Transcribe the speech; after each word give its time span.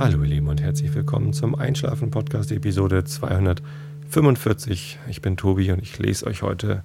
Hallo 0.00 0.22
ihr 0.22 0.28
Lieben 0.30 0.48
und 0.48 0.62
herzlich 0.62 0.94
willkommen 0.94 1.34
zum 1.34 1.54
Einschlafen 1.54 2.10
Podcast 2.10 2.50
Episode 2.52 3.04
245. 3.04 4.98
Ich 5.10 5.20
bin 5.20 5.36
Tobi 5.36 5.72
und 5.72 5.82
ich 5.82 5.98
lese 5.98 6.26
euch 6.26 6.40
heute 6.40 6.82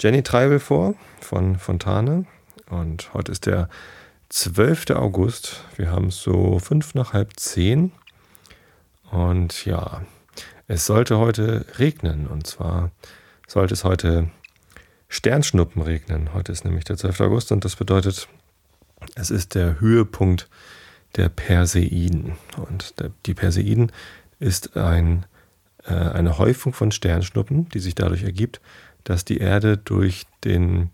Jenny 0.00 0.24
Treibel 0.24 0.58
vor 0.58 0.96
von 1.20 1.60
Fontane 1.60 2.26
und 2.68 3.14
heute 3.14 3.30
ist 3.30 3.46
der 3.46 3.68
12. 4.30 4.90
August. 4.96 5.62
Wir 5.76 5.92
haben 5.92 6.08
es 6.08 6.16
so 6.16 6.58
fünf 6.58 6.94
nach 6.94 7.12
halb 7.12 7.38
zehn 7.38 7.92
und 9.12 9.64
ja, 9.64 10.02
es 10.66 10.86
sollte 10.86 11.18
heute 11.18 11.66
regnen 11.78 12.26
und 12.26 12.48
zwar 12.48 12.90
sollte 13.46 13.74
es 13.74 13.84
heute 13.84 14.28
Sternschnuppen 15.08 15.82
regnen. 15.82 16.34
Heute 16.34 16.50
ist 16.50 16.64
nämlich 16.64 16.82
der 16.82 16.96
12. 16.96 17.20
August 17.20 17.52
und 17.52 17.64
das 17.64 17.76
bedeutet, 17.76 18.26
es 19.14 19.30
ist 19.30 19.54
der 19.54 19.78
Höhepunkt 19.78 20.48
der 20.48 20.79
Perseiden. 21.28 22.32
Und 22.56 22.94
die 23.26 23.34
Perseiden 23.34 23.92
ist 24.38 24.76
ein, 24.76 25.26
äh, 25.84 25.92
eine 25.92 26.38
Häufung 26.38 26.72
von 26.72 26.92
Sternschnuppen, 26.92 27.68
die 27.68 27.80
sich 27.80 27.94
dadurch 27.94 28.22
ergibt, 28.22 28.60
dass 29.04 29.24
die 29.24 29.38
Erde 29.38 29.76
durch, 29.76 30.26
den, 30.44 30.90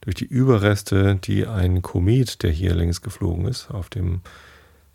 durch 0.00 0.16
die 0.16 0.24
Überreste, 0.24 1.16
die 1.16 1.46
ein 1.46 1.82
Komet, 1.82 2.42
der 2.42 2.50
hier 2.50 2.74
längs 2.74 3.02
geflogen 3.02 3.46
ist, 3.46 3.70
auf 3.70 3.88
dem 3.88 4.20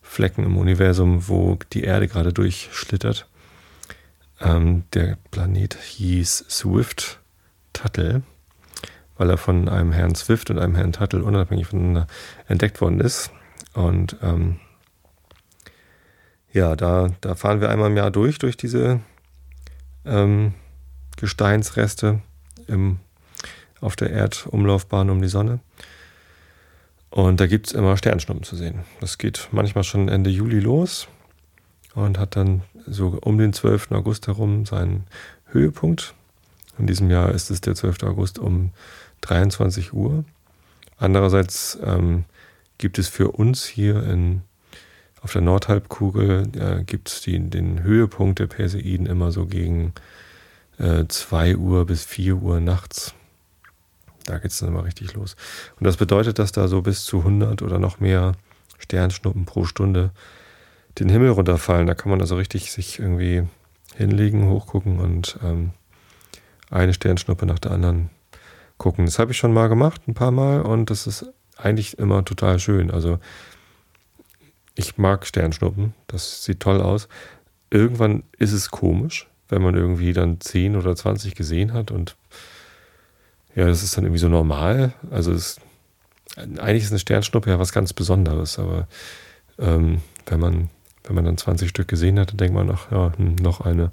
Flecken 0.02 0.44
im 0.44 0.58
Universum, 0.58 1.28
wo 1.28 1.58
die 1.74 1.84
Erde 1.84 2.08
gerade 2.08 2.34
durchschlittert, 2.34 3.28
ähm, 4.42 4.84
der 4.94 5.18
Planet 5.30 5.76
hieß 5.76 6.46
Swift 6.50 7.20
Tuttle, 7.74 8.24
weil 9.18 9.30
er 9.30 9.38
von 9.38 9.70
einem 9.70 9.92
Herrn 9.92 10.16
Swift 10.16 10.50
und 10.50 10.60
einem 10.60 10.76
Herrn 10.76 10.94
Tuttle 10.94 11.24
unabhängig 11.24 11.68
voneinander 11.68 12.08
entdeckt 12.48 12.82
worden 12.82 13.00
ist. 13.00 13.32
Und 13.74 14.18
ähm, 14.22 14.60
ja, 16.54 16.76
da, 16.76 17.10
da 17.22 17.36
fahren 17.36 17.62
wir 17.62 17.70
einmal 17.70 17.90
im 17.90 17.98
Jahr 17.98 18.12
durch, 18.12 18.38
durch 18.38 18.58
diese 18.58 19.00
ähm, 20.06 20.54
Gesteinsreste 21.18 22.22
im, 22.68 23.00
auf 23.80 23.96
der 23.96 24.12
Erdumlaufbahn 24.12 25.10
um 25.10 25.22
die 25.22 25.28
Sonne. 25.28 25.60
Und 27.10 27.40
da 27.40 27.48
gibt 27.48 27.68
es 27.68 27.74
immer 27.74 27.98
Sternschnuppen 27.98 28.44
zu 28.44 28.56
sehen. 28.56 28.86
Das 29.02 29.18
geht 29.18 29.50
manchmal 29.52 29.84
schon 29.84 30.08
Ende 30.08 30.30
Juli 30.30 30.60
los 30.60 31.08
und 31.94 32.18
hat 32.18 32.36
dann 32.36 32.64
so 32.88 33.20
um 33.22 33.38
den 33.38 33.54
12. 33.54 33.92
August 33.92 34.28
herum 34.28 34.66
seinen 34.66 35.06
Höhepunkt. 35.48 36.16
In 36.78 36.88
diesem 36.88 37.10
Jahr 37.10 37.32
ist 37.32 37.52
es 37.52 37.62
der 37.62 37.76
12. 37.76 38.04
August 38.04 38.40
um 38.40 38.72
23 39.22 39.94
Uhr. 39.94 40.24
Andererseits 40.98 41.78
ähm, 41.84 42.26
gibt 42.82 43.00
es 43.00 43.08
für 43.08 43.32
uns 43.32 43.66
hier 43.66 44.04
in, 44.04 44.42
auf 45.22 45.32
der 45.32 45.42
Nordhalbkugel, 45.42 46.50
äh, 46.58 46.84
gibt 46.84 47.08
es 47.08 47.22
den 47.22 47.84
Höhepunkt 47.84 48.40
der 48.40 48.48
Perseiden 48.48 49.06
immer 49.06 49.32
so 49.32 49.46
gegen 49.46 49.94
äh, 50.78 51.06
2 51.08 51.56
Uhr 51.56 51.86
bis 51.86 52.04
4 52.04 52.36
Uhr 52.36 52.60
nachts. 52.60 53.14
Da 54.26 54.38
geht 54.40 54.52
es 54.52 54.60
dann 54.60 54.70
immer 54.70 54.84
richtig 54.84 55.14
los. 55.14 55.36
Und 55.80 55.86
das 55.86 55.98
bedeutet, 55.98 56.40
dass 56.40 56.52
da 56.52 56.68
so 56.68 56.82
bis 56.82 57.06
zu 57.06 57.20
100 57.20 57.62
oder 57.62 57.80
noch 57.80 58.00
mehr 58.00 58.34
Sternschnuppen 58.78 59.46
pro 59.46 59.66
Stunde 59.66 60.12
den 61.00 61.10
Himmel 61.10 61.30
runterfallen. 61.30 61.88
Da 61.88 61.96
kann 61.96 62.12
man 62.12 62.22
also 62.22 62.36
richtig 62.36 62.72
sich 62.72 63.00
irgendwie 63.00 63.44
hinlegen, 63.96 64.50
hochgucken 64.50 65.00
und 65.00 65.38
ähm, 65.44 65.72
eine 66.70 66.94
Sternschnuppe 66.94 67.46
nach 67.46 67.60
der 67.60 67.72
anderen 67.72 68.10
gucken. 68.78 69.06
Das 69.06 69.20
habe 69.20 69.32
ich 69.32 69.38
schon 69.38 69.54
mal 69.54 69.70
gemacht, 69.70 70.08
ein 70.08 70.14
paar 70.14 70.32
Mal, 70.32 70.62
und 70.62 70.90
das 70.90 71.08
ist 71.08 71.32
eigentlich 71.64 71.98
immer 71.98 72.24
total 72.26 72.60
schön. 72.60 72.92
Also 72.92 73.20
ich 74.76 74.98
mag 74.98 75.26
Sternschnuppen, 75.26 75.94
das 76.08 76.44
sieht 76.44 76.60
toll 76.60 76.82
aus. 76.82 77.08
Irgendwann 77.70 78.24
ist 78.38 78.52
es 78.52 78.72
komisch, 78.72 79.28
wenn 79.50 79.62
man 79.62 79.76
irgendwie 79.76 80.14
dann 80.14 80.40
10 80.40 80.76
oder 80.76 80.96
20 80.96 81.36
gesehen 81.36 81.74
hat 81.74 81.92
und 81.92 82.16
ja, 83.56 83.66
das 83.68 83.84
ist 83.84 83.98
dann 83.98 84.06
irgendwie 84.06 84.20
so 84.20 84.30
normal. 84.30 84.94
Also 85.10 85.34
es, 85.34 85.60
eigentlich 86.36 86.84
ist 86.84 86.92
eine 86.92 87.00
Sternschnuppe 87.00 87.50
ja 87.50 87.60
was 87.60 87.74
ganz 87.74 87.94
Besonderes, 87.94 88.60
aber 88.60 88.88
ähm, 89.60 90.02
wenn 90.26 90.40
man 90.40 90.70
wenn 91.04 91.16
man 91.16 91.26
dann 91.26 91.38
20 91.38 91.70
Stück 91.70 91.88
gesehen 91.88 92.20
hat, 92.20 92.30
dann 92.32 92.38
denkt 92.38 92.54
man, 92.54 92.70
ach 92.70 92.92
ja, 92.92 93.12
hm, 93.18 93.36
noch 93.36 93.62
eine. 93.62 93.92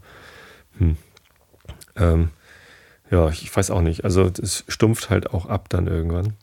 Hm. 0.78 0.96
Ähm, 1.96 2.30
ja, 3.10 3.28
ich 3.30 3.54
weiß 3.54 3.70
auch 3.70 3.80
nicht. 3.80 4.04
Also 4.04 4.24
es 4.24 4.64
stumpft 4.68 5.10
halt 5.10 5.30
auch 5.32 5.46
ab 5.46 5.68
dann 5.68 5.86
irgendwann. 5.86 6.34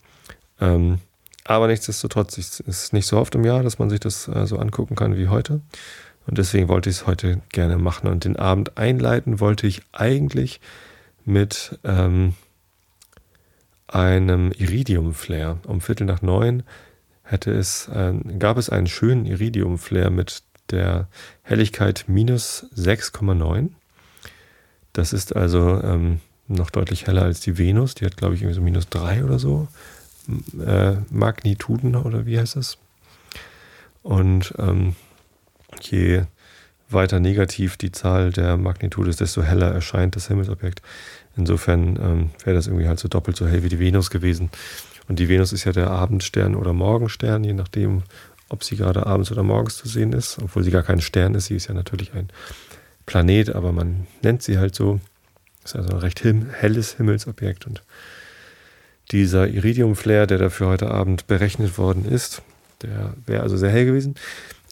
Ähm, 0.60 0.98
aber 1.46 1.68
nichtsdestotrotz 1.68 2.38
ist 2.38 2.62
es 2.66 2.92
nicht 2.92 3.06
so 3.06 3.18
oft 3.18 3.34
im 3.34 3.44
Jahr, 3.44 3.62
dass 3.62 3.78
man 3.78 3.88
sich 3.88 4.00
das 4.00 4.26
äh, 4.28 4.46
so 4.46 4.58
angucken 4.58 4.96
kann 4.96 5.16
wie 5.16 5.28
heute. 5.28 5.60
Und 6.26 6.38
deswegen 6.38 6.68
wollte 6.68 6.90
ich 6.90 6.96
es 6.96 7.06
heute 7.06 7.40
gerne 7.50 7.78
machen. 7.78 8.08
Und 8.08 8.24
den 8.24 8.36
Abend 8.36 8.76
einleiten 8.76 9.38
wollte 9.38 9.66
ich 9.66 9.82
eigentlich 9.92 10.60
mit 11.24 11.78
ähm, 11.84 12.34
einem 13.86 14.50
Iridium-Flare. 14.50 15.58
Um 15.66 15.80
Viertel 15.80 16.06
nach 16.06 16.20
neun 16.20 16.64
hätte 17.22 17.52
es, 17.52 17.88
äh, 17.88 18.12
gab 18.38 18.56
es 18.56 18.68
einen 18.68 18.88
schönen 18.88 19.24
Iridium-Flare 19.26 20.10
mit 20.10 20.42
der 20.70 21.06
Helligkeit 21.42 22.06
minus 22.08 22.66
6,9. 22.76 23.70
Das 24.92 25.12
ist 25.12 25.36
also 25.36 25.80
ähm, 25.82 26.20
noch 26.48 26.70
deutlich 26.70 27.06
heller 27.06 27.22
als 27.22 27.38
die 27.38 27.56
Venus. 27.56 27.94
Die 27.94 28.04
hat, 28.04 28.16
glaube 28.16 28.34
ich, 28.34 28.42
irgendwie 28.42 28.56
so 28.56 28.62
minus 28.62 28.88
3 28.88 29.24
oder 29.24 29.38
so 29.38 29.68
äh, 30.64 30.96
Magnituden 31.10 31.96
oder 31.96 32.26
wie 32.26 32.38
heißt 32.38 32.56
das? 32.56 32.78
Und 34.02 34.54
ähm, 34.58 34.94
je 35.80 36.24
weiter 36.88 37.18
negativ 37.18 37.76
die 37.76 37.92
Zahl 37.92 38.32
der 38.32 38.56
Magnitude 38.56 39.10
ist, 39.10 39.20
desto 39.20 39.42
heller 39.42 39.72
erscheint 39.72 40.16
das 40.16 40.28
Himmelsobjekt. 40.28 40.82
Insofern 41.36 41.98
ähm, 42.00 42.30
wäre 42.44 42.56
das 42.56 42.66
irgendwie 42.66 42.88
halt 42.88 43.00
so 43.00 43.08
doppelt 43.08 43.36
so 43.36 43.46
hell 43.46 43.62
wie 43.62 43.68
die 43.68 43.80
Venus 43.80 44.10
gewesen. 44.10 44.50
Und 45.08 45.18
die 45.18 45.28
Venus 45.28 45.52
ist 45.52 45.64
ja 45.64 45.72
der 45.72 45.90
Abendstern 45.90 46.54
oder 46.54 46.72
Morgenstern, 46.72 47.44
je 47.44 47.52
nachdem, 47.52 48.02
ob 48.48 48.64
sie 48.64 48.76
gerade 48.76 49.06
abends 49.06 49.32
oder 49.32 49.42
morgens 49.42 49.76
zu 49.76 49.88
sehen 49.88 50.12
ist, 50.12 50.38
obwohl 50.42 50.62
sie 50.62 50.70
gar 50.70 50.82
kein 50.82 51.00
Stern 51.00 51.34
ist. 51.34 51.46
Sie 51.46 51.56
ist 51.56 51.68
ja 51.68 51.74
natürlich 51.74 52.14
ein 52.14 52.28
Planet, 53.04 53.54
aber 53.54 53.72
man 53.72 54.06
nennt 54.22 54.42
sie 54.42 54.58
halt 54.58 54.74
so. 54.74 55.00
Ist 55.64 55.74
also 55.74 55.90
ein 55.90 55.98
recht 55.98 56.22
helles 56.22 56.96
Himmelsobjekt 56.96 57.66
und 57.66 57.82
dieser 59.12 59.48
Iridium-Flare, 59.48 60.26
der 60.26 60.38
dafür 60.38 60.68
heute 60.68 60.90
Abend 60.90 61.26
berechnet 61.26 61.78
worden 61.78 62.04
ist, 62.04 62.42
der 62.82 63.14
wäre 63.26 63.42
also 63.42 63.56
sehr 63.56 63.70
hell 63.70 63.86
gewesen. 63.86 64.16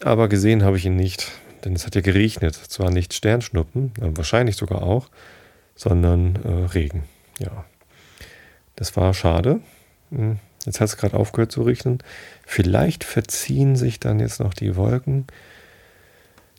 Aber 0.03 0.29
gesehen 0.29 0.65
habe 0.65 0.77
ich 0.77 0.85
ihn 0.85 0.97
nicht, 0.97 1.31
denn 1.65 1.75
es 1.75 1.87
hat 1.87 1.95
ja 1.95 2.01
geregnet. 2.01 2.55
Zwar 2.55 2.91
nicht 2.91 3.15
Sternschnuppen, 3.15 3.93
wahrscheinlich 3.99 4.57
sogar 4.57 4.83
auch, 4.83 5.09
sondern 5.77 6.37
äh, 6.45 6.73
Regen. 6.73 7.05
Ja, 7.39 7.65
das 8.77 8.97
war 8.97 9.15
schade. 9.15 9.61
Hm, 10.11 10.39
jetzt 10.67 10.81
hat 10.81 10.89
es 10.89 10.97
gerade 10.97 11.17
aufgehört 11.17 11.53
zu 11.53 11.63
regnen. 11.63 11.99
Vielleicht 12.47 13.05
verziehen 13.05 13.77
sich 13.77 14.01
dann 14.01 14.21
jetzt 14.21 14.41
noch 14.41 14.55
die 14.55 14.77
Wolken. 14.77 15.27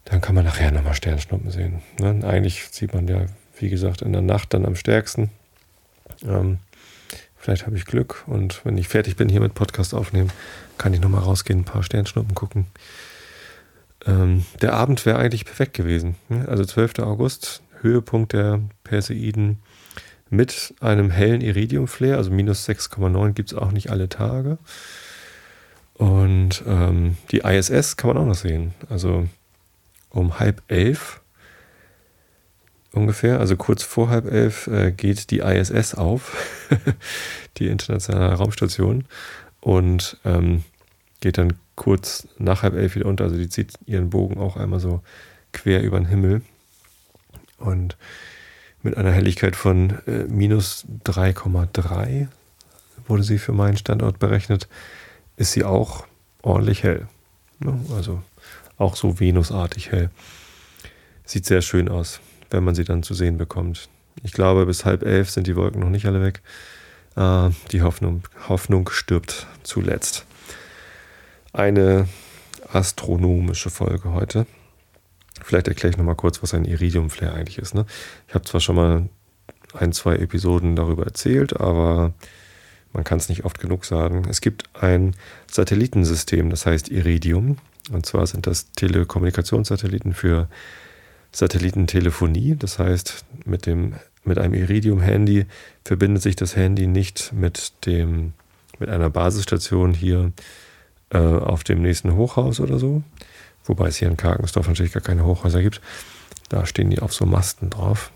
Dann 0.06 0.22
kann 0.22 0.35
man 0.35 0.46
nachher 0.46 0.72
nochmal 0.72 0.94
Sternschnuppen 0.94 1.52
sehen. 1.52 1.81
Ne? 2.00 2.25
Eigentlich 2.25 2.68
sieht 2.72 2.94
man 2.94 3.08
ja, 3.08 3.25
wie 3.58 3.69
gesagt, 3.69 4.02
in 4.02 4.14
der 4.14 4.22
Nacht 4.22 4.53
dann 4.53 4.66
am 4.66 4.75
stärksten. 4.75 5.31
Ähm, 6.24 6.59
Vielleicht 7.46 7.68
habe 7.68 7.78
ich 7.78 7.86
Glück 7.86 8.24
und 8.26 8.66
wenn 8.66 8.76
ich 8.76 8.88
fertig 8.88 9.18
bin 9.18 9.30
hier 9.30 9.40
mit 9.40 9.54
Podcast 9.54 9.94
aufnehmen, 9.94 10.32
kann 10.80 10.96
ich 10.96 11.00
nochmal 11.00 11.22
rausgehen, 11.22 11.60
ein 11.60 11.64
paar 11.64 11.84
Sternschnuppen 11.84 12.34
gucken. 12.34 12.66
Ähm, 14.08 14.48
der 14.64 14.74
Abend 14.74 15.06
wäre 15.06 15.20
eigentlich 15.20 15.46
perfekt 15.46 15.76
gewesen. 15.76 16.16
Ne? 16.28 16.48
Also 16.48 16.66
12. 16.66 16.98
August, 17.02 17.62
Höhepunkt 17.82 18.34
der 18.34 18.62
Perseiden 18.84 19.60
mit 20.32 20.74
einem 20.80 21.12
hellen 21.12 21.42
Iridium-Flare, 21.42 22.18
also 22.18 22.32
minus 22.32 22.68
6,9 22.68 23.34
gibt 23.34 23.52
es 23.52 23.58
auch 23.60 23.72
nicht 23.72 23.92
alle 23.92 24.10
Tage. 24.10 24.58
Und 25.94 26.64
ähm, 26.66 27.16
die 27.30 27.41
ISS 27.41 27.96
kann 27.96 28.08
man 28.08 28.18
auch 28.18 28.26
noch 28.26 28.34
sehen. 28.34 28.74
Also 28.90 29.30
um 30.09 30.40
halb 30.40 30.64
elf 30.68 31.22
ungefähr, 32.96 33.40
also 33.40 33.56
kurz 33.56 33.84
vor 33.84 34.09
halb 34.09 34.32
elf, 34.32 34.68
äh, 34.68 34.92
geht 34.92 35.32
die 35.32 35.40
ISS 35.40 35.96
auf, 35.96 36.36
die 37.58 37.68
internationale 37.68 38.34
Raumstation, 38.34 39.06
und 39.66 40.18
ähm, 40.26 40.64
geht 41.22 41.40
dann 41.40 41.53
kurz 41.76 42.28
nach 42.38 42.62
halb 42.62 42.76
elf 42.76 42.96
wieder 42.96 43.08
unter. 43.08 43.24
Also 43.24 43.36
die 43.36 43.50
zieht 43.50 43.74
ihren 43.88 44.12
Bogen 44.12 44.38
auch 44.38 44.58
einmal 44.58 44.80
so 44.80 45.02
quer 45.53 45.82
über 45.82 46.00
den 46.00 46.06
Himmel. 46.06 46.44
Und 47.58 47.97
mit 48.84 48.96
einer 48.96 49.12
Helligkeit 49.12 49.56
von 49.56 49.98
äh, 50.06 50.26
minus 50.28 50.86
3,3 51.06 52.28
wurde 53.08 53.24
sie 53.24 53.40
für 53.40 53.53
meinen 53.53 53.78
Standort 53.78 54.20
berechnet, 54.20 54.68
ist 55.36 55.53
sie 55.53 55.64
auch 55.64 56.06
ordentlich 56.44 56.84
hell. 56.84 57.08
Also 57.96 58.22
auch 58.78 58.96
so 58.96 59.20
venusartig 59.20 59.91
hell. 59.91 60.12
Sieht 61.24 61.48
sehr 61.48 61.64
schön 61.64 61.90
aus 61.90 62.20
wenn 62.50 62.64
man 62.64 62.76
sie 62.76 62.84
dann 62.84 63.03
zu 63.03 63.14
sehen 63.14 63.38
bekommt. 63.38 63.90
Ich 64.24 64.32
glaube, 64.32 64.66
bis 64.66 64.86
halb 64.86 65.03
elf 65.03 65.30
sind 65.30 65.47
die 65.47 65.56
Wolken 65.56 65.82
noch 65.82 65.90
nicht 65.90 66.06
alle 66.06 66.22
weg. 66.22 66.42
Äh, 67.16 67.50
die 67.72 67.82
Hoffnung, 67.82 68.24
Hoffnung 68.47 68.90
stirbt 68.90 69.47
zuletzt. 69.64 70.26
Eine 71.53 72.08
astronomische 72.72 73.70
Folge 73.70 74.12
heute. 74.12 74.46
Vielleicht 75.44 75.68
erkläre 75.68 75.92
ich 75.92 75.97
nochmal 75.97 76.16
kurz, 76.16 76.42
was 76.42 76.53
ein 76.53 76.66
Iridium-Flare 76.66 77.34
eigentlich 77.34 77.58
ist. 77.58 77.76
Ne? 77.76 77.86
Ich 78.28 78.34
habe 78.34 78.46
zwar 78.46 78.62
schon 78.62 78.76
mal 78.76 79.09
ein, 79.74 79.91
zwei 79.91 80.16
Episoden 80.16 80.76
darüber 80.76 81.06
erzählt, 81.06 81.59
aber 81.59 82.14
man 82.94 83.03
kann 83.03 83.18
es 83.18 83.30
nicht 83.30 83.44
oft 83.44 83.59
genug 83.59 83.86
sagen. 83.86 84.26
Es 84.30 84.41
gibt 84.41 84.64
ein 84.74 85.16
Satellitensystem, 85.52 86.50
das 86.50 86.66
heißt 86.66 86.90
Iridium. 86.90 87.58
Und 87.91 88.06
zwar 88.06 88.26
sind 88.26 88.48
das 88.48 88.72
Telekommunikationssatelliten 88.72 90.14
für 90.14 90.48
Satellitentelefonie. 91.35 92.55
Das 92.55 92.79
heißt, 92.79 93.26
mit, 93.43 93.66
dem, 93.66 93.96
mit 94.23 94.37
einem 94.37 94.53
Iridium-Handy 94.53 95.46
verbindet 95.84 96.23
sich 96.23 96.37
das 96.37 96.55
Handy 96.55 96.87
nicht 96.87 97.34
mit, 97.34 97.73
dem, 97.85 98.34
mit 98.79 98.90
einer 98.90 99.09
Basisstation 99.09 99.93
hier 99.93 100.32
äh, 101.09 101.17
auf 101.17 101.66
dem 101.66 101.82
nächsten 101.82 102.16
Hochhaus 102.16 102.61
oder 102.61 102.79
so. 102.79 103.03
Wobei 103.66 103.90
es 103.90 103.97
hier 103.97 104.08
in 104.08 104.16
Karkensdorf 104.16 104.67
natürlich 104.70 104.93
gar 104.93 105.03
keine 105.03 105.26
Hochhäuser 105.26 105.61
gibt. 105.61 105.82
Da 106.47 106.66
stehen 106.66 106.90
die 106.90 106.99
auf 106.99 107.14
so 107.14 107.26
Masten 107.26 107.70
drauf. 107.70 108.11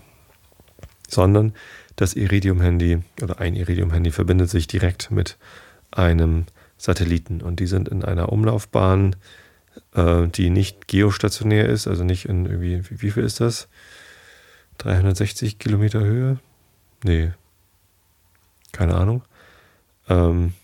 Sondern 1.06 1.52
das 1.96 2.14
Iridium-Handy 2.14 3.02
oder 3.22 3.38
ein 3.38 3.54
Iridium-Handy 3.54 4.12
verbindet 4.12 4.48
sich 4.48 4.66
direkt 4.66 5.10
mit 5.10 5.36
einem 5.90 6.46
Satelliten 6.78 7.42
und 7.42 7.60
die 7.60 7.66
sind 7.66 7.88
in 7.90 8.02
einer 8.02 8.32
Umlaufbahn, 8.32 9.16
äh, 9.94 10.26
die 10.28 10.50
nicht 10.50 10.88
geostationär 10.88 11.68
ist, 11.68 11.86
also 11.86 12.04
nicht 12.04 12.26
in 12.26 12.46
irgendwie, 12.46 12.90
wie, 12.90 13.02
wie 13.02 13.10
viel 13.10 13.24
ist 13.24 13.40
das? 13.40 13.68
360 14.78 15.58
Kilometer 15.58 16.00
Höhe? 16.00 16.38
Nee, 17.04 17.32
keine 18.72 18.94
Ahnung. 18.94 19.22
Ähm, 20.08 20.54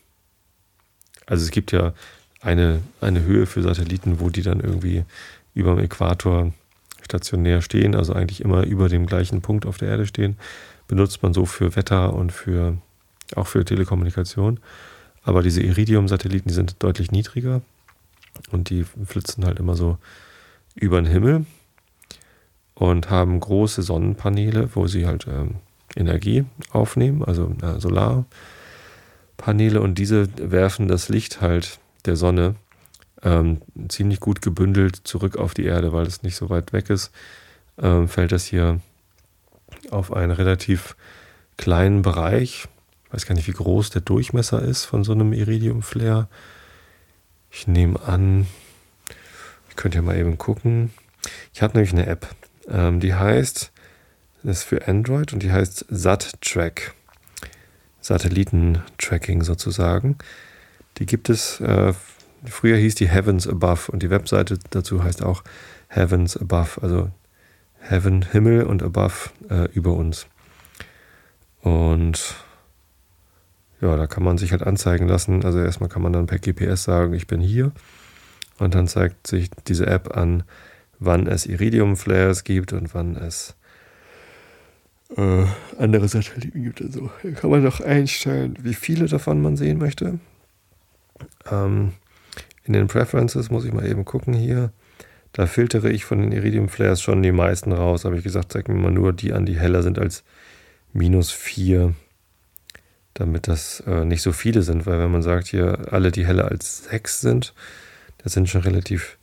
also 1.27 1.45
es 1.45 1.51
gibt 1.51 1.73
ja 1.73 1.93
eine, 2.41 2.83
eine 3.01 3.23
Höhe 3.23 3.47
für 3.47 3.63
Satelliten, 3.63 4.21
wo 4.21 4.31
die 4.31 4.43
dann 4.43 4.61
irgendwie 4.61 5.05
über 5.55 5.75
dem 5.75 5.85
Äquator 5.85 6.53
stationär 7.03 7.63
stehen, 7.63 7.95
also 7.95 8.13
eigentlich 8.13 8.41
immer 8.41 8.65
über 8.65 8.89
dem 8.89 9.07
gleichen 9.07 9.41
Punkt 9.43 9.67
auf 9.67 9.79
der 9.79 9.89
Erde 9.89 10.07
stehen 10.07 10.37
benutzt 10.89 11.23
man 11.23 11.35
so 11.35 11.47
für 11.47 11.77
Wetter 11.77 12.13
und 12.15 12.33
für 12.33 12.77
auch 13.35 13.47
für 13.47 13.65
Telekommunikation. 13.65 14.61
Aber 15.23 15.43
diese 15.43 15.61
Iridium-Satelliten, 15.63 16.49
die 16.49 16.55
sind 16.55 16.77
deutlich 16.83 17.11
niedriger 17.11 17.63
und 18.51 18.71
die 18.71 18.85
flitzen 18.85 19.45
halt 19.45 19.59
immer 19.59 19.75
so 19.75 19.99
über 20.75 21.01
den 21.01 21.11
Himmel 21.11 21.47
und 22.75 23.11
haben 23.11 23.41
große 23.41 23.83
Sonnenpaneele, 23.83 24.71
wo 24.75 24.87
sie 24.87 25.07
halt 25.07 25.27
ähm, 25.27 25.57
Energie 25.97 26.45
aufnehmen, 26.71 27.25
also 27.25 27.55
äh, 27.63 27.81
Solarpaneele 27.81 29.81
und 29.81 29.99
diese 29.99 30.29
werfen 30.39 30.89
das 30.89 31.09
Licht 31.09 31.41
halt 31.41 31.79
der 32.05 32.17
Sonne 32.17 32.57
ähm, 33.23 33.63
ziemlich 33.89 34.21
gut 34.21 34.43
gebündelt 34.43 35.01
zurück 35.05 35.37
auf 35.37 35.55
die 35.55 35.65
Erde, 35.65 35.93
weil 35.93 36.07
es 36.07 36.23
nicht 36.23 36.37
so 36.37 36.51
weit 36.51 36.73
weg 36.73 36.91
ist, 36.91 37.11
ähm, 37.81 38.09
fällt 38.09 38.33
das 38.33 38.45
hier 38.45 38.81
auf 39.91 40.13
einen 40.13 40.33
relativ 40.33 40.97
kleinen 41.57 42.03
Bereich. 42.03 42.69
Ich 43.07 43.13
weiß 43.13 43.27
gar 43.27 43.35
nicht, 43.35 43.49
wie 43.49 43.53
groß 43.53 43.91
der 43.91 44.03
Durchmesser 44.03 44.63
ist 44.63 44.85
von 44.85 45.05
so 45.05 45.13
einem 45.13 45.33
Iridium-Flare. 45.33 46.29
Ich 47.59 47.67
nehme 47.67 47.99
an, 48.03 48.47
ich 49.71 49.77
könnte 49.77 49.97
ja 49.97 50.03
mal 50.03 50.15
eben 50.15 50.37
gucken. 50.37 50.93
Ich 51.55 51.63
habe 51.63 51.73
nämlich 51.73 51.95
eine 51.95 52.05
App, 52.05 52.29
ähm, 52.69 53.01
die 53.01 53.15
heißt, 53.15 53.73
das 54.43 54.59
ist 54.59 54.65
für 54.65 54.87
Android 54.87 55.33
und 55.33 55.43
die 55.43 55.51
heißt 55.51 55.87
SatTrack. 55.89 56.93
Satellitentracking 58.03 59.43
sozusagen. 59.43 60.19
Die 60.99 61.07
gibt 61.07 61.31
es, 61.31 61.59
äh, 61.63 61.95
früher 62.45 62.77
hieß 62.77 62.95
die 62.97 63.09
Heavens 63.09 63.49
Above 63.49 63.91
und 63.91 64.03
die 64.03 64.11
Webseite 64.11 64.59
dazu 64.69 65.03
heißt 65.03 65.23
auch 65.23 65.43
Heavens 65.89 66.37
Above, 66.37 66.83
also 66.83 67.11
Heaven, 67.81 68.21
Himmel 68.33 68.65
und 68.65 68.83
Above 68.83 69.31
äh, 69.49 69.65
über 69.73 69.95
uns. 69.95 70.27
Und 71.63 72.37
ja, 73.81 73.97
da 73.97 74.07
kann 74.07 74.23
man 74.23 74.39
sich 74.39 74.53
halt 74.53 74.63
anzeigen 74.63 75.09
lassen. 75.09 75.45
Also 75.45 75.59
erstmal 75.61 75.89
kann 75.89 76.03
man 76.03 76.13
dann 76.13 76.27
per 76.27 76.39
GPS 76.39 76.85
sagen, 76.85 77.13
ich 77.15 77.27
bin 77.27 77.41
hier. 77.41 77.73
Und 78.59 78.75
dann 78.75 78.89
zeigt 78.89 79.27
sich 79.27 79.51
diese 79.67 79.87
App 79.87 80.17
an, 80.17 80.45
wann 80.99 81.27
es 81.27 81.47
Iridium-Flares 81.47 82.45
gibt 82.45 82.73
und 82.73 82.95
wann 82.95 83.17
es 83.17 83.55
äh, 85.17 85.45
andere 85.79 86.09
Satelliten 86.09 86.63
gibt. 86.63 86.81
Also 86.81 87.11
kann 87.35 87.51
man 87.51 87.63
noch 87.63 87.81
einstellen, 87.81 88.57
wie 88.61 88.75
viele 88.75 89.07
davon 89.07 89.43
man 89.43 89.57
sehen 89.57 89.79
möchte. 89.79 90.19
Ähm, 91.51 91.93
in 92.65 92.73
den 92.73 92.87
Preferences 92.89 93.51
muss 93.51 93.65
ich 93.65 93.73
mal 93.73 93.87
eben 93.87 94.05
gucken 94.05 94.33
hier. 94.35 94.73
Da 95.33 95.47
filtere 95.47 95.91
ich 95.91 96.07
von 96.07 96.19
den 96.19 96.33
Iridium 96.33 96.71
Flares 96.71 97.03
schon 97.03 97.23
die 97.23 97.33
meisten 97.33 97.73
raus. 97.73 98.07
Habe 98.07 98.17
ich 98.17 98.25
gesagt, 98.25 98.53
zeig 98.53 98.69
mir 98.69 98.75
mal 98.75 98.91
nur 98.91 99.13
die 99.13 99.35
an, 99.35 99.45
die 99.45 99.59
heller 99.59 99.83
sind 99.83 99.99
als 99.99 100.25
minus 100.95 101.31
4, 101.31 101.95
damit 103.19 103.49
das 103.49 103.81
äh, 103.81 104.05
nicht 104.05 104.23
so 104.23 104.33
viele 104.33 104.63
sind. 104.63 104.87
Weil 104.87 104.99
wenn 104.99 105.11
man 105.11 105.23
sagt, 105.23 105.49
hier 105.49 105.93
alle, 105.93 106.13
die 106.13 106.27
heller 106.27 106.49
als 106.51 106.85
6 106.85 107.21
sind, 107.21 107.55
das 108.19 108.35
sind 108.35 108.49
schon 108.49 108.61
relativ 108.61 109.17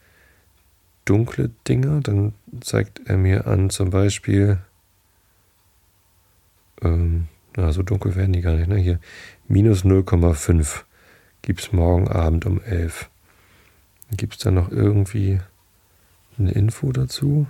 dunkle 1.06 1.52
Dinger, 1.68 2.02
dann 2.02 2.34
zeigt 2.62 3.02
er 3.06 3.18
mir 3.18 3.46
an 3.48 3.70
zum 3.70 3.92
Beispiel, 3.92 4.58
ähm, 6.82 7.28
na, 7.56 7.72
so 7.72 7.84
dunkel 7.84 8.16
werden 8.16 8.34
die 8.34 8.42
gar 8.42 8.54
nicht, 8.54 8.68
ne? 8.68 8.78
Hier, 8.78 9.00
minus 9.48 9.86
0,5 9.86 10.84
gibt 11.44 11.62
es 11.62 11.72
morgen 11.72 12.08
Abend 12.08 12.46
um 12.46 12.62
11. 12.62 13.10
Gibt 14.12 14.36
es 14.36 14.40
da 14.40 14.50
noch 14.50 14.72
irgendwie 14.72 15.40
eine 16.40 16.52
Info 16.52 16.92
dazu? 16.92 17.46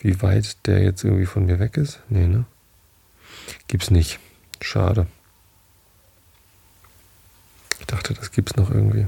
Wie 0.00 0.20
weit 0.22 0.66
der 0.66 0.82
jetzt 0.82 1.04
irgendwie 1.04 1.26
von 1.26 1.46
mir 1.46 1.60
weg 1.60 1.76
ist? 1.76 2.00
Nee, 2.08 2.26
ne? 2.26 2.46
Gibt's 3.70 3.92
nicht. 3.92 4.18
Schade. 4.60 5.06
Ich 7.78 7.86
dachte, 7.86 8.14
das 8.14 8.32
gibt's 8.32 8.56
noch 8.56 8.68
irgendwie. 8.68 9.06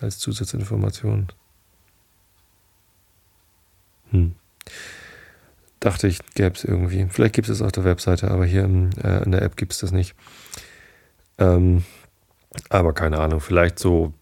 Als 0.00 0.20
Zusatzinformation. 0.20 1.26
Hm. 4.12 4.36
Dachte 5.80 6.06
ich, 6.06 6.20
gäbe 6.34 6.54
es 6.54 6.62
irgendwie. 6.62 7.08
Vielleicht 7.10 7.34
gibt 7.34 7.48
es 7.48 7.56
es 7.56 7.62
auf 7.62 7.72
der 7.72 7.82
Webseite, 7.82 8.30
aber 8.30 8.46
hier 8.46 8.62
in, 8.62 8.96
äh, 8.98 9.24
in 9.24 9.32
der 9.32 9.42
App 9.42 9.56
gibt 9.56 9.72
es 9.72 9.80
das 9.80 9.90
nicht. 9.90 10.14
Ähm, 11.38 11.84
aber 12.68 12.92
keine 12.92 13.18
Ahnung, 13.18 13.40
vielleicht 13.40 13.80
so 13.80 14.12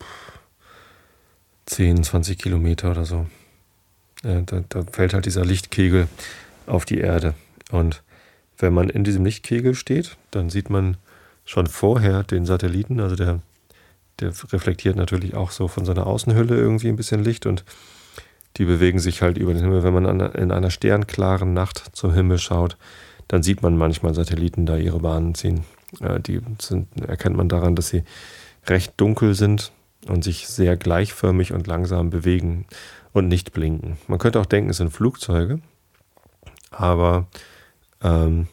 10, 1.66 2.02
20 2.02 2.38
Kilometer 2.38 2.92
oder 2.92 3.04
so. 3.04 3.26
Ja, 4.22 4.40
da, 4.40 4.64
da, 4.70 4.84
fällt 4.90 5.12
halt 5.12 5.26
dieser 5.26 5.44
Lichtkegel 5.44 6.08
auf 6.66 6.84
die 6.84 6.98
Erde. 6.98 7.34
Und 7.72 8.02
wenn 8.58 8.72
man 8.72 8.88
in 8.88 9.02
diesem 9.02 9.24
Lichtkegel 9.24 9.74
steht, 9.74 10.16
dann 10.30 10.50
sieht 10.50 10.70
man 10.70 10.96
schon 11.44 11.66
vorher 11.66 12.22
den 12.22 12.46
Satelliten. 12.46 13.00
Also 13.00 13.16
der, 13.16 13.40
der 14.20 14.32
reflektiert 14.52 14.96
natürlich 14.96 15.34
auch 15.34 15.50
so 15.50 15.68
von 15.68 15.84
seiner 15.84 16.06
Außenhülle 16.06 16.56
irgendwie 16.56 16.88
ein 16.88 16.96
bisschen 16.96 17.24
Licht 17.24 17.46
und 17.46 17.64
die 18.58 18.64
bewegen 18.64 18.98
sich 18.98 19.22
halt 19.22 19.38
über 19.38 19.54
den 19.54 19.62
Himmel. 19.62 19.82
Wenn 19.82 19.94
man 19.94 20.06
an, 20.06 20.20
in 20.34 20.52
einer 20.52 20.70
sternklaren 20.70 21.54
Nacht 21.54 21.96
zum 21.96 22.12
Himmel 22.12 22.38
schaut, 22.38 22.76
dann 23.28 23.42
sieht 23.42 23.62
man 23.62 23.76
manchmal 23.76 24.14
Satelliten 24.14 24.66
da 24.66 24.76
ihre 24.76 25.00
Bahnen 25.00 25.34
ziehen. 25.34 25.64
Äh, 26.00 26.20
die 26.20 26.40
sind, 26.60 26.88
erkennt 27.00 27.36
man 27.36 27.48
daran, 27.48 27.74
dass 27.74 27.88
sie 27.88 28.04
recht 28.66 28.92
dunkel 28.98 29.34
sind 29.34 29.72
und 30.06 30.22
sich 30.22 30.48
sehr 30.48 30.76
gleichförmig 30.76 31.52
und 31.52 31.66
langsam 31.66 32.10
bewegen 32.10 32.66
und 33.12 33.28
nicht 33.28 33.52
blinken. 33.52 33.96
Man 34.06 34.18
könnte 34.18 34.40
auch 34.40 34.46
denken, 34.46 34.70
es 34.70 34.76
sind 34.76 34.90
Flugzeuge, 34.90 35.60
aber 36.70 37.26
ähm, 38.02 38.46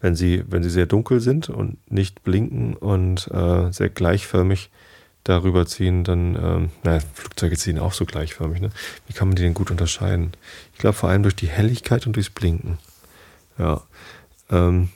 wenn, 0.00 0.14
sie, 0.14 0.44
wenn 0.46 0.62
sie 0.62 0.70
sehr 0.70 0.86
dunkel 0.86 1.20
sind 1.20 1.48
und 1.48 1.78
nicht 1.90 2.22
blinken 2.22 2.74
und 2.74 3.28
äh, 3.32 3.72
sehr 3.72 3.88
gleichförmig 3.88 4.70
darüber 5.24 5.66
ziehen, 5.66 6.04
dann, 6.04 6.36
ähm, 6.36 6.70
naja, 6.84 7.00
Flugzeuge 7.14 7.56
ziehen 7.56 7.78
auch 7.78 7.92
so 7.92 8.04
gleichförmig. 8.04 8.60
Ne? 8.60 8.70
Wie 9.06 9.12
kann 9.12 9.28
man 9.28 9.36
die 9.36 9.42
denn 9.42 9.54
gut 9.54 9.70
unterscheiden? 9.70 10.32
Ich 10.72 10.78
glaube 10.78 10.96
vor 10.96 11.10
allem 11.10 11.22
durch 11.22 11.36
die 11.36 11.48
Helligkeit 11.48 12.06
und 12.06 12.16
durchs 12.16 12.30
Blinken. 12.30 12.78
Ja. 13.58 13.82
Ähm, 14.50 14.90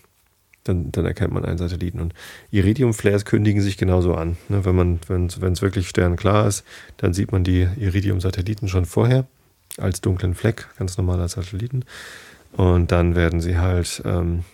dann, 0.64 0.92
dann 0.92 1.04
erkennt 1.04 1.32
man 1.32 1.44
einen 1.44 1.58
Satelliten. 1.58 2.00
Und 2.00 2.14
Iridium-Flares 2.50 3.24
kündigen 3.24 3.60
sich 3.60 3.76
genauso 3.76 4.14
an. 4.14 4.36
Ne, 4.48 4.64
wenn 4.64 4.76
man, 4.76 5.00
wenn 5.08 5.26
es 5.26 5.62
wirklich 5.62 5.88
sternklar 5.88 6.46
ist, 6.46 6.64
dann 6.98 7.12
sieht 7.12 7.32
man 7.32 7.44
die 7.44 7.68
Iridium-Satelliten 7.76 8.68
schon 8.68 8.86
vorher 8.86 9.26
als 9.78 10.00
dunklen 10.00 10.34
Fleck, 10.34 10.68
ganz 10.78 10.96
normal 10.96 11.20
als 11.20 11.32
Satelliten. 11.32 11.84
Und 12.52 12.92
dann 12.92 13.14
werden 13.14 13.40
sie 13.40 13.58
halt 13.58 14.02
ähm, 14.04 14.44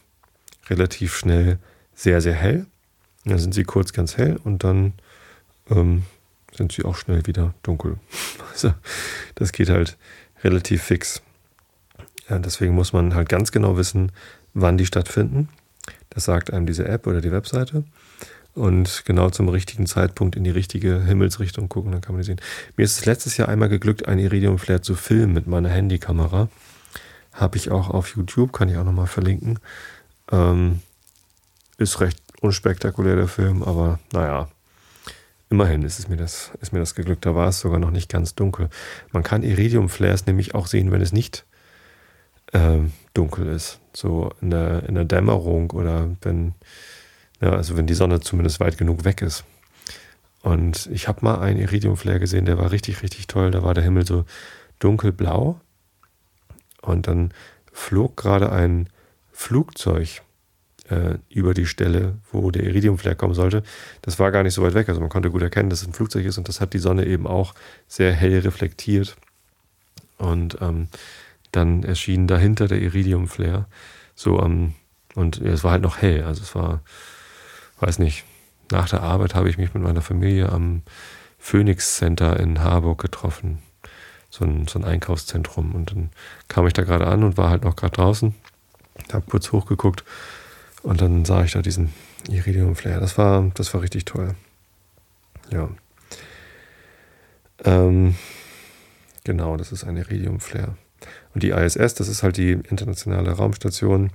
relativ 0.69 1.17
schnell 1.17 1.59
sehr, 1.95 2.21
sehr 2.21 2.35
hell. 2.35 2.67
Dann 3.25 3.39
sind 3.39 3.55
sie 3.55 3.65
kurz 3.65 3.93
ganz 3.93 4.17
hell 4.17 4.39
und 4.43 4.65
dann 4.65 4.95
ähm, 5.71 6.05
sind 6.53 6.73
sie 6.73 6.85
auch 6.85 6.97
schnell 6.97 7.27
wieder 7.27 7.55
dunkel. 7.63 7.99
Also 8.59 8.75
das 9.37 9.53
geht 9.53 9.69
halt 9.69 9.97
relativ 10.43 10.83
fix. 10.83 11.23
Ja, 12.29 12.41
deswegen 12.41 12.75
muss 12.75 12.93
man 12.93 13.15
halt 13.15 13.29
ganz 13.29 13.53
genau 13.53 13.77
wissen, 13.77 14.11
wann 14.53 14.77
die 14.77 14.87
stattfinden 14.87 15.49
das 16.11 16.25
sagt 16.25 16.53
einem 16.53 16.67
diese 16.67 16.87
App 16.87 17.07
oder 17.07 17.21
die 17.21 17.33
Webseite. 17.33 17.85
und 18.55 19.05
genau 19.05 19.31
zum 19.31 19.49
richtigen 19.49 19.87
Zeitpunkt 19.87 20.35
in 20.35 20.43
die 20.43 20.51
richtige 20.51 21.05
Himmelsrichtung 21.05 21.69
gucken, 21.69 21.93
dann 21.93 22.01
kann 22.01 22.15
man 22.17 22.23
die 22.23 22.27
sehen. 22.27 22.41
Mir 22.77 22.83
ist 22.83 22.99
es 22.99 23.07
letztes 23.07 23.37
Jahr 23.37 23.49
einmal 23.49 23.69
geglückt, 23.69 24.09
ein 24.09 24.19
Iridium-Flare 24.19 24.81
zu 24.81 24.97
filmen 24.97 25.33
mit 25.33 25.47
meiner 25.47 25.69
Handykamera. 25.69 26.49
Habe 27.39 27.57
ich 27.57 27.71
auch 27.71 27.91
auf 27.91 28.17
YouTube, 28.17 28.53
kann 28.53 28.69
ich 28.69 28.77
auch 28.77 28.85
nochmal 28.85 29.07
verlinken. 29.07 29.59
Ähm, 30.31 30.81
ist 31.79 32.01
recht 32.01 32.21
unspektakulär 32.41 33.17
der 33.17 33.29
Film, 33.29 33.63
aber 33.63 34.01
naja, 34.13 34.49
immerhin 35.49 35.83
ist, 35.83 35.99
es 35.99 36.09
mir 36.09 36.17
das, 36.17 36.51
ist 36.61 36.73
mir 36.73 36.81
das 36.81 36.95
geglückt. 36.95 37.25
Da 37.25 37.35
war 37.35 37.49
es 37.49 37.61
sogar 37.61 37.79
noch 37.79 37.91
nicht 37.91 38.11
ganz 38.11 38.35
dunkel. 38.35 38.69
Man 39.13 39.23
kann 39.23 39.43
Iridium-Flares 39.43 40.27
nämlich 40.27 40.55
auch 40.55 40.67
sehen, 40.67 40.91
wenn 40.91 41.01
es 41.01 41.13
nicht 41.13 41.45
äh, 42.53 42.81
dunkel 43.15 43.47
ist. 43.47 43.79
So 43.93 44.33
in 44.41 44.51
der, 44.51 44.83
in 44.89 44.95
der 44.97 45.05
Dämmerung 45.05 45.71
oder 45.71 46.11
wenn, 46.23 46.55
ja, 47.41 47.53
also 47.53 47.77
wenn 47.77 47.87
die 47.87 47.95
Sonne 47.95 48.21
zumindest 48.21 48.61
weit 48.61 48.79
genug 48.79 49.05
weg 49.05 49.23
ist. 49.23 49.45
Und 50.43 50.89
ich 50.93 51.09
habe 51.09 51.25
mal 51.25 51.41
einen 51.41 51.61
Iridium-Flare 51.61 52.21
gesehen, 52.21 52.45
der 52.45 52.59
war 52.59 52.71
richtig, 52.71 53.03
richtig 53.03 53.27
toll. 53.27 53.51
Da 53.51 53.63
war 53.63 53.75
der 53.75 53.85
Himmel 53.85 54.07
so 54.07 54.25
dunkelblau. 54.79 55.61
Und 56.83 57.07
dann 57.07 57.33
flog 57.73 58.17
gerade 58.17 58.53
ein 58.53 58.89
Flugzeug 59.33 60.23
äh, 60.89 61.19
über 61.29 61.55
die 61.55 61.67
Stelle, 61.67 62.17
wo 62.33 62.51
der 62.51 62.65
Iridium-Flare 62.65 63.17
kommen 63.17 63.35
sollte. 63.35 63.63
Das 64.03 64.19
war 64.19 64.31
gar 64.33 64.43
nicht 64.43 64.55
so 64.55 64.63
weit 64.63 64.75
weg. 64.75 64.89
Also 64.89 65.01
man 65.01 65.11
konnte 65.11 65.31
gut 65.31 65.43
erkennen, 65.43 65.71
dass 65.71 65.83
es 65.83 65.89
ein 65.89 65.93
Flugzeug 65.93 66.25
ist 66.25 66.39
und 66.39 66.49
das 66.49 66.61
hat 66.61 66.73
die 66.73 66.79
Sonne 66.79 67.07
eben 67.07 67.27
auch 67.27 67.55
sehr 67.87 68.13
hell 68.13 68.39
reflektiert. 68.41 69.17
Und 70.17 70.59
ähm, 70.61 70.89
dann 71.53 71.85
erschien 71.85 72.27
dahinter 72.27 72.69
der 72.69 72.81
Iridium-Flare. 72.81 73.67
So 74.15 74.41
am, 74.41 74.75
und 75.15 75.41
es 75.41 75.63
war 75.63 75.73
halt 75.73 75.83
noch 75.83 75.99
hell. 75.99 76.25
Also 76.25 76.43
es 76.43 76.55
war, 76.55 76.83
weiß 77.81 77.99
nicht, 77.99 78.25
nach 78.71 78.89
der 78.89 79.03
Arbeit 79.03 79.35
habe 79.35 79.49
ich 79.49 79.59
mich 79.59 79.73
mit 79.75 79.83
meiner 79.83 80.03
Familie 80.03 80.51
am 80.51 80.83
Phoenix 81.39 81.97
Center 81.97 82.39
in 82.39 82.61
Harburg 82.61 83.01
getroffen. 83.01 83.63
So 84.31 84.45
ein, 84.45 84.67
so 84.69 84.79
ein 84.79 84.85
Einkaufszentrum. 84.85 85.75
Und 85.75 85.91
dann 85.91 86.11
kam 86.49 86.67
ich 86.67 86.73
da 86.73 86.83
gerade 86.83 87.07
an 87.07 87.25
und 87.25 87.37
war 87.37 87.51
halt 87.51 87.65
noch 87.65 87.77
gerade 87.77 87.95
draußen. 87.95 88.35
Habe 89.13 89.25
kurz 89.29 89.53
hochgeguckt 89.53 90.05
und 90.83 91.01
dann 91.01 91.25
sah 91.25 91.45
ich 91.45 91.53
da 91.53 91.63
diesen 91.63 91.93
Iridium 92.29 92.77
Flare. 92.77 93.01
Das 93.01 93.19
war, 93.19 93.51
das 93.55 93.73
war 93.75 93.83
richtig 93.83 94.05
toll. 94.05 94.35
Ja. 95.51 95.69
Ähm, 97.65 98.17
genau, 99.25 99.57
das 99.57 99.73
ist 99.73 99.85
ein 99.85 99.97
Iridium 99.97 100.41
Flare. 100.41 100.77
Und 101.35 101.43
die 101.43 101.51
ISS, 101.51 101.95
das 101.95 102.09
ist 102.09 102.23
halt 102.23 102.37
die 102.37 102.53
internationale 102.53 103.31
Raumstation. 103.33 104.11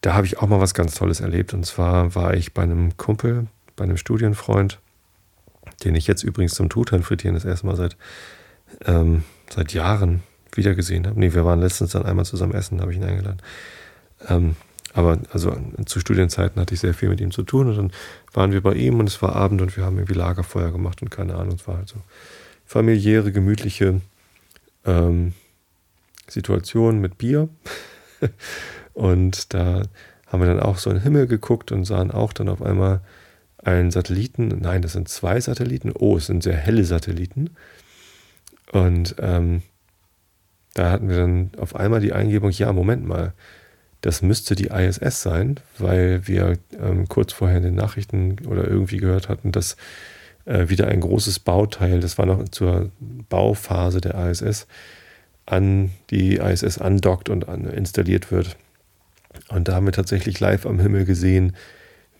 Da 0.00 0.14
habe 0.14 0.26
ich 0.26 0.38
auch 0.38 0.48
mal 0.48 0.60
was 0.60 0.74
ganz 0.74 0.94
Tolles 0.94 1.20
erlebt. 1.20 1.54
Und 1.54 1.64
zwar 1.64 2.14
war 2.14 2.34
ich 2.34 2.54
bei 2.54 2.62
einem 2.62 2.96
Kumpel, 2.96 3.46
bei 3.76 3.84
einem 3.84 3.96
Studienfreund, 3.96 4.80
den 5.84 5.94
ich 5.94 6.06
jetzt 6.06 6.22
übrigens 6.22 6.54
zum 6.54 6.68
Tutan 6.68 7.02
frittieren 7.02 7.34
das 7.34 7.44
erste 7.44 7.66
Mal 7.66 7.76
seit, 7.76 7.96
ähm, 8.84 9.24
seit 9.50 9.72
Jahren 9.72 10.22
wiedergesehen 10.52 11.06
habe. 11.06 11.18
Nee, 11.18 11.34
wir 11.34 11.44
waren 11.44 11.60
letztens 11.60 11.92
dann 11.92 12.04
einmal 12.04 12.24
zusammen 12.24 12.54
essen, 12.54 12.80
habe 12.80 12.92
ich 12.92 12.98
ihn 12.98 13.04
eingeladen. 13.04 13.40
Ähm, 14.28 14.56
aber 14.94 15.18
also 15.32 15.56
zu 15.84 16.00
Studienzeiten 16.00 16.60
hatte 16.60 16.74
ich 16.74 16.80
sehr 16.80 16.94
viel 16.94 17.08
mit 17.08 17.20
ihm 17.20 17.30
zu 17.30 17.42
tun 17.42 17.68
und 17.68 17.76
dann 17.76 17.92
waren 18.32 18.52
wir 18.52 18.62
bei 18.62 18.74
ihm 18.74 18.98
und 18.98 19.08
es 19.08 19.20
war 19.22 19.36
Abend 19.36 19.60
und 19.60 19.76
wir 19.76 19.84
haben 19.84 19.96
irgendwie 19.96 20.18
Lagerfeuer 20.18 20.72
gemacht 20.72 21.02
und 21.02 21.10
keine 21.10 21.34
Ahnung, 21.34 21.56
es 21.56 21.68
war 21.68 21.76
halt 21.76 21.88
so 21.88 21.96
familiäre, 22.64 23.30
gemütliche 23.30 24.00
ähm, 24.84 25.34
Situation 26.26 27.00
mit 27.00 27.18
Bier. 27.18 27.48
und 28.94 29.54
da 29.54 29.82
haben 30.26 30.40
wir 30.40 30.48
dann 30.48 30.60
auch 30.60 30.78
so 30.78 30.90
in 30.90 30.96
den 30.96 31.02
Himmel 31.02 31.26
geguckt 31.26 31.72
und 31.72 31.84
sahen 31.84 32.10
auch 32.10 32.32
dann 32.32 32.48
auf 32.48 32.62
einmal 32.62 33.00
einen 33.62 33.90
Satelliten. 33.90 34.48
Nein, 34.60 34.82
das 34.82 34.92
sind 34.92 35.08
zwei 35.08 35.40
Satelliten. 35.40 35.92
Oh, 35.94 36.16
es 36.16 36.26
sind 36.26 36.42
sehr 36.42 36.56
helle 36.56 36.84
Satelliten. 36.84 37.50
Und 38.72 39.16
ähm, 39.18 39.62
da 40.74 40.90
hatten 40.90 41.08
wir 41.08 41.16
dann 41.16 41.50
auf 41.58 41.74
einmal 41.74 42.00
die 42.00 42.12
Eingebung, 42.12 42.50
ja, 42.50 42.72
Moment 42.72 43.06
mal, 43.06 43.32
das 44.00 44.22
müsste 44.22 44.54
die 44.54 44.68
ISS 44.68 45.22
sein, 45.22 45.58
weil 45.78 46.26
wir 46.28 46.58
ähm, 46.80 47.08
kurz 47.08 47.32
vorher 47.32 47.56
in 47.56 47.64
den 47.64 47.74
Nachrichten 47.74 48.36
oder 48.46 48.66
irgendwie 48.66 48.98
gehört 48.98 49.28
hatten, 49.28 49.50
dass 49.50 49.76
äh, 50.44 50.68
wieder 50.68 50.86
ein 50.86 51.00
großes 51.00 51.40
Bauteil, 51.40 52.00
das 52.00 52.16
war 52.16 52.26
noch 52.26 52.48
zur 52.48 52.90
Bauphase 53.28 54.00
der 54.00 54.14
ISS, 54.30 54.66
an 55.46 55.90
die 56.10 56.36
ISS 56.36 56.78
andockt 56.78 57.28
und 57.28 57.48
an, 57.48 57.64
installiert 57.64 58.30
wird. 58.30 58.56
Und 59.48 59.68
da 59.68 59.74
haben 59.74 59.86
wir 59.86 59.92
tatsächlich 59.92 60.38
live 60.40 60.66
am 60.66 60.78
Himmel 60.78 61.04
gesehen, 61.04 61.56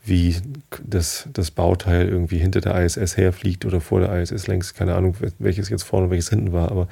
wie 0.05 0.37
das, 0.85 1.29
das 1.33 1.51
Bauteil 1.51 2.09
irgendwie 2.09 2.39
hinter 2.39 2.61
der 2.61 2.83
ISS 2.83 3.17
herfliegt 3.17 3.65
oder 3.65 3.81
vor 3.81 4.01
der 4.01 4.21
ISS 4.21 4.47
längst. 4.47 4.75
Keine 4.75 4.95
Ahnung, 4.95 5.15
welches 5.39 5.69
jetzt 5.69 5.83
vorne 5.83 6.07
und 6.07 6.11
welches 6.11 6.31
hinten 6.31 6.53
war, 6.53 6.71
aber 6.71 6.89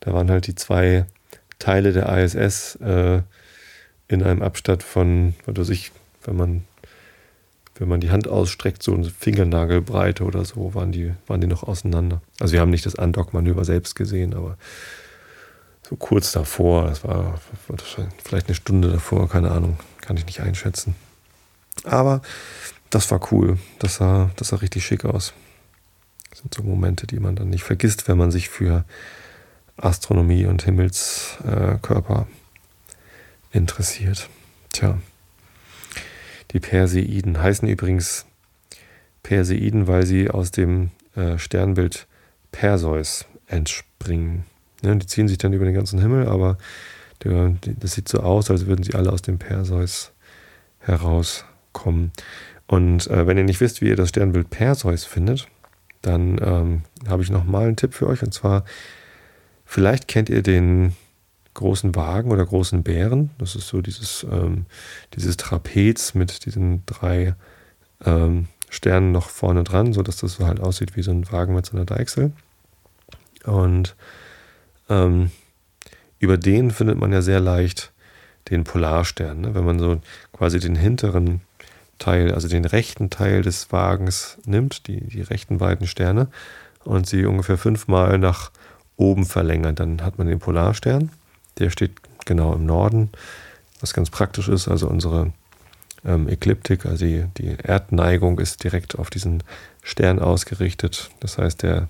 da 0.00 0.12
waren 0.12 0.30
halt 0.30 0.46
die 0.46 0.54
zwei 0.54 1.06
Teile 1.58 1.92
der 1.92 2.08
ISS 2.18 2.76
äh, 2.76 3.22
in 4.08 4.22
einem 4.22 4.42
Abstand 4.42 4.82
von, 4.82 5.34
was 5.44 5.56
weiß 5.56 5.68
ich, 5.70 5.92
wenn 6.24 6.36
man, 6.36 6.64
wenn 7.76 7.88
man 7.88 8.00
die 8.00 8.10
Hand 8.10 8.28
ausstreckt, 8.28 8.82
so 8.82 8.94
eine 8.94 9.04
Fingernagelbreite 9.04 10.24
oder 10.24 10.44
so, 10.44 10.74
waren 10.74 10.92
die, 10.92 11.12
waren 11.26 11.40
die 11.40 11.46
noch 11.46 11.62
auseinander. 11.62 12.22
Also 12.40 12.52
wir 12.52 12.60
haben 12.60 12.70
nicht 12.70 12.86
das 12.86 12.94
Undock-Manöver 12.94 13.64
selbst 13.64 13.94
gesehen, 13.94 14.34
aber 14.34 14.56
so 15.88 15.96
kurz 15.96 16.32
davor, 16.32 16.86
das 16.86 17.04
war 17.04 17.40
vielleicht 18.22 18.46
eine 18.46 18.54
Stunde 18.54 18.90
davor, 18.90 19.28
keine 19.28 19.50
Ahnung, 19.50 19.78
kann 20.00 20.16
ich 20.16 20.26
nicht 20.26 20.40
einschätzen. 20.40 20.94
Aber 21.84 22.22
das 22.90 23.10
war 23.10 23.20
cool, 23.32 23.58
das 23.78 23.96
sah, 23.96 24.30
das 24.36 24.48
sah 24.48 24.56
richtig 24.56 24.84
schick 24.84 25.04
aus. 25.04 25.34
Das 26.30 26.40
sind 26.40 26.54
so 26.54 26.62
Momente, 26.62 27.06
die 27.06 27.20
man 27.20 27.36
dann 27.36 27.50
nicht 27.50 27.64
vergisst, 27.64 28.08
wenn 28.08 28.18
man 28.18 28.30
sich 28.30 28.48
für 28.48 28.84
Astronomie 29.76 30.46
und 30.46 30.62
Himmelskörper 30.62 32.26
interessiert. 33.52 34.28
Tja, 34.72 34.98
die 36.52 36.60
Perseiden 36.60 37.40
heißen 37.40 37.68
übrigens 37.68 38.26
Perseiden, 39.22 39.86
weil 39.86 40.06
sie 40.06 40.30
aus 40.30 40.50
dem 40.50 40.90
äh, 41.14 41.38
Sternbild 41.38 42.06
Perseus 42.52 43.26
entspringen. 43.46 44.44
Ja, 44.82 44.94
die 44.94 45.06
ziehen 45.06 45.28
sich 45.28 45.38
dann 45.38 45.52
über 45.52 45.64
den 45.64 45.74
ganzen 45.74 46.00
Himmel, 46.00 46.28
aber 46.28 46.56
das 47.18 47.92
sieht 47.92 48.08
so 48.08 48.20
aus, 48.20 48.50
als 48.50 48.66
würden 48.66 48.84
sie 48.84 48.94
alle 48.94 49.12
aus 49.12 49.22
dem 49.22 49.38
Perseus 49.38 50.12
herauskommen. 51.74 52.12
Und 52.66 53.06
äh, 53.08 53.26
wenn 53.26 53.38
ihr 53.38 53.44
nicht 53.44 53.60
wisst, 53.60 53.80
wie 53.80 53.88
ihr 53.88 53.96
das 53.96 54.10
Sternbild 54.10 54.50
Perseus 54.50 55.04
findet, 55.04 55.48
dann 56.02 56.38
ähm, 56.42 56.82
habe 57.08 57.22
ich 57.22 57.30
nochmal 57.30 57.66
einen 57.66 57.76
Tipp 57.76 57.94
für 57.94 58.06
euch. 58.06 58.22
Und 58.22 58.34
zwar, 58.34 58.64
vielleicht 59.64 60.06
kennt 60.06 60.28
ihr 60.28 60.42
den 60.42 60.94
großen 61.54 61.94
Wagen 61.94 62.30
oder 62.30 62.44
großen 62.44 62.82
Bären. 62.82 63.30
Das 63.38 63.56
ist 63.56 63.68
so 63.68 63.80
dieses, 63.80 64.24
ähm, 64.30 64.66
dieses 65.14 65.36
Trapez 65.36 66.14
mit 66.14 66.44
diesen 66.44 66.84
drei 66.86 67.34
ähm, 68.04 68.48
Sternen 68.70 69.12
noch 69.12 69.30
vorne 69.30 69.64
dran, 69.64 69.92
sodass 69.92 70.18
das 70.18 70.34
so 70.34 70.46
halt 70.46 70.60
aussieht 70.60 70.94
wie 70.94 71.02
so 71.02 71.10
ein 71.10 71.30
Wagen 71.32 71.54
mit 71.54 71.66
so 71.66 71.76
einer 71.76 71.86
Deichsel. 71.86 72.32
Und 73.44 73.96
ähm, 74.90 75.30
über 76.18 76.36
den 76.36 76.70
findet 76.70 76.98
man 76.98 77.12
ja 77.12 77.22
sehr 77.22 77.40
leicht 77.40 77.92
den 78.50 78.64
Polarstern. 78.64 79.40
Ne? 79.40 79.54
Wenn 79.54 79.64
man 79.64 79.78
so 79.78 80.00
quasi 80.32 80.60
den 80.60 80.76
hinteren 80.76 81.40
Teil, 81.98 82.32
also 82.32 82.48
den 82.48 82.64
rechten 82.64 83.10
Teil 83.10 83.42
des 83.42 83.72
Wagens 83.72 84.38
nimmt, 84.44 84.86
die, 84.86 85.00
die 85.00 85.22
rechten 85.22 85.58
beiden 85.58 85.86
Sterne, 85.86 86.28
und 86.84 87.06
sie 87.06 87.26
ungefähr 87.26 87.58
fünfmal 87.58 88.18
nach 88.18 88.50
oben 88.96 89.26
verlängert, 89.26 89.80
dann 89.80 90.02
hat 90.02 90.18
man 90.18 90.26
den 90.26 90.38
Polarstern. 90.38 91.10
Der 91.58 91.70
steht 91.70 91.92
genau 92.24 92.54
im 92.54 92.66
Norden, 92.66 93.10
was 93.80 93.92
ganz 93.92 94.10
praktisch 94.10 94.48
ist. 94.48 94.68
Also 94.68 94.88
unsere 94.88 95.32
ähm, 96.04 96.28
Ekliptik, 96.28 96.86
also 96.86 97.04
die, 97.04 97.24
die 97.36 97.56
Erdneigung 97.62 98.38
ist 98.38 98.64
direkt 98.64 98.98
auf 98.98 99.10
diesen 99.10 99.42
Stern 99.82 100.18
ausgerichtet. 100.18 101.10
Das 101.20 101.36
heißt, 101.36 101.62
der 101.62 101.88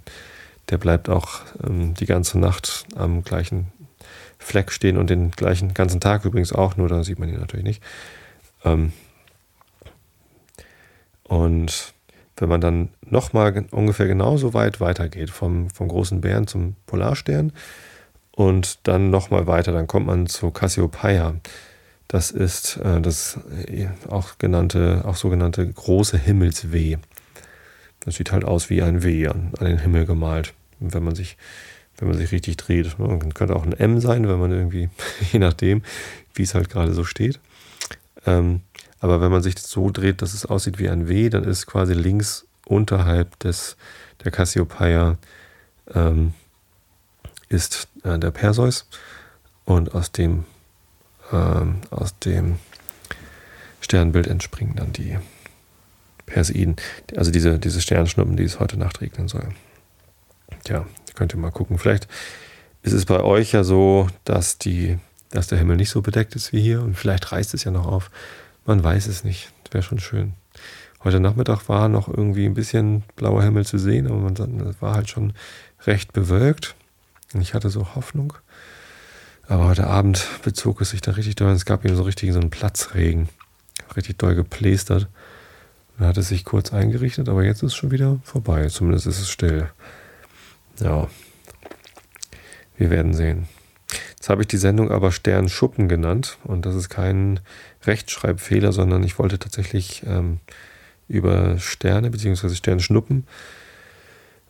der 0.71 0.79
bleibt 0.79 1.09
auch 1.09 1.41
ähm, 1.67 1.95
die 1.95 2.07
ganze 2.07 2.39
Nacht 2.39 2.85
am 2.95 3.23
gleichen 3.23 3.73
Fleck 4.39 4.71
stehen 4.71 4.97
und 4.97 5.11
den 5.11 5.31
gleichen 5.31 5.75
ganzen 5.75 6.01
Tag 6.01 6.25
übrigens 6.25 6.53
auch, 6.53 6.77
nur 6.77 6.89
da 6.89 7.03
sieht 7.05 7.19
man 7.19 7.29
ihn 7.29 7.41
natürlich 7.41 7.65
nicht. 7.65 7.83
Ähm, 8.65 8.93
und 11.29 11.95
wenn 12.37 12.49
man 12.49 12.61
dann 12.61 12.89
nochmal 13.05 13.67
ungefähr 13.71 14.07
genauso 14.07 14.55
weit 14.55 14.81
weitergeht, 14.81 15.31
vom, 15.31 15.71
vom 15.71 15.89
großen 15.89 16.21
Bären 16.21 16.47
zum 16.47 16.77
Polarstern 16.87 17.53
und 18.33 18.87
dann 18.87 19.11
nochmal 19.11 19.47
weiter, 19.47 19.73
dann 19.73 19.87
kommt 19.87 20.07
man 20.07 20.27
zu 20.27 20.51
Cassiopeia. 20.51 21.35
Das 22.07 22.31
ist 22.31 22.79
äh, 22.79 23.01
das 23.01 23.39
äh, 23.67 23.89
auch 24.09 24.39
genannte, 24.39 25.03
auch 25.05 25.17
sogenannte 25.17 25.67
große 25.67 26.19
Himmelsweh. 26.19 26.97
Das 28.01 28.17
sieht 28.17 28.33
halt 28.33 28.45
aus 28.45 28.71
wie 28.71 28.83
ein 28.83 29.03
W 29.03 29.29
an, 29.29 29.53
an 29.59 29.67
den 29.67 29.79
Himmel 29.79 30.07
gemalt 30.07 30.55
wenn 30.81 31.03
man 31.03 31.15
sich, 31.15 31.37
wenn 31.97 32.09
man 32.09 32.17
sich 32.17 32.33
richtig 32.33 32.57
dreht. 32.57 32.99
Ne? 32.99 33.19
könnte 33.35 33.57
auch 33.57 33.65
ein 33.65 33.73
M 33.73 34.01
sein, 34.01 34.29
wenn 34.29 34.39
man 34.39 34.53
irgendwie, 34.53 34.89
je 35.33 35.39
nachdem, 35.39 35.83
wie 36.35 36.43
es 36.43 36.55
halt 36.55 36.71
gerade 36.71 36.93
so 36.93 37.05
steht. 37.05 37.41
Ähm, 38.27 38.63
Aber 39.01 39.21
wenn 39.21 39.31
man 39.31 39.43
sich 39.43 39.55
das 39.55 39.71
so 39.71 39.91
dreht, 39.91 40.23
dass 40.23 40.35
es 40.35 40.47
aussieht 40.47 40.79
wie 40.79 40.89
ein 40.89 41.09
W, 41.09 41.29
dann 41.29 41.45
ist 41.45 41.67
quasi 41.67 41.95
links 41.95 42.47
unterhalb 42.67 43.39
des, 43.39 43.77
der 44.25 44.33
Cassiopeia 44.33 45.17
ähm, 45.95 46.35
ist 47.49 47.89
äh, 48.05 48.19
der 48.19 48.31
Perseus 48.31 48.89
und 49.65 49.95
aus 49.95 50.13
dem, 50.13 50.45
ähm, 51.33 51.81
aus 51.91 52.19
dem 52.19 52.59
Sternbild 53.81 54.27
entspringen 54.27 54.77
dann 54.77 54.93
die 54.93 55.19
Perseiden, 56.27 56.77
also 57.17 57.31
diese, 57.31 57.59
diese 57.59 57.81
Sternschnuppen, 57.81 58.37
die 58.37 58.45
es 58.45 58.61
heute 58.61 58.79
Nacht 58.79 59.01
regnen 59.01 59.29
soll. 59.29 59.49
Tja, 60.65 60.87
könnt 61.15 61.35
ihr 61.35 61.39
mal 61.39 61.51
gucken. 61.51 61.79
Vielleicht 61.79 62.07
ist 62.83 62.93
es 62.93 63.07
bei 63.07 63.21
euch 63.21 63.53
ja 63.53 63.65
so, 63.65 64.09
dass, 64.25 64.59
die, 64.59 64.99
dass 65.31 65.47
der 65.47 65.59
Himmel 65.59 65.77
nicht 65.77 65.91
so 65.91 66.03
bedeckt 66.03 66.37
ist 66.37 66.53
wie 66.53 66.61
hier 66.61 66.83
und 66.83 66.95
vielleicht 66.95 67.33
reißt 67.33 67.55
es 67.55 67.65
ja 67.65 67.71
noch 67.71 67.87
auf. 67.87 68.11
Man 68.69 68.85
weiß 68.85 69.07
es 69.07 69.25
nicht. 69.25 69.51
Wäre 69.71 69.83
schon 69.83 69.99
schön. 69.99 70.35
Heute 71.03 71.21
Nachmittag 71.21 71.71
war 71.71 71.89
noch 71.89 72.07
irgendwie 72.07 72.45
ein 72.45 72.53
bisschen 72.53 73.03
blauer 73.17 73.43
Himmel 73.43 73.65
zu 73.65 73.79
sehen, 73.79 74.07
aber 74.07 74.19
man 74.19 74.37
war 74.81 74.95
halt 74.95 75.09
schon 75.09 75.33
recht 75.87 76.13
bewölkt. 76.13 76.75
Und 77.33 77.41
ich 77.41 77.55
hatte 77.55 77.71
so 77.71 77.95
Hoffnung. 77.95 78.35
Aber 79.47 79.69
heute 79.69 79.87
Abend 79.87 80.29
bezog 80.43 80.83
es 80.83 80.91
sich 80.91 81.01
dann 81.01 81.15
richtig 81.15 81.37
doll. 81.37 81.51
Es 81.53 81.65
gab 81.65 81.83
eben 81.87 81.97
so 81.97 82.03
richtig 82.03 82.31
so 82.35 82.41
einen 82.41 82.51
Platzregen. 82.51 83.31
Richtig 83.97 84.19
doll 84.19 84.35
geplästert. 84.35 85.09
Dann 85.97 86.09
hat 86.09 86.19
es 86.19 86.29
sich 86.29 86.45
kurz 86.45 86.71
eingerichtet, 86.71 87.31
aber 87.31 87.45
jetzt 87.45 87.63
ist 87.63 87.73
es 87.73 87.75
schon 87.75 87.91
wieder 87.91 88.19
vorbei. 88.23 88.69
Zumindest 88.69 89.07
ist 89.07 89.19
es 89.19 89.31
still. 89.31 89.71
Ja. 90.79 91.09
Wir 92.77 92.91
werden 92.91 93.15
sehen. 93.15 93.49
Jetzt 94.11 94.29
habe 94.29 94.43
ich 94.43 94.49
die 94.49 94.59
Sendung 94.59 94.91
aber 94.91 95.11
Sternschuppen 95.11 95.89
genannt. 95.89 96.37
Und 96.45 96.67
das 96.67 96.75
ist 96.75 96.91
kein 96.91 97.41
Rechtschreibfehler, 97.85 98.73
sondern 98.73 99.03
ich 99.03 99.19
wollte 99.19 99.39
tatsächlich 99.39 100.03
ähm, 100.07 100.41
über 101.09 101.59
Sterne 101.59 102.11
bzw. 102.11 102.55
Sternschnuppen 102.55 103.27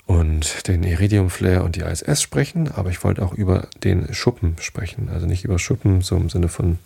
und 0.06 0.66
den 0.68 0.82
Iridium 0.82 1.28
Flare 1.28 1.62
und 1.62 1.76
die 1.76 1.80
ISS 1.80 2.22
sprechen, 2.22 2.72
aber 2.72 2.90
ich 2.90 3.04
wollte 3.04 3.22
auch 3.22 3.34
über 3.34 3.68
den 3.84 4.12
Schuppen 4.14 4.56
sprechen. 4.58 5.10
Also 5.10 5.26
nicht 5.26 5.44
über 5.44 5.58
Schuppen, 5.58 6.00
so 6.00 6.16
im 6.16 6.30
Sinne 6.30 6.48
von 6.48 6.78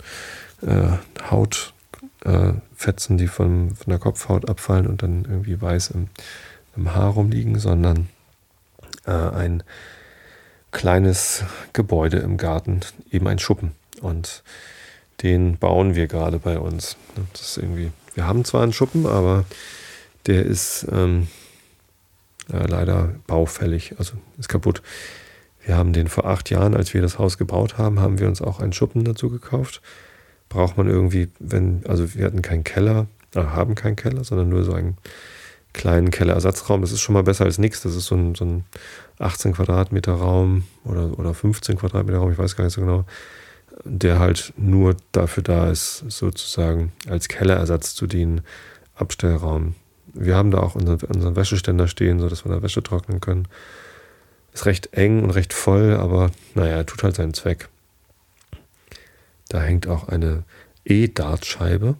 äh, 0.66 0.98
Hautfetzen, 1.30 3.16
äh, 3.16 3.18
die 3.18 3.28
von, 3.28 3.76
von 3.76 3.90
der 3.90 3.98
Kopfhaut 3.98 4.48
abfallen 4.48 4.88
und 4.88 5.02
dann 5.02 5.24
irgendwie 5.24 5.60
weiß 5.60 5.90
im, 5.90 6.08
im 6.76 6.94
Haar 6.94 7.12
rumliegen, 7.12 7.60
sondern 7.60 8.08
äh, 9.06 9.12
ein 9.12 9.62
kleines 10.72 11.44
Gebäude 11.72 12.18
im 12.18 12.38
Garten, 12.38 12.80
eben 13.10 13.28
ein 13.28 13.38
Schuppen. 13.38 13.72
Und 14.00 14.42
den 15.22 15.56
bauen 15.58 15.94
wir 15.94 16.06
gerade 16.06 16.38
bei 16.38 16.58
uns. 16.58 16.96
Das 17.32 17.42
ist 17.42 17.56
irgendwie, 17.58 17.92
wir 18.14 18.26
haben 18.26 18.44
zwar 18.44 18.62
einen 18.62 18.72
Schuppen, 18.72 19.06
aber 19.06 19.44
der 20.26 20.44
ist 20.44 20.86
ähm, 20.90 21.28
äh, 22.52 22.66
leider 22.66 23.14
baufällig, 23.26 23.94
also 23.98 24.14
ist 24.38 24.48
kaputt. 24.48 24.82
Wir 25.64 25.76
haben 25.76 25.92
den 25.92 26.08
vor 26.08 26.26
acht 26.26 26.50
Jahren, 26.50 26.74
als 26.74 26.92
wir 26.92 27.02
das 27.02 27.18
Haus 27.18 27.38
gebaut 27.38 27.78
haben, 27.78 28.00
haben 28.00 28.18
wir 28.18 28.26
uns 28.26 28.42
auch 28.42 28.60
einen 28.60 28.72
Schuppen 28.72 29.04
dazu 29.04 29.30
gekauft. 29.30 29.80
Braucht 30.48 30.76
man 30.76 30.88
irgendwie, 30.88 31.28
wenn, 31.38 31.82
also 31.86 32.14
wir 32.14 32.24
hatten 32.26 32.42
keinen 32.42 32.64
Keller, 32.64 33.06
äh, 33.34 33.40
haben 33.40 33.74
keinen 33.74 33.96
Keller, 33.96 34.24
sondern 34.24 34.48
nur 34.48 34.64
so 34.64 34.72
einen 34.72 34.96
kleinen 35.72 36.10
Kellerersatzraum. 36.10 36.80
Das 36.80 36.92
ist 36.92 37.00
schon 37.00 37.14
mal 37.14 37.22
besser 37.22 37.44
als 37.44 37.58
nichts. 37.58 37.82
Das 37.82 37.94
ist 37.94 38.06
so 38.06 38.14
ein, 38.14 38.34
so 38.34 38.44
ein 38.44 38.64
18 39.18 39.54
Quadratmeter 39.54 40.12
Raum 40.12 40.64
oder, 40.84 41.18
oder 41.18 41.32
15 41.32 41.76
Quadratmeter 41.78 42.18
Raum, 42.18 42.32
ich 42.32 42.38
weiß 42.38 42.56
gar 42.56 42.64
nicht 42.64 42.74
so 42.74 42.80
genau, 42.80 43.04
der 43.84 44.18
halt 44.18 44.52
nur 44.56 44.96
dafür 45.12 45.42
da 45.42 45.70
ist, 45.70 46.04
sozusagen 46.08 46.92
als 47.08 47.28
Kellerersatz 47.28 47.94
zu 47.94 48.06
dienen, 48.06 48.42
Abstellraum 48.94 49.74
wir 50.14 50.36
haben 50.36 50.50
da 50.50 50.58
auch 50.58 50.74
unseren, 50.74 50.98
unseren 51.00 51.36
Wäscheständer 51.36 51.88
stehen, 51.88 52.20
sodass 52.20 52.44
wir 52.44 52.52
da 52.52 52.62
Wäsche 52.62 52.82
trocknen 52.82 53.20
können. 53.20 53.48
Ist 54.52 54.66
recht 54.66 54.92
eng 54.92 55.22
und 55.22 55.30
recht 55.30 55.52
voll, 55.52 55.96
aber 55.96 56.30
naja, 56.54 56.84
tut 56.84 57.02
halt 57.02 57.16
seinen 57.16 57.34
Zweck. 57.34 57.68
Da 59.48 59.60
hängt 59.60 59.86
auch 59.86 60.08
eine 60.08 60.44
E-Dartscheibe, 60.84 61.96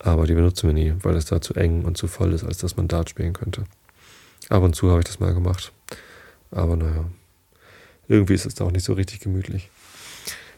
aber 0.00 0.26
die 0.26 0.34
benutzen 0.34 0.68
wir 0.68 0.74
nie, 0.74 0.94
weil 1.02 1.16
es 1.16 1.26
da 1.26 1.40
zu 1.40 1.54
eng 1.54 1.84
und 1.84 1.96
zu 1.96 2.08
voll 2.08 2.32
ist, 2.32 2.44
als 2.44 2.58
dass 2.58 2.76
man 2.76 2.88
Dart 2.88 3.10
spielen 3.10 3.32
könnte. 3.32 3.64
Ab 4.48 4.62
und 4.62 4.74
zu 4.74 4.90
habe 4.90 5.00
ich 5.00 5.06
das 5.06 5.20
mal 5.20 5.34
gemacht. 5.34 5.72
Aber 6.50 6.76
naja, 6.76 7.04
irgendwie 8.08 8.34
ist 8.34 8.46
es 8.46 8.54
da 8.54 8.64
auch 8.64 8.72
nicht 8.72 8.84
so 8.84 8.92
richtig 8.92 9.20
gemütlich. 9.20 9.70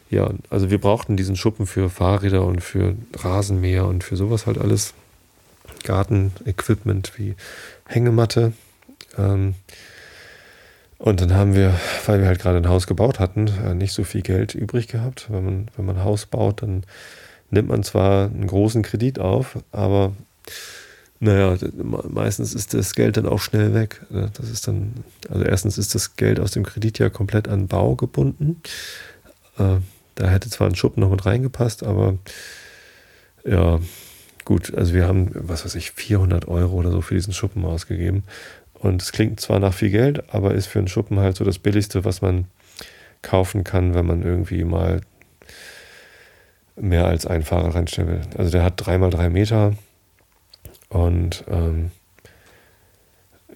Ja, 0.09 0.29
also 0.49 0.69
wir 0.69 0.79
brauchten 0.79 1.17
diesen 1.17 1.35
Schuppen 1.35 1.65
für 1.65 1.89
Fahrräder 1.89 2.45
und 2.45 2.61
für 2.61 2.95
Rasenmäher 3.15 3.85
und 3.85 4.03
für 4.03 4.15
sowas 4.15 4.45
halt 4.45 4.57
alles. 4.57 4.93
Gartenequipment 5.83 7.13
wie 7.17 7.35
Hängematte. 7.85 8.53
Ähm, 9.17 9.55
und 10.97 11.21
dann 11.21 11.33
haben 11.33 11.55
wir, 11.55 11.77
weil 12.05 12.19
wir 12.19 12.27
halt 12.27 12.39
gerade 12.39 12.57
ein 12.57 12.69
Haus 12.69 12.87
gebaut 12.87 13.19
hatten, 13.19 13.47
äh, 13.47 13.73
nicht 13.73 13.93
so 13.93 14.03
viel 14.03 14.21
Geld 14.21 14.55
übrig 14.55 14.87
gehabt. 14.87 15.27
Wenn 15.29 15.45
man, 15.45 15.67
wenn 15.75 15.85
man 15.85 15.97
ein 15.97 16.03
Haus 16.03 16.25
baut, 16.25 16.61
dann 16.61 16.83
nimmt 17.51 17.69
man 17.69 17.83
zwar 17.83 18.25
einen 18.25 18.47
großen 18.47 18.81
Kredit 18.81 19.19
auf, 19.19 19.57
aber 19.71 20.13
naja, 21.19 21.57
meistens 22.09 22.53
ist 22.53 22.73
das 22.73 22.93
Geld 22.93 23.17
dann 23.17 23.25
auch 23.25 23.39
schnell 23.39 23.73
weg. 23.73 24.01
Ne? 24.09 24.29
Das 24.33 24.49
ist 24.49 24.67
dann, 24.67 24.93
also 25.29 25.43
erstens 25.43 25.77
ist 25.77 25.95
das 25.95 26.17
Geld 26.17 26.39
aus 26.39 26.51
dem 26.51 26.63
Kredit 26.63 26.99
ja 26.99 27.09
komplett 27.09 27.47
an 27.47 27.67
Bau 27.67 27.95
gebunden. 27.95 28.61
Da 30.15 30.29
hätte 30.29 30.49
zwar 30.49 30.67
ein 30.67 30.75
Schuppen 30.75 31.01
noch 31.01 31.11
mit 31.11 31.25
reingepasst, 31.25 31.83
aber 31.83 32.17
ja, 33.45 33.79
gut, 34.45 34.73
also 34.73 34.93
wir 34.93 35.07
haben, 35.07 35.31
was 35.33 35.65
weiß 35.65 35.75
ich, 35.75 35.91
400 35.91 36.47
Euro 36.47 36.75
oder 36.75 36.91
so 36.91 37.01
für 37.01 37.15
diesen 37.15 37.33
Schuppen 37.33 37.65
ausgegeben. 37.65 38.23
Und 38.73 39.01
es 39.01 39.11
klingt 39.11 39.39
zwar 39.39 39.59
nach 39.59 39.73
viel 39.73 39.89
Geld, 39.89 40.33
aber 40.33 40.53
ist 40.53 40.67
für 40.67 40.79
einen 40.79 40.87
Schuppen 40.87 41.19
halt 41.19 41.35
so 41.35 41.43
das 41.43 41.59
Billigste, 41.59 42.05
was 42.05 42.21
man 42.21 42.45
kaufen 43.21 43.63
kann, 43.63 43.93
wenn 43.93 44.05
man 44.05 44.23
irgendwie 44.23 44.63
mal 44.63 45.01
mehr 46.75 47.05
als 47.05 47.25
einen 47.25 47.43
Fahrer 47.43 47.73
reinstellen 47.73 48.09
will. 48.09 48.21
Also 48.37 48.51
der 48.51 48.63
hat 48.63 48.73
dreimal 48.77 49.09
drei 49.09 49.29
Meter 49.29 49.73
und 50.89 51.43
ähm, 51.47 51.91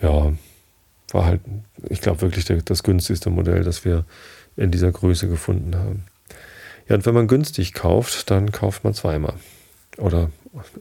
ja, 0.01 0.33
war 1.11 1.25
halt, 1.25 1.41
ich 1.89 2.01
glaube 2.01 2.21
wirklich 2.21 2.45
das 2.63 2.83
günstigste 2.83 3.29
Modell, 3.29 3.63
das 3.63 3.85
wir 3.85 4.05
in 4.55 4.71
dieser 4.71 4.91
Größe 4.91 5.27
gefunden 5.27 5.75
haben. 5.75 6.03
Ja, 6.89 6.95
und 6.95 7.05
wenn 7.05 7.13
man 7.13 7.27
günstig 7.27 7.73
kauft, 7.73 8.29
dann 8.29 8.51
kauft 8.51 8.83
man 8.83 8.93
zweimal. 8.93 9.35
Oder 9.97 10.29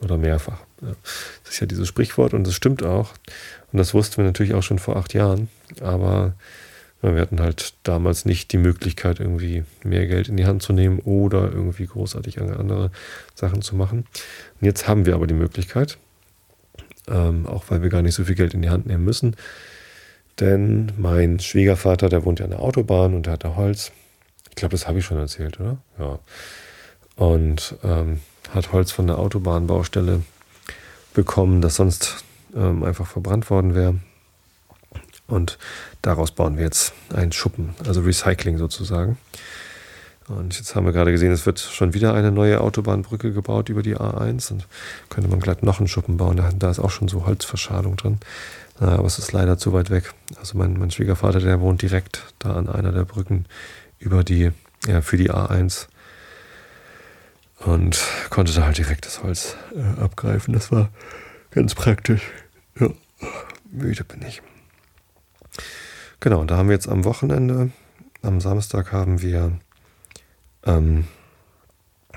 oder 0.01 0.17
mehrfach. 0.17 0.59
Das 0.81 1.53
ist 1.53 1.59
ja 1.59 1.67
dieses 1.67 1.87
Sprichwort 1.87 2.33
und 2.33 2.45
das 2.45 2.53
stimmt 2.53 2.83
auch. 2.83 3.13
Und 3.71 3.77
das 3.77 3.93
wussten 3.93 4.17
wir 4.17 4.25
natürlich 4.25 4.53
auch 4.53 4.63
schon 4.63 4.79
vor 4.79 4.95
acht 4.95 5.13
Jahren. 5.13 5.49
Aber 5.81 6.33
wir 7.01 7.21
hatten 7.21 7.39
halt 7.39 7.75
damals 7.83 8.25
nicht 8.25 8.51
die 8.51 8.57
Möglichkeit, 8.57 9.19
irgendwie 9.19 9.63
mehr 9.83 10.07
Geld 10.07 10.27
in 10.27 10.37
die 10.37 10.45
Hand 10.45 10.61
zu 10.61 10.73
nehmen 10.73 10.99
oder 10.99 11.51
irgendwie 11.51 11.85
großartig 11.85 12.41
andere 12.41 12.91
Sachen 13.35 13.61
zu 13.61 13.75
machen. 13.75 13.99
Und 14.59 14.65
jetzt 14.65 14.87
haben 14.87 15.05
wir 15.05 15.15
aber 15.15 15.27
die 15.27 15.33
Möglichkeit, 15.33 15.97
ähm, 17.07 17.45
auch 17.45 17.65
weil 17.69 17.81
wir 17.81 17.89
gar 17.89 18.01
nicht 18.01 18.15
so 18.15 18.25
viel 18.25 18.35
Geld 18.35 18.53
in 18.53 18.61
die 18.61 18.69
Hand 18.69 18.85
nehmen 18.85 19.05
müssen. 19.05 19.35
Denn 20.39 20.91
mein 20.97 21.39
Schwiegervater, 21.39 22.09
der 22.09 22.25
wohnt 22.25 22.39
ja 22.39 22.45
an 22.45 22.51
der 22.51 22.61
Autobahn 22.61 23.13
und 23.13 23.25
der 23.25 23.33
hat 23.33 23.43
da 23.43 23.55
Holz. 23.55 23.91
Ich 24.59 24.61
glaube, 24.61 24.73
das 24.73 24.87
habe 24.89 24.99
ich 24.99 25.05
schon 25.05 25.17
erzählt, 25.17 25.57
oder? 25.61 25.77
Ja. 25.97 26.19
Und 27.15 27.77
ähm, 27.81 28.19
hat 28.53 28.73
Holz 28.73 28.91
von 28.91 29.07
der 29.07 29.17
Autobahnbaustelle 29.17 30.21
bekommen, 31.13 31.61
das 31.61 31.75
sonst 31.75 32.25
ähm, 32.53 32.83
einfach 32.83 33.07
verbrannt 33.07 33.49
worden 33.49 33.73
wäre. 33.73 33.95
Und 35.27 35.57
daraus 36.01 36.31
bauen 36.31 36.57
wir 36.57 36.65
jetzt 36.65 36.91
einen 37.13 37.31
Schuppen, 37.31 37.73
also 37.87 38.01
Recycling 38.01 38.57
sozusagen. 38.57 39.17
Und 40.27 40.57
jetzt 40.57 40.75
haben 40.75 40.85
wir 40.85 40.91
gerade 40.91 41.13
gesehen, 41.13 41.31
es 41.31 41.45
wird 41.45 41.59
schon 41.59 41.93
wieder 41.93 42.13
eine 42.13 42.29
neue 42.29 42.59
Autobahnbrücke 42.59 43.31
gebaut 43.31 43.69
über 43.69 43.81
die 43.81 43.95
A1 43.95 44.51
und 44.51 44.67
könnte 45.09 45.29
man 45.29 45.39
gleich 45.39 45.61
noch 45.61 45.79
einen 45.79 45.87
Schuppen 45.87 46.17
bauen. 46.17 46.35
Da, 46.35 46.49
da 46.53 46.69
ist 46.69 46.79
auch 46.79 46.91
schon 46.91 47.07
so 47.07 47.25
Holzverschadung 47.25 47.95
drin. 47.95 48.19
Aber 48.77 49.05
es 49.05 49.19
ist 49.19 49.31
leider 49.31 49.57
zu 49.57 49.71
weit 49.71 49.89
weg. 49.89 50.13
Also 50.37 50.57
mein, 50.57 50.77
mein 50.77 50.91
Schwiegervater, 50.91 51.39
der 51.39 51.61
wohnt 51.61 51.81
direkt 51.81 52.23
da 52.39 52.55
an 52.55 52.67
einer 52.67 52.91
der 52.91 53.05
Brücken 53.05 53.45
über 53.99 54.23
die, 54.23 54.51
ja, 54.87 55.01
für 55.01 55.17
die 55.17 55.31
A1 55.31 55.87
und 57.59 58.01
konnte 58.29 58.53
da 58.53 58.65
halt 58.65 58.77
direkt 58.77 59.05
das 59.05 59.21
Holz 59.21 59.55
äh, 59.75 60.01
abgreifen. 60.01 60.53
Das 60.53 60.71
war 60.71 60.89
ganz 61.51 61.75
praktisch. 61.75 62.21
Ja, 62.79 62.89
müde 63.69 64.03
bin 64.03 64.21
ich. 64.21 64.41
Genau, 66.19 66.43
da 66.45 66.57
haben 66.57 66.69
wir 66.69 66.75
jetzt 66.75 66.89
am 66.89 67.05
Wochenende, 67.05 67.71
am 68.21 68.41
Samstag 68.41 68.91
haben 68.91 69.21
wir 69.21 69.57
ähm, 70.65 71.05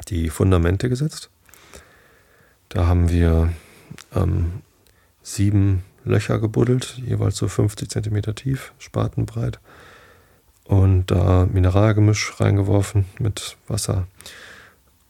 die 0.09 0.29
Fundamente 0.29 0.89
gesetzt. 0.89 1.31
Da 2.69 2.87
haben 2.87 3.11
wir 3.11 3.53
ähm, 4.15 4.63
sieben 5.23 5.85
Löcher 6.05 6.39
gebuddelt, 6.39 7.01
jeweils 7.05 7.37
so 7.37 7.47
50 7.47 7.91
cm 7.91 8.35
tief, 8.35 8.73
spatenbreit. 8.79 9.61
Und 10.73 11.11
da 11.11 11.47
Mineralgemisch 11.53 12.41
reingeworfen 12.41 13.05
mit 13.19 13.59
Wasser 13.69 14.07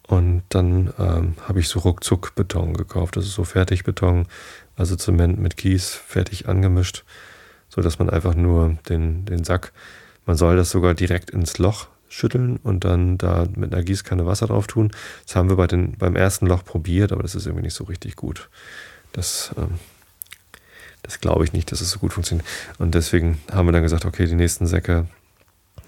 Und 0.08 0.42
dann 0.48 0.92
ähm, 0.98 1.34
habe 1.46 1.60
ich 1.60 1.68
so 1.68 1.78
ruckzuck 1.78 2.34
Beton 2.34 2.74
gekauft. 2.74 3.14
Das 3.14 3.26
ist 3.26 3.34
so 3.34 3.44
Fertigbeton, 3.44 4.26
also 4.74 4.96
Zement 4.96 5.38
mit 5.38 5.56
Kies, 5.56 5.90
fertig 5.94 6.48
angemischt, 6.48 7.04
sodass 7.68 8.00
man 8.00 8.10
einfach 8.10 8.34
nur 8.34 8.76
den, 8.88 9.24
den 9.24 9.44
Sack, 9.44 9.72
man 10.26 10.36
soll 10.36 10.56
das 10.56 10.70
sogar 10.70 10.94
direkt 10.94 11.30
ins 11.30 11.58
Loch 11.58 11.86
schütteln 12.08 12.56
und 12.56 12.84
dann 12.84 13.16
da 13.16 13.46
mit 13.54 13.72
einer 13.72 13.84
Gießkanne 13.84 14.26
Wasser 14.26 14.48
drauf 14.48 14.66
tun. 14.66 14.90
Das 15.26 15.36
haben 15.36 15.48
wir 15.48 15.54
bei 15.54 15.68
den, 15.68 15.92
beim 15.92 16.16
ersten 16.16 16.46
Loch 16.48 16.64
probiert, 16.64 17.12
aber 17.12 17.22
das 17.22 17.36
ist 17.36 17.46
irgendwie 17.46 17.66
nicht 17.66 17.74
so 17.74 17.84
richtig 17.84 18.16
gut. 18.16 18.50
Das, 19.12 19.54
ähm, 19.56 19.78
das 21.04 21.20
glaube 21.20 21.44
ich 21.44 21.52
nicht, 21.52 21.70
dass 21.70 21.80
es 21.80 21.92
so 21.92 22.00
gut 22.00 22.12
funktioniert. 22.12 22.48
Und 22.80 22.96
deswegen 22.96 23.40
haben 23.48 23.68
wir 23.68 23.72
dann 23.72 23.82
gesagt, 23.82 24.04
okay, 24.04 24.26
die 24.26 24.34
nächsten 24.34 24.66
Säcke, 24.66 25.06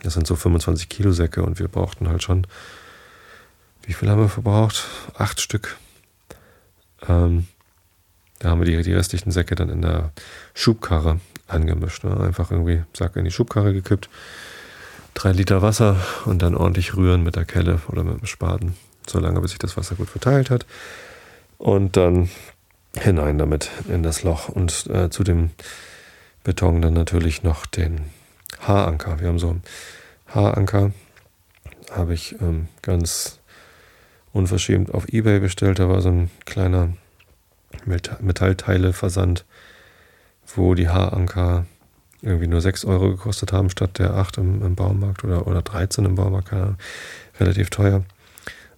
das 0.05 0.15
sind 0.15 0.27
so 0.27 0.37
25 0.37 0.89
Kilo 0.89 1.13
Säcke 1.13 1.43
und 1.43 1.59
wir 1.59 1.69
brauchten 1.69 2.09
halt 2.09 2.23
schon 2.23 2.47
wie 3.87 3.93
viel 3.93 4.09
haben 4.09 4.21
wir 4.21 4.29
verbraucht? 4.29 4.87
Acht 5.17 5.41
Stück. 5.41 5.77
Ähm, 7.07 7.47
da 8.39 8.51
haben 8.51 8.61
wir 8.61 8.67
die, 8.67 8.83
die 8.83 8.95
restlichen 8.95 9.31
Säcke 9.31 9.55
dann 9.55 9.69
in 9.69 9.83
der 9.83 10.11
Schubkarre 10.55 11.21
angemischt. 11.49 12.05
Ne? 12.05 12.19
Einfach 12.19 12.51
irgendwie 12.51 12.83
Sack 12.95 13.17
in 13.17 13.25
die 13.25 13.31
Schubkarre 13.31 13.73
gekippt, 13.73 14.09
drei 15.13 15.33
Liter 15.33 15.61
Wasser 15.61 15.97
und 16.25 16.41
dann 16.41 16.55
ordentlich 16.55 16.97
rühren 16.97 17.23
mit 17.23 17.37
der 17.37 17.45
Kelle 17.45 17.81
oder 17.89 18.05
mit 18.05 18.21
dem 18.21 18.27
Spaten, 18.27 18.75
solange 19.07 19.41
bis 19.41 19.51
sich 19.51 19.59
das 19.59 19.77
Wasser 19.77 19.97
gut 19.97 20.09
verteilt 20.09 20.51
hat. 20.51 20.65
Und 21.59 21.97
dann 21.97 22.31
hinein 22.99 23.39
damit 23.39 23.71
in 23.89 24.03
das 24.03 24.23
Loch 24.23 24.49
und 24.49 24.87
äh, 24.87 25.11
zu 25.11 25.25
dem 25.25 25.51
Beton 26.43 26.81
dann 26.81 26.95
natürlich 26.95 27.43
noch 27.43 27.67
den 27.67 28.01
Haaranker. 28.61 29.21
Wir 29.21 29.29
haben 29.29 29.39
so 29.39 29.51
einen 29.51 29.63
Haaranker, 30.29 30.93
habe 31.91 32.15
ich 32.15 32.41
ähm, 32.41 32.69
ganz 32.83 33.39
unverschämt 34.33 34.93
auf 34.93 35.09
Ebay 35.09 35.41
bestellt. 35.41 35.79
Da 35.79 35.89
war 35.89 36.01
so 36.01 36.11
ein 36.11 36.31
kleiner 36.45 36.93
Metallteile-Versand, 37.85 39.45
wo 40.55 40.75
die 40.75 40.89
Haaranker 40.89 41.67
irgendwie 42.23 42.47
nur 42.47 42.61
6 42.61 42.85
Euro 42.87 43.11
gekostet 43.11 43.53
haben, 43.53 43.71
statt 43.71 43.99
der 43.99 44.15
8 44.15 44.39
im, 44.39 44.63
im 44.63 44.75
Baumarkt 44.75 45.25
oder, 45.25 45.47
oder 45.47 45.63
13 45.63 46.05
im 46.05 46.15
Baumarkt, 46.15 46.49
keine 46.49 46.63
Ahnung, 46.63 46.79
relativ 47.39 47.71
teuer. 47.71 48.05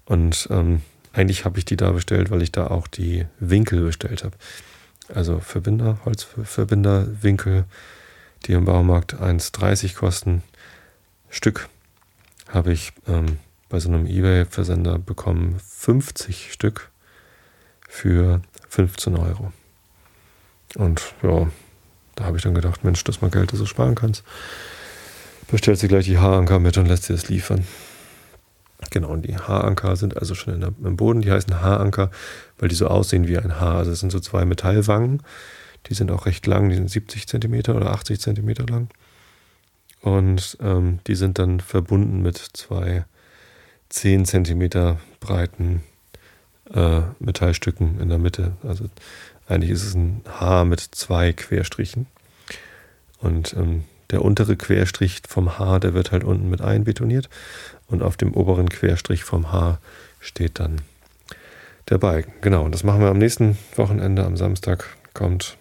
Und 0.04 0.48
ähm, 0.50 0.82
eigentlich 1.12 1.44
habe 1.44 1.58
ich 1.58 1.64
die 1.64 1.76
da 1.76 1.92
bestellt, 1.92 2.30
weil 2.30 2.42
ich 2.42 2.52
da 2.52 2.66
auch 2.66 2.86
die 2.86 3.26
Winkel 3.38 3.82
bestellt 3.82 4.24
habe. 4.24 4.36
Also 5.14 5.38
Verbinder, 5.38 5.98
Holzverbinder, 6.04 7.22
Winkel, 7.22 7.64
die 8.44 8.52
im 8.52 8.64
Baumarkt 8.64 9.14
1,30 9.14 9.94
kosten. 9.94 10.42
Stück 11.30 11.68
habe 12.48 12.72
ich 12.72 12.92
ähm, 13.08 13.38
bei 13.68 13.80
so 13.80 13.88
einem 13.88 14.06
Ebay-Versender 14.06 14.98
bekommen 14.98 15.60
50 15.66 16.52
Stück 16.52 16.90
für 17.88 18.42
15 18.68 19.16
Euro. 19.16 19.52
Und 20.76 21.02
ja, 21.22 21.48
da 22.14 22.24
habe 22.24 22.36
ich 22.36 22.42
dann 22.42 22.54
gedacht, 22.54 22.84
Mensch, 22.84 23.02
dass 23.04 23.20
man 23.20 23.30
Geld 23.30 23.50
so 23.50 23.66
sparen 23.66 23.94
kannst. 23.94 24.24
Bestellt 25.48 25.78
sie 25.78 25.88
gleich 25.88 26.06
die 26.06 26.18
Haaranker 26.18 26.58
mit 26.58 26.76
und 26.76 26.86
lässt 26.86 27.04
sie 27.04 27.12
es 27.12 27.28
liefern. 27.28 27.66
Genau, 28.90 29.08
und 29.08 29.22
die 29.22 29.36
Haaranker 29.36 29.96
sind 29.96 30.16
also 30.16 30.34
schon 30.34 30.60
der, 30.60 30.72
im 30.82 30.96
Boden. 30.96 31.22
Die 31.22 31.30
heißen 31.30 31.60
Haaranker, 31.60 32.10
weil 32.58 32.68
die 32.68 32.74
so 32.74 32.88
aussehen 32.88 33.26
wie 33.26 33.38
ein 33.38 33.58
Haar. 33.60 33.76
Also 33.76 33.92
es 33.92 34.00
sind 34.00 34.10
so 34.10 34.20
zwei 34.20 34.44
Metallwangen. 34.44 35.22
Die 35.88 35.94
sind 35.94 36.10
auch 36.10 36.26
recht 36.26 36.46
lang, 36.46 36.68
die 36.68 36.76
sind 36.76 36.90
70 36.90 37.26
cm 37.26 37.74
oder 37.74 37.92
80 37.92 38.20
cm 38.20 38.48
lang. 38.68 38.88
Und 40.00 40.58
ähm, 40.60 41.00
die 41.06 41.14
sind 41.14 41.38
dann 41.38 41.60
verbunden 41.60 42.22
mit 42.22 42.36
zwei 42.36 43.04
10 43.88 44.24
cm 44.24 44.98
breiten 45.20 45.82
äh, 46.72 47.02
Metallstücken 47.18 48.00
in 48.00 48.08
der 48.08 48.18
Mitte. 48.18 48.52
Also 48.62 48.86
eigentlich 49.48 49.70
ist 49.70 49.84
es 49.84 49.94
ein 49.94 50.22
Haar 50.28 50.64
mit 50.64 50.80
zwei 50.80 51.32
Querstrichen. 51.32 52.06
Und 53.18 53.54
ähm, 53.54 53.84
der 54.10 54.22
untere 54.22 54.56
Querstrich 54.56 55.22
vom 55.28 55.58
Haar, 55.58 55.80
der 55.80 55.94
wird 55.94 56.12
halt 56.12 56.24
unten 56.24 56.50
mit 56.50 56.60
einbetoniert. 56.60 57.28
Und 57.88 58.02
auf 58.02 58.16
dem 58.16 58.34
oberen 58.34 58.68
Querstrich 58.68 59.24
vom 59.24 59.52
Haar 59.52 59.80
steht 60.20 60.58
dann 60.58 60.80
der 61.88 61.98
Balken. 61.98 62.32
Genau, 62.40 62.64
und 62.64 62.72
das 62.72 62.84
machen 62.84 63.00
wir 63.00 63.08
am 63.08 63.18
nächsten 63.18 63.56
Wochenende. 63.76 64.24
Am 64.24 64.36
Samstag 64.36 64.96
kommt 65.14 65.56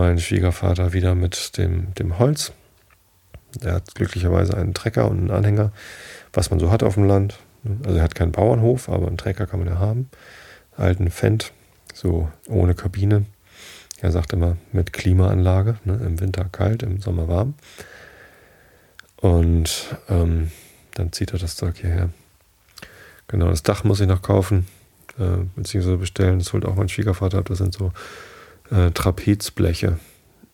mein 0.00 0.18
Schwiegervater 0.18 0.92
wieder 0.92 1.14
mit 1.14 1.56
dem, 1.58 1.94
dem 1.94 2.18
Holz. 2.18 2.52
Er 3.60 3.74
hat 3.74 3.94
glücklicherweise 3.94 4.56
einen 4.56 4.74
Trecker 4.74 5.08
und 5.08 5.18
einen 5.18 5.30
Anhänger 5.30 5.72
was 6.32 6.50
man 6.50 6.60
so 6.60 6.70
hat 6.70 6.82
auf 6.82 6.94
dem 6.94 7.04
Land. 7.04 7.38
Also 7.84 7.98
er 7.98 8.04
hat 8.04 8.14
keinen 8.14 8.32
Bauernhof, 8.32 8.88
aber 8.88 9.06
einen 9.06 9.18
Trecker 9.18 9.46
kann 9.46 9.60
man 9.60 9.68
ja 9.68 9.78
haben. 9.78 10.08
Alten 10.76 11.10
Fendt, 11.10 11.52
so 11.92 12.30
ohne 12.48 12.74
Kabine. 12.74 13.26
Er 14.00 14.12
sagt 14.12 14.32
immer 14.32 14.56
mit 14.72 14.92
Klimaanlage, 14.92 15.78
ne? 15.84 16.00
im 16.04 16.20
Winter 16.20 16.46
kalt, 16.50 16.82
im 16.82 17.00
Sommer 17.00 17.28
warm. 17.28 17.54
Und 19.16 19.96
ähm, 20.08 20.50
dann 20.94 21.12
zieht 21.12 21.32
er 21.32 21.38
das 21.38 21.56
Zeug 21.56 21.76
hierher. 21.78 22.08
Genau, 23.28 23.48
das 23.48 23.62
Dach 23.62 23.84
muss 23.84 24.00
ich 24.00 24.08
noch 24.08 24.22
kaufen, 24.22 24.66
äh, 25.18 25.44
beziehungsweise 25.54 25.98
bestellen. 25.98 26.38
Das 26.38 26.52
holt 26.54 26.64
auch 26.64 26.76
mein 26.76 26.88
Schwiegervater 26.88 27.38
ab. 27.38 27.46
Das 27.48 27.58
sind 27.58 27.74
so 27.74 27.92
äh, 28.70 28.90
Trapezbleche. 28.90 29.98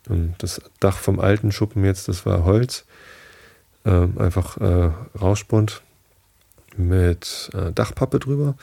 Und 0.09 0.35
das 0.39 0.61
Dach 0.81 0.99
vom 0.99 1.21
alten 1.21 1.53
Schuppen 1.53 1.85
jetzt, 1.85 2.09
das 2.09 2.27
war 2.27 2.45
Holz. 2.45 2.85
Äh, 3.85 4.09
einfach 4.19 4.57
äh, 4.59 4.91
Rauschbund 5.21 5.83
mit 6.77 7.51
äh, 7.55 7.73
Dachpappe 7.73 8.19
drüber. 8.19 8.57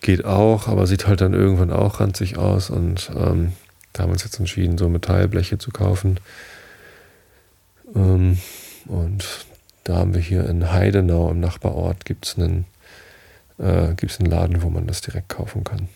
Geht 0.00 0.24
auch, 0.24 0.68
aber 0.68 0.86
sieht 0.86 1.06
halt 1.06 1.20
dann 1.20 1.34
irgendwann 1.34 1.72
auch 1.72 2.00
ranzig 2.00 2.38
aus. 2.38 2.70
Und 2.70 3.10
ähm, 3.14 3.52
da 3.92 4.02
haben 4.02 4.10
wir 4.10 4.14
uns 4.14 4.24
jetzt 4.24 4.38
entschieden, 4.38 4.78
so 4.78 4.88
Metallbleche 4.88 5.58
zu 5.58 5.70
kaufen. 5.70 6.20
Ähm, 7.94 8.38
und 8.86 9.46
da 9.84 9.96
haben 9.96 10.14
wir 10.14 10.20
hier 10.20 10.48
in 10.48 10.70
Heidenau 10.70 11.30
im 11.30 11.40
Nachbarort 11.40 12.04
gibt 12.04 12.26
es 12.26 12.36
einen, 12.36 12.66
äh, 13.58 13.94
einen 13.94 14.30
Laden, 14.30 14.62
wo 14.62 14.70
man 14.70 14.86
das 14.86 15.00
direkt 15.00 15.28
kaufen 15.28 15.64
kann. 15.64 15.88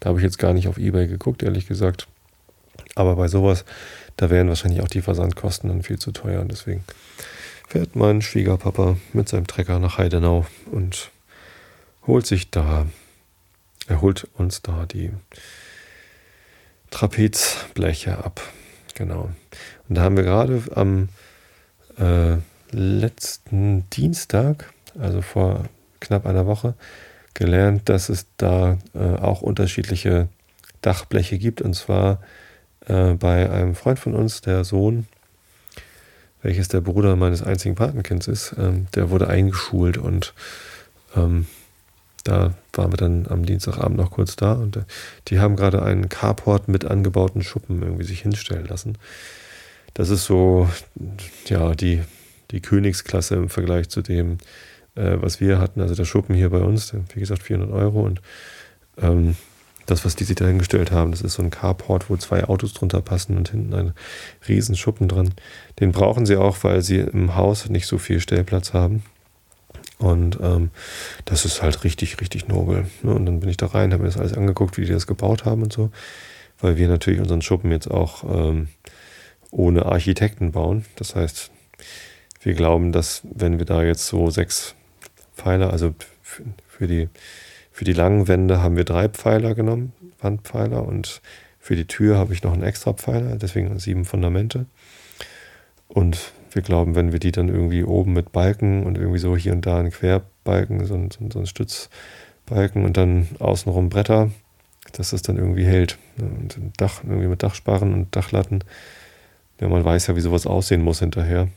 Da 0.00 0.08
habe 0.08 0.18
ich 0.18 0.24
jetzt 0.24 0.38
gar 0.38 0.54
nicht 0.54 0.68
auf 0.68 0.78
Ebay 0.78 1.06
geguckt, 1.06 1.42
ehrlich 1.42 1.66
gesagt. 1.66 2.08
Aber 2.94 3.16
bei 3.16 3.28
sowas, 3.28 3.64
da 4.16 4.30
wären 4.30 4.48
wahrscheinlich 4.48 4.82
auch 4.82 4.88
die 4.88 5.02
Versandkosten 5.02 5.68
dann 5.68 5.82
viel 5.82 5.98
zu 5.98 6.12
teuer. 6.12 6.40
Und 6.40 6.50
deswegen 6.50 6.84
fährt 7.68 7.94
mein 7.94 8.22
Schwiegerpapa 8.22 8.96
mit 9.12 9.28
seinem 9.28 9.46
Trecker 9.46 9.78
nach 9.78 9.98
Heidenau 9.98 10.46
und 10.70 11.10
holt 12.06 12.26
sich 12.26 12.50
da, 12.50 12.86
er 13.86 14.00
holt 14.00 14.26
uns 14.36 14.62
da 14.62 14.86
die 14.86 15.10
Trapezbleche 16.90 18.18
ab. 18.18 18.40
Genau. 18.94 19.30
Und 19.88 19.94
da 19.94 20.02
haben 20.02 20.16
wir 20.16 20.24
gerade 20.24 20.62
am 20.74 21.08
äh, 21.98 22.36
letzten 22.72 23.88
Dienstag, 23.90 24.72
also 24.98 25.22
vor 25.22 25.64
knapp 26.00 26.26
einer 26.26 26.46
Woche, 26.46 26.74
gelernt, 27.34 27.88
dass 27.88 28.08
es 28.08 28.26
da 28.36 28.78
äh, 28.94 29.16
auch 29.16 29.42
unterschiedliche 29.42 30.28
Dachbleche 30.82 31.38
gibt. 31.38 31.62
Und 31.62 31.74
zwar 31.74 32.20
äh, 32.86 33.14
bei 33.14 33.50
einem 33.50 33.74
Freund 33.74 33.98
von 33.98 34.14
uns, 34.14 34.40
der 34.40 34.64
Sohn 34.64 35.06
welches 36.42 36.68
der 36.68 36.80
Bruder 36.80 37.16
meines 37.16 37.42
einzigen 37.42 37.74
Patenkinds 37.74 38.28
ist, 38.28 38.54
ähm, 38.58 38.86
der 38.94 39.10
wurde 39.10 39.28
eingeschult 39.28 39.98
und 39.98 40.34
ähm, 41.14 41.46
da 42.24 42.54
waren 42.72 42.92
wir 42.92 42.96
dann 42.96 43.26
am 43.28 43.44
Dienstagabend 43.44 43.96
noch 43.96 44.10
kurz 44.10 44.36
da 44.36 44.52
und 44.52 44.76
äh, 44.76 44.82
die 45.28 45.38
haben 45.38 45.56
gerade 45.56 45.82
einen 45.82 46.08
Carport 46.08 46.68
mit 46.68 46.84
angebauten 46.84 47.42
Schuppen 47.42 47.82
irgendwie 47.82 48.04
sich 48.04 48.22
hinstellen 48.22 48.66
lassen. 48.66 48.98
Das 49.94 50.08
ist 50.08 50.24
so, 50.24 50.68
ja, 51.46 51.74
die, 51.74 52.02
die 52.52 52.60
Königsklasse 52.60 53.34
im 53.34 53.48
Vergleich 53.48 53.88
zu 53.88 54.02
dem, 54.02 54.38
äh, 55.00 55.22
was 55.22 55.40
wir 55.40 55.58
hatten. 55.58 55.80
Also 55.80 55.94
der 55.94 56.04
Schuppen 56.04 56.34
hier 56.34 56.50
bei 56.50 56.60
uns, 56.60 56.94
wie 57.14 57.20
gesagt, 57.20 57.42
400 57.42 57.72
Euro 57.72 58.02
und 58.02 58.20
ähm, 58.98 59.36
das, 59.86 60.04
was 60.04 60.14
die 60.14 60.24
sich 60.24 60.36
dahingestellt 60.36 60.92
haben, 60.92 61.10
das 61.10 61.22
ist 61.22 61.34
so 61.34 61.42
ein 61.42 61.50
Carport, 61.50 62.10
wo 62.10 62.16
zwei 62.16 62.44
Autos 62.44 62.74
drunter 62.74 63.00
passen 63.00 63.36
und 63.36 63.48
hinten 63.50 63.74
ein 63.74 63.94
riesen 64.46 64.76
Schuppen 64.76 65.08
dran. 65.08 65.34
Den 65.80 65.90
brauchen 65.92 66.26
sie 66.26 66.36
auch, 66.36 66.58
weil 66.62 66.82
sie 66.82 66.98
im 66.98 67.34
Haus 67.34 67.68
nicht 67.68 67.86
so 67.86 67.98
viel 67.98 68.20
Stellplatz 68.20 68.72
haben. 68.72 69.02
Und 69.98 70.38
ähm, 70.40 70.70
das 71.24 71.44
ist 71.44 71.60
halt 71.60 71.82
richtig, 71.82 72.20
richtig 72.20 72.46
nobel. 72.46 72.86
Ne? 73.02 73.14
Und 73.14 73.26
dann 73.26 73.40
bin 73.40 73.48
ich 73.48 73.56
da 73.56 73.66
rein, 73.66 73.92
habe 73.92 74.02
mir 74.02 74.08
das 74.08 74.16
alles 74.16 74.34
angeguckt, 74.34 74.78
wie 74.78 74.84
die 74.84 74.92
das 74.92 75.06
gebaut 75.06 75.44
haben 75.44 75.62
und 75.62 75.72
so. 75.72 75.90
Weil 76.60 76.76
wir 76.76 76.88
natürlich 76.88 77.20
unseren 77.20 77.42
Schuppen 77.42 77.70
jetzt 77.70 77.90
auch 77.90 78.24
ähm, 78.24 78.68
ohne 79.50 79.86
Architekten 79.86 80.52
bauen. 80.52 80.84
Das 80.96 81.16
heißt, 81.16 81.50
wir 82.42 82.54
glauben, 82.54 82.92
dass 82.92 83.22
wenn 83.24 83.58
wir 83.58 83.66
da 83.66 83.82
jetzt 83.82 84.06
so 84.06 84.30
sechs 84.30 84.74
Pfeiler, 85.40 85.70
also 85.72 85.94
für 86.22 86.86
die 86.86 87.08
für 87.72 87.84
die 87.84 87.92
langen 87.92 88.28
Wände 88.28 88.60
haben 88.60 88.76
wir 88.76 88.84
drei 88.84 89.08
Pfeiler 89.08 89.54
genommen, 89.54 89.94
Wandpfeiler, 90.20 90.86
und 90.86 91.22
für 91.58 91.76
die 91.76 91.86
Tür 91.86 92.18
habe 92.18 92.34
ich 92.34 92.42
noch 92.42 92.52
einen 92.52 92.62
extra 92.62 92.92
Pfeiler, 92.92 93.36
deswegen 93.36 93.78
sieben 93.78 94.04
Fundamente. 94.04 94.66
Und 95.88 96.32
wir 96.50 96.62
glauben, 96.62 96.94
wenn 96.94 97.12
wir 97.12 97.20
die 97.20 97.32
dann 97.32 97.48
irgendwie 97.48 97.84
oben 97.84 98.12
mit 98.12 98.32
Balken 98.32 98.84
und 98.84 98.98
irgendwie 98.98 99.18
so 99.18 99.36
hier 99.36 99.52
und 99.52 99.64
da 99.64 99.78
einen 99.78 99.90
Querbalken, 99.92 100.84
so 100.84 100.94
ein, 100.94 101.10
so 101.10 101.38
ein 101.38 101.46
Stützbalken 101.46 102.84
und 102.84 102.96
dann 102.96 103.28
außenrum 103.38 103.88
Bretter, 103.88 104.30
dass 104.92 105.10
das 105.10 105.22
dann 105.22 105.36
irgendwie 105.36 105.64
hält. 105.64 105.96
Und 106.18 106.56
ein 106.56 106.72
Dach, 106.76 107.02
irgendwie 107.02 107.28
mit 107.28 107.42
Dachsparren 107.42 107.94
und 107.94 108.14
Dachlatten. 108.14 108.64
Ja, 109.60 109.68
man 109.68 109.84
weiß 109.84 110.08
ja, 110.08 110.16
wie 110.16 110.20
sowas 110.20 110.46
aussehen 110.46 110.82
muss 110.82 111.00
hinterher. 111.00 111.48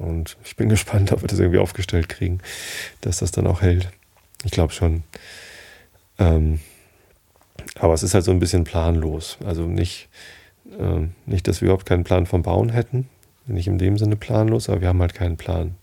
Und 0.00 0.36
ich 0.44 0.56
bin 0.56 0.68
gespannt, 0.70 1.12
ob 1.12 1.22
wir 1.22 1.28
das 1.28 1.38
irgendwie 1.38 1.58
aufgestellt 1.58 2.08
kriegen, 2.08 2.40
dass 3.02 3.18
das 3.18 3.30
dann 3.30 3.46
auch 3.46 3.62
hält. 3.62 3.88
Ich 4.44 4.50
glaube 4.50 4.72
schon. 4.72 5.02
Ähm, 6.18 6.60
aber 7.78 7.94
es 7.94 8.02
ist 8.02 8.14
halt 8.14 8.24
so 8.24 8.30
ein 8.30 8.40
bisschen 8.40 8.64
planlos. 8.64 9.38
Also 9.44 9.66
nicht, 9.66 10.08
äh, 10.78 11.06
nicht, 11.26 11.46
dass 11.46 11.60
wir 11.60 11.66
überhaupt 11.66 11.86
keinen 11.86 12.04
Plan 12.04 12.26
vom 12.26 12.42
Bauen 12.42 12.70
hätten. 12.70 13.08
Nicht 13.46 13.66
in 13.66 13.78
dem 13.78 13.98
Sinne 13.98 14.16
planlos, 14.16 14.68
aber 14.68 14.80
wir 14.80 14.88
haben 14.88 15.00
halt 15.00 15.14
keinen 15.14 15.36
Plan. 15.36 15.74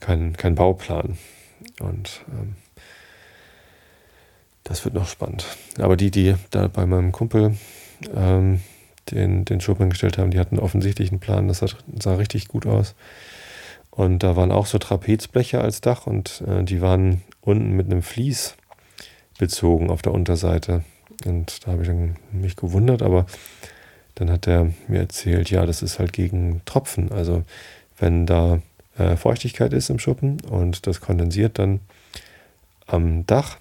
Keinen 0.00 0.36
kein 0.36 0.54
Bauplan. 0.54 1.18
Und 1.80 2.22
ähm, 2.28 2.56
das 4.64 4.84
wird 4.84 4.94
noch 4.94 5.08
spannend. 5.08 5.44
Aber 5.78 5.96
die, 5.96 6.10
die 6.10 6.34
da 6.50 6.68
bei 6.68 6.86
meinem 6.86 7.12
Kumpel 7.12 7.56
ähm, 8.14 8.60
den, 9.10 9.44
den 9.44 9.60
Schuppen 9.60 9.90
gestellt 9.90 10.18
haben, 10.18 10.30
die 10.30 10.38
hatten 10.38 10.58
offensichtlich 10.58 11.10
einen 11.10 11.20
Plan, 11.20 11.48
das 11.48 11.64
sah 11.98 12.14
richtig 12.14 12.48
gut 12.48 12.66
aus. 12.66 12.94
Und 13.90 14.22
da 14.22 14.36
waren 14.36 14.52
auch 14.52 14.66
so 14.66 14.78
Trapezbleche 14.78 15.60
als 15.60 15.80
Dach 15.82 16.06
und 16.06 16.42
äh, 16.46 16.64
die 16.64 16.80
waren 16.80 17.22
unten 17.42 17.72
mit 17.72 17.86
einem 17.86 18.02
Vlies 18.02 18.56
bezogen 19.38 19.90
auf 19.90 20.00
der 20.02 20.12
Unterseite. 20.12 20.82
Und 21.26 21.66
da 21.66 21.72
habe 21.72 21.82
ich 21.82 21.88
dann 21.88 22.16
mich 22.32 22.56
gewundert, 22.56 23.02
aber 23.02 23.26
dann 24.14 24.30
hat 24.30 24.46
er 24.46 24.72
mir 24.88 25.00
erzählt, 25.00 25.50
ja, 25.50 25.66
das 25.66 25.82
ist 25.82 25.98
halt 25.98 26.12
gegen 26.12 26.62
Tropfen. 26.64 27.12
Also 27.12 27.44
wenn 27.98 28.24
da 28.26 28.60
äh, 28.96 29.16
Feuchtigkeit 29.16 29.72
ist 29.72 29.90
im 29.90 29.98
Schuppen 29.98 30.40
und 30.40 30.86
das 30.86 31.00
kondensiert 31.00 31.58
dann 31.58 31.80
am 32.86 33.26
Dach, 33.26 33.58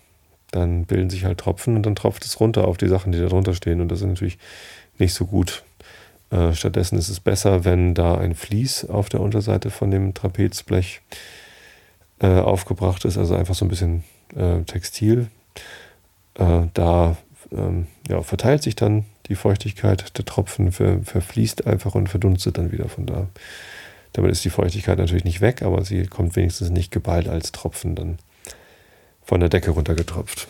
dann 0.52 0.86
bilden 0.86 1.10
sich 1.10 1.26
halt 1.26 1.40
Tropfen 1.40 1.76
und 1.76 1.86
dann 1.86 1.96
tropft 1.96 2.26
es 2.26 2.40
runter 2.40 2.68
auf 2.68 2.78
die 2.78 2.90
Sachen, 2.90 3.12
die 3.12 3.20
da 3.20 3.28
drunter 3.28 3.54
stehen. 3.54 3.80
Und 3.80 3.90
das 3.90 4.02
ist 4.02 4.08
natürlich 4.08 4.38
nicht 5.02 5.14
so 5.14 5.26
gut. 5.26 5.64
Äh, 6.32 6.54
stattdessen 6.54 6.98
ist 6.98 7.10
es 7.10 7.20
besser, 7.20 7.66
wenn 7.66 7.94
da 7.94 8.18
ein 8.18 8.36
Vlies 8.36 8.86
auf 8.86 9.10
der 9.10 9.20
Unterseite 9.20 9.70
von 9.70 9.92
dem 9.92 10.14
Trapezblech 10.14 11.02
äh, 12.22 12.40
aufgebracht 12.40 13.04
ist, 13.04 13.18
also 13.18 13.36
einfach 13.36 13.56
so 13.56 13.66
ein 13.66 13.70
bisschen 13.70 14.04
äh, 14.36 14.62
Textil. 14.62 15.28
Da 16.34 17.18
ähm, 17.52 17.88
ja, 18.08 18.22
verteilt 18.22 18.64
sich 18.64 18.76
dann 18.76 19.06
die 19.28 19.36
Feuchtigkeit, 19.36 20.18
der 20.18 20.26
Tropfen 20.26 20.72
ver, 20.72 21.00
verfließt 21.04 21.68
einfach 21.68 21.94
und 21.94 22.08
verdunstet 22.08 22.58
dann 22.58 22.72
wieder 22.72 22.88
von 22.88 23.06
da. 23.06 23.28
Damit 24.14 24.32
ist 24.32 24.44
die 24.46 24.50
Feuchtigkeit 24.50 24.98
natürlich 24.98 25.26
nicht 25.26 25.42
weg, 25.42 25.62
aber 25.62 25.84
sie 25.84 26.06
kommt 26.06 26.38
wenigstens 26.38 26.70
nicht 26.70 26.92
geballt 26.92 27.28
als 27.28 27.52
Tropfen 27.52 27.96
dann 27.96 28.18
von 29.24 29.40
der 29.42 29.50
Decke 29.50 29.72
runtergetropft. 29.72 30.48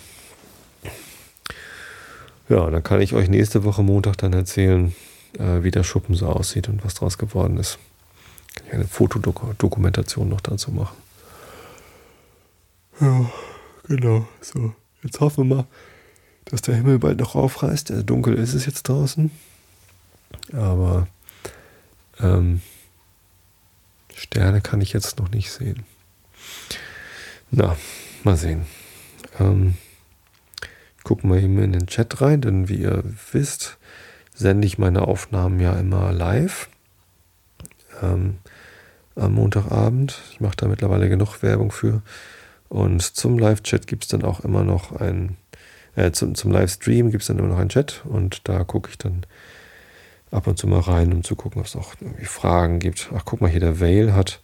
Ja, 2.52 2.70
dann 2.70 2.84
kann 2.84 3.00
ich 3.00 3.14
euch 3.14 3.30
nächste 3.30 3.64
Woche 3.64 3.82
Montag 3.82 4.18
dann 4.18 4.34
erzählen, 4.34 4.94
äh, 5.40 5.64
wie 5.64 5.72
der 5.72 5.86
Schuppen 5.86 6.16
so 6.16 6.28
aussieht 6.28 6.68
und 6.68 6.84
was 6.84 6.96
daraus 6.96 7.18
geworden 7.18 7.56
ist. 7.56 7.80
Kann 8.56 8.68
ich 8.68 8.74
eine 8.74 8.88
Fotodokumentation 8.90 10.28
noch 10.28 10.42
dazu 10.42 10.72
machen. 10.72 10.98
Ja, 13.00 13.32
genau. 13.88 14.28
So, 14.42 14.74
jetzt 15.02 15.22
hoffen 15.22 15.48
wir 15.48 15.56
mal, 15.56 15.66
dass 16.44 16.62
der 16.62 16.76
Himmel 16.76 17.00
bald 17.00 17.20
noch 17.20 17.36
aufreißt. 17.36 17.90
Also 17.90 18.04
dunkel 18.04 18.34
ist 18.34 18.54
es 18.54 18.66
jetzt 18.66 18.84
draußen. 18.84 19.32
Aber 20.52 21.08
ähm, 22.20 22.62
Sterne 24.14 24.60
kann 24.60 24.82
ich 24.82 24.92
jetzt 24.92 25.20
noch 25.20 25.32
nicht 25.32 25.50
sehen. 25.52 25.86
Na, 27.50 27.78
mal 28.26 28.36
sehen. 28.36 28.66
Ähm, 29.40 29.76
gucken 31.04 31.32
wir 31.32 31.42
eben 31.42 31.60
in 31.60 31.74
den 31.74 31.88
Chat 31.88 32.22
rein, 32.22 32.42
denn 32.42 32.70
wie 32.70 32.76
ihr 32.76 33.04
wisst, 33.32 33.78
sende 34.34 34.68
ich 34.68 34.78
meine 34.78 35.08
Aufnahmen 35.08 35.60
ja 35.60 35.74
immer 35.80 36.12
live 36.12 36.70
ähm, 38.02 38.38
am 39.16 39.34
Montagabend. 39.34 40.22
Ich 40.32 40.40
mache 40.40 40.56
da 40.58 40.68
mittlerweile 40.68 41.10
genug 41.10 41.42
Werbung 41.44 41.72
für. 41.72 42.02
Und 42.70 43.02
zum 43.02 43.38
Live-Chat 43.38 43.86
gibt 43.88 44.04
es 44.04 44.10
dann 44.10 44.24
auch 44.24 44.42
immer 44.42 44.64
noch 44.64 44.96
ein, 45.00 45.36
äh, 45.96 46.12
zum, 46.12 46.36
zum 46.36 46.52
Livestream 46.52 47.12
gibt 47.12 47.22
es 47.22 47.28
dann 47.28 47.38
immer 47.38 47.50
noch 47.50 47.60
einen 47.60 47.70
Chat 47.70 48.02
und 48.06 48.48
da 48.48 48.64
gucke 48.64 48.90
ich 48.90 48.98
dann 48.98 49.26
ab 50.32 50.48
und 50.48 50.58
zu 50.58 50.68
mal 50.68 50.80
rein, 50.80 51.12
um 51.12 51.24
zu 51.24 51.36
gucken, 51.36 51.60
ob 51.60 51.68
es 51.68 51.76
noch 51.76 51.96
irgendwie 52.00 52.26
Fragen 52.26 52.80
gibt. 52.80 53.10
Ach, 53.14 53.24
guck 53.26 53.42
mal 53.42 53.50
hier, 53.50 53.60
der 53.60 53.82
Vale 53.82 54.14
hat 54.14 54.42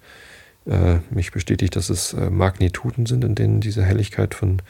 äh, 0.65 0.98
mich 1.10 1.32
bestätigt, 1.32 1.78
dass 1.78 1.89
es 1.89 2.13
äh, 2.13 2.30
Magnituden 2.30 3.06
sind, 3.06 3.24
in 3.24 3.36
denen 3.36 3.62
diese 3.62 3.84
Helligkeit 3.84 4.36
von 4.36 4.62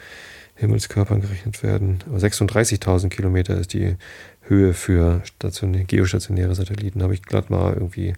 Himmelskörpern 0.58 1.20
gerechnet 1.20 1.62
werden. 1.62 1.98
36.000 2.12 3.08
Kilometer 3.08 3.56
ist 3.58 3.72
die 3.72 3.96
Höhe 4.42 4.74
für 4.74 5.22
geostationäre 5.38 6.54
Satelliten. 6.54 7.02
Habe 7.02 7.14
ich 7.14 7.22
glatt 7.22 7.48
mal 7.48 7.74
irgendwie 7.74 8.14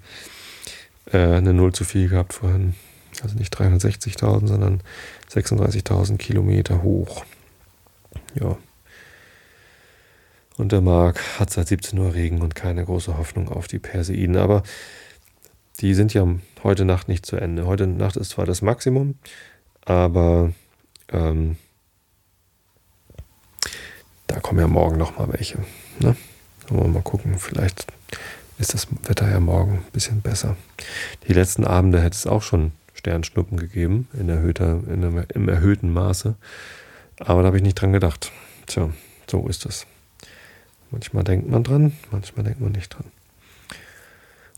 äh, 1.13 1.19
eine 1.19 1.53
Null 1.53 1.73
zu 1.73 1.85
viel 1.85 2.09
gehabt 2.09 2.33
vorhin. 2.33 2.75
Also 3.23 3.37
nicht 3.37 3.55
360.000, 3.55 4.47
sondern 4.47 4.81
36.000 5.31 6.17
Kilometer 6.17 6.83
hoch. 6.83 7.25
Ja. 8.35 8.57
Und 10.57 10.73
der 10.73 10.81
Mark 10.81 11.39
hat 11.39 11.51
seit 11.51 11.69
17 11.69 11.99
Uhr 11.99 12.15
Regen 12.15 12.41
und 12.41 12.55
keine 12.55 12.85
große 12.85 13.19
Hoffnung 13.19 13.51
auf 13.51 13.67
die 13.69 13.79
Perseiden. 13.79 14.37
Aber 14.37 14.63
die 15.81 15.93
sind 15.93 16.15
ja 16.15 16.27
heute 16.63 16.87
Nacht 16.87 17.09
nicht 17.09 17.27
zu 17.27 17.37
Ende. 17.37 17.67
Heute 17.67 17.87
Nacht 17.87 18.17
ist 18.17 18.31
zwar 18.31 18.47
das 18.47 18.63
Maximum, 18.63 19.17
aber 19.85 20.53
ähm, 21.13 21.57
da 24.31 24.39
kommen 24.39 24.61
ja 24.61 24.69
morgen 24.69 24.97
noch 24.97 25.19
mal 25.19 25.29
welche. 25.33 25.59
Ne? 25.99 26.17
Wir 26.69 26.87
mal 26.87 27.03
gucken. 27.03 27.39
Vielleicht 27.39 27.87
ist 28.59 28.75
das 28.75 28.87
Wetter 29.03 29.29
ja 29.29 29.41
morgen 29.41 29.79
ein 29.79 29.93
bisschen 29.93 30.21
besser. 30.21 30.57
Die 31.27 31.33
letzten 31.33 31.65
Abende 31.65 32.01
hätte 32.01 32.15
es 32.15 32.27
auch 32.27 32.43
schon 32.43 32.71
Sternschnuppen 32.95 33.59
gegeben, 33.59 34.09
in 34.13 34.29
erhöhter, 34.29 34.81
in 34.87 35.05
einem, 35.05 35.25
im 35.35 35.49
erhöhten 35.49 35.93
Maße. 35.93 36.37
Aber 37.19 37.43
da 37.43 37.47
habe 37.47 37.57
ich 37.57 37.63
nicht 37.63 37.75
dran 37.75 37.93
gedacht. 37.93 38.31
Tja, 38.67 38.91
so 39.29 39.49
ist 39.49 39.67
es. 39.67 39.87
Manchmal 40.93 41.25
denkt 41.25 41.49
man 41.49 41.65
dran, 41.65 41.93
manchmal 42.13 42.45
denkt 42.45 42.61
man 42.61 42.73
nicht 42.73 42.95
dran. 42.95 43.07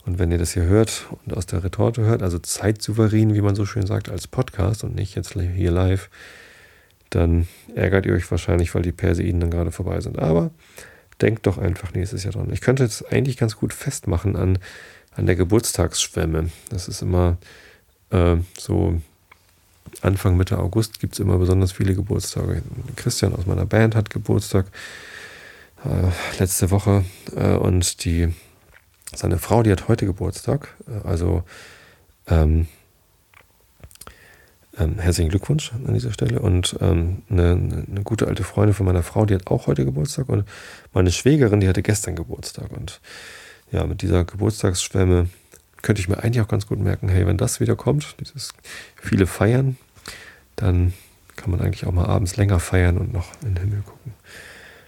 Und 0.05 0.19
wenn 0.19 0.31
ihr 0.31 0.37
das 0.37 0.53
hier 0.53 0.63
hört 0.63 1.07
und 1.25 1.35
aus 1.35 1.45
der 1.45 1.63
Retorte 1.63 2.01
hört, 2.01 2.21
also 2.21 2.37
zeitsouverän, 2.37 3.33
wie 3.33 3.41
man 3.41 3.55
so 3.55 3.65
schön 3.65 3.87
sagt, 3.87 4.09
als 4.09 4.27
Podcast 4.27 4.83
und 4.83 4.93
nicht 4.95 5.15
jetzt 5.15 5.33
hier 5.33 5.71
live, 5.71 6.09
dann 7.15 7.47
ärgert 7.75 8.05
ihr 8.05 8.13
euch 8.13 8.29
wahrscheinlich, 8.29 8.73
weil 8.73 8.81
die 8.81 8.91
Perseiden 8.91 9.39
dann 9.39 9.51
gerade 9.51 9.71
vorbei 9.71 9.99
sind. 10.01 10.19
Aber 10.19 10.51
denkt 11.21 11.45
doch 11.45 11.57
einfach 11.57 11.93
nächstes 11.93 12.23
Jahr 12.23 12.33
dran. 12.33 12.51
Ich 12.51 12.61
könnte 12.61 12.83
es 12.83 13.03
eigentlich 13.05 13.37
ganz 13.37 13.55
gut 13.55 13.73
festmachen 13.73 14.35
an, 14.35 14.59
an 15.15 15.25
der 15.25 15.35
Geburtstagsschwemme. 15.35 16.49
Das 16.69 16.87
ist 16.87 17.01
immer 17.01 17.37
äh, 18.09 18.37
so 18.57 18.99
Anfang, 20.01 20.37
Mitte 20.37 20.57
August 20.57 20.99
gibt 20.99 21.13
es 21.13 21.19
immer 21.19 21.37
besonders 21.37 21.71
viele 21.71 21.95
Geburtstage. 21.95 22.63
Christian 22.95 23.35
aus 23.35 23.45
meiner 23.45 23.65
Band 23.65 23.95
hat 23.95 24.09
Geburtstag 24.09 24.65
äh, 25.85 26.39
letzte 26.39 26.71
Woche 26.71 27.05
äh, 27.35 27.53
und 27.53 28.03
die 28.05 28.33
seine 29.15 29.37
Frau, 29.37 29.61
die 29.61 29.71
hat 29.71 29.87
heute 29.87 30.05
Geburtstag. 30.05 30.75
Äh, 30.87 31.07
also 31.07 31.43
ähm, 32.27 32.67
ähm, 34.77 34.99
herzlichen 34.99 35.29
Glückwunsch 35.29 35.71
an 35.73 35.93
dieser 35.93 36.11
Stelle. 36.11 36.39
Und 36.39 36.75
ähm, 36.81 37.23
eine, 37.29 37.51
eine, 37.51 38.01
gute 38.03 38.27
alte 38.27 38.43
Freundin 38.43 38.73
von 38.73 38.85
meiner 38.85 39.03
Frau, 39.03 39.25
die 39.25 39.35
hat 39.35 39.47
auch 39.47 39.67
heute 39.67 39.85
Geburtstag. 39.85 40.29
Und 40.29 40.45
meine 40.93 41.11
Schwägerin, 41.11 41.59
die 41.59 41.67
hatte 41.67 41.83
gestern 41.83 42.15
Geburtstag. 42.15 42.71
Und 42.71 42.99
ja, 43.71 43.85
mit 43.85 44.01
dieser 44.01 44.23
Geburtstagsschwemme 44.23 45.29
könnte 45.81 46.01
ich 46.01 46.07
mir 46.07 46.23
eigentlich 46.23 46.41
auch 46.41 46.47
ganz 46.47 46.67
gut 46.67 46.79
merken, 46.79 47.09
hey, 47.09 47.27
wenn 47.27 47.37
das 47.37 47.59
wieder 47.59 47.75
kommt, 47.75 48.15
dieses 48.19 48.53
viele 48.95 49.27
Feiern, 49.27 49.77
dann 50.55 50.93
kann 51.35 51.51
man 51.51 51.61
eigentlich 51.61 51.85
auch 51.85 51.91
mal 51.91 52.05
abends 52.05 52.37
länger 52.37 52.59
feiern 52.59 52.97
und 52.97 53.11
noch 53.11 53.31
in 53.41 53.55
den 53.55 53.57
Himmel 53.57 53.81
gucken. 53.81 54.13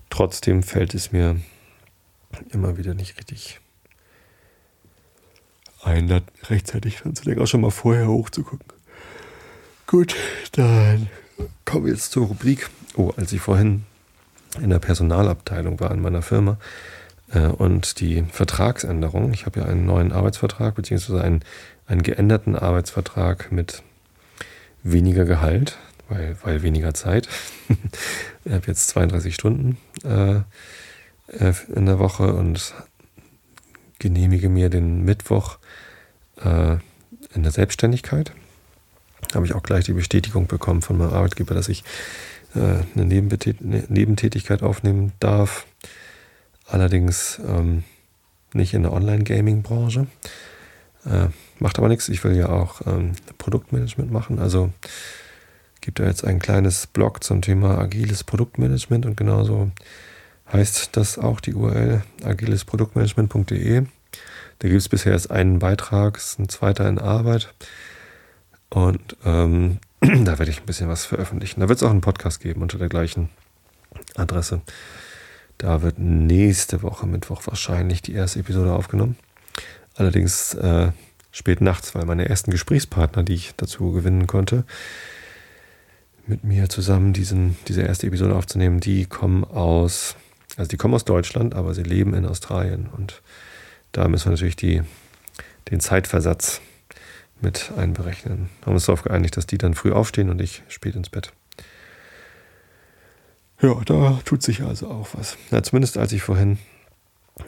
Trotzdem 0.09 0.63
fällt 0.63 0.93
es 0.93 1.11
mir 1.11 1.37
immer 2.51 2.77
wieder 2.77 2.93
nicht 2.93 3.17
richtig 3.17 3.59
ein, 5.83 6.07
da 6.07 6.21
rechtzeitig 6.49 6.97
dran 6.97 7.15
zu 7.15 7.23
denken, 7.23 7.41
auch 7.41 7.47
schon 7.47 7.61
mal 7.61 7.71
vorher 7.71 8.07
hochzugucken. 8.07 8.74
Gut, 9.87 10.15
dann 10.53 11.09
kommen 11.63 11.85
wir 11.85 11.93
jetzt 11.93 12.11
zur 12.11 12.25
Rubrik. 12.25 12.69
Oh, 12.95 13.11
als 13.17 13.31
ich 13.31 13.41
vorhin 13.41 13.83
in 14.59 14.71
der 14.71 14.79
Personalabteilung 14.79 15.79
war 15.79 15.91
in 15.91 16.01
meiner 16.01 16.23
Firma 16.23 16.57
äh, 17.31 17.41
und 17.41 17.99
die 17.99 18.23
Vertragsänderung, 18.31 19.31
ich 19.31 19.45
habe 19.45 19.59
ja 19.59 19.67
einen 19.67 19.85
neuen 19.85 20.11
Arbeitsvertrag 20.11 20.73
beziehungsweise 20.73 21.21
einen, 21.21 21.43
einen 21.85 22.01
geänderten 22.01 22.55
Arbeitsvertrag 22.55 23.51
mit 23.51 23.83
weniger 24.81 25.25
Gehalt, 25.25 25.77
weil, 26.09 26.35
weil 26.41 26.63
weniger 26.63 26.95
Zeit. 26.95 27.29
ich 28.45 28.51
habe 28.51 28.65
jetzt 28.65 28.87
32 28.87 29.35
Stunden 29.35 29.77
äh, 30.03 30.37
äh, 31.27 31.53
in 31.75 31.85
der 31.85 31.99
Woche 31.99 32.33
und 32.33 32.73
genehmige 33.99 34.49
mir 34.49 34.69
den 34.69 35.05
Mittwoch 35.05 35.59
äh, 36.43 36.77
in 37.35 37.43
der 37.43 37.51
Selbstständigkeit. 37.51 38.31
Habe 39.33 39.45
ich 39.45 39.53
auch 39.53 39.63
gleich 39.63 39.85
die 39.85 39.93
Bestätigung 39.93 40.47
bekommen 40.47 40.81
von 40.81 40.97
meinem 40.97 41.13
Arbeitgeber, 41.13 41.55
dass 41.55 41.69
ich 41.69 41.83
äh, 42.55 42.83
eine 42.95 43.05
Nebentätigkeit 43.05 44.63
aufnehmen 44.63 45.13
darf. 45.19 45.65
Allerdings 46.67 47.39
ähm, 47.47 47.83
nicht 48.53 48.73
in 48.73 48.83
der 48.83 48.93
Online-Gaming-Branche. 48.93 50.07
Äh, 51.05 51.27
macht 51.59 51.77
aber 51.77 51.89
nichts. 51.89 52.09
Ich 52.09 52.23
will 52.23 52.35
ja 52.35 52.49
auch 52.49 52.81
ähm, 52.87 53.11
Produktmanagement 53.37 54.11
machen. 54.11 54.39
Also 54.39 54.71
gibt 55.81 55.99
da 55.99 56.05
jetzt 56.05 56.25
ein 56.25 56.39
kleines 56.39 56.87
Blog 56.87 57.23
zum 57.23 57.41
Thema 57.41 57.77
agiles 57.77 58.23
Produktmanagement 58.23 59.05
und 59.05 59.17
genauso 59.17 59.71
heißt 60.51 60.97
das 60.97 61.19
auch 61.19 61.39
die 61.39 61.53
URL 61.53 62.03
agilesproduktmanagement.de. 62.23 63.83
Da 64.59 64.67
gibt 64.67 64.79
es 64.79 64.89
bisher 64.89 65.11
erst 65.11 65.29
einen 65.29 65.59
Beitrag, 65.59 66.17
ist 66.17 66.39
ein 66.39 66.49
zweiter 66.49 66.87
in 66.87 66.97
Arbeit. 66.97 67.53
Und 68.75 69.15
ähm, 69.23 69.77
da 70.01 70.37
werde 70.37 70.51
ich 70.51 70.59
ein 70.59 70.65
bisschen 70.65 70.89
was 70.89 71.05
veröffentlichen. 71.05 71.61
Da 71.61 71.69
wird 71.69 71.77
es 71.77 71.83
auch 71.83 71.91
einen 71.91 72.01
Podcast 72.01 72.41
geben 72.41 72.61
unter 72.61 72.77
der 72.77 72.89
gleichen 72.89 73.29
Adresse. 74.15 74.61
Da 75.57 75.81
wird 75.81 75.97
nächste 75.97 76.81
Woche 76.81 77.07
Mittwoch 77.07 77.41
wahrscheinlich 77.45 78.01
die 78.01 78.11
erste 78.11 78.39
Episode 78.39 78.73
aufgenommen. 78.73 79.15
Allerdings 79.95 80.55
äh, 80.55 80.91
spät 81.31 81.61
nachts, 81.61 81.95
weil 81.95 82.03
meine 82.03 82.27
ersten 82.27 82.51
Gesprächspartner, 82.51 83.23
die 83.23 83.35
ich 83.35 83.53
dazu 83.55 83.93
gewinnen 83.93 84.27
konnte, 84.27 84.65
mit 86.27 86.43
mir 86.43 86.67
zusammen 86.67 87.13
diesen, 87.13 87.55
diese 87.69 87.83
erste 87.83 88.07
Episode 88.07 88.35
aufzunehmen, 88.35 88.81
die 88.81 89.05
kommen 89.05 89.45
aus, 89.45 90.17
also 90.57 90.67
die 90.67 90.75
kommen 90.75 90.95
aus 90.95 91.05
Deutschland, 91.05 91.55
aber 91.55 91.73
sie 91.73 91.83
leben 91.83 92.13
in 92.13 92.25
Australien. 92.25 92.89
Und 92.97 93.21
da 93.93 94.09
müssen 94.09 94.25
wir 94.25 94.31
natürlich 94.31 94.57
die, 94.57 94.81
den 95.71 95.79
Zeitversatz 95.79 96.59
mit 97.41 97.71
einberechnen. 97.77 98.49
Haben 98.65 98.73
uns 98.73 98.85
darauf 98.85 99.03
geeinigt, 99.03 99.37
dass 99.37 99.47
die 99.47 99.57
dann 99.57 99.73
früh 99.73 99.91
aufstehen 99.91 100.29
und 100.29 100.41
ich 100.41 100.63
spät 100.67 100.95
ins 100.95 101.09
Bett. 101.09 101.31
Ja, 103.61 103.75
da 103.85 104.19
tut 104.25 104.43
sich 104.43 104.61
also 104.63 104.89
auch 104.89 105.09
was. 105.13 105.37
Ja, 105.51 105.63
zumindest 105.63 105.97
als 105.97 106.11
ich 106.11 106.21
vorhin 106.21 106.57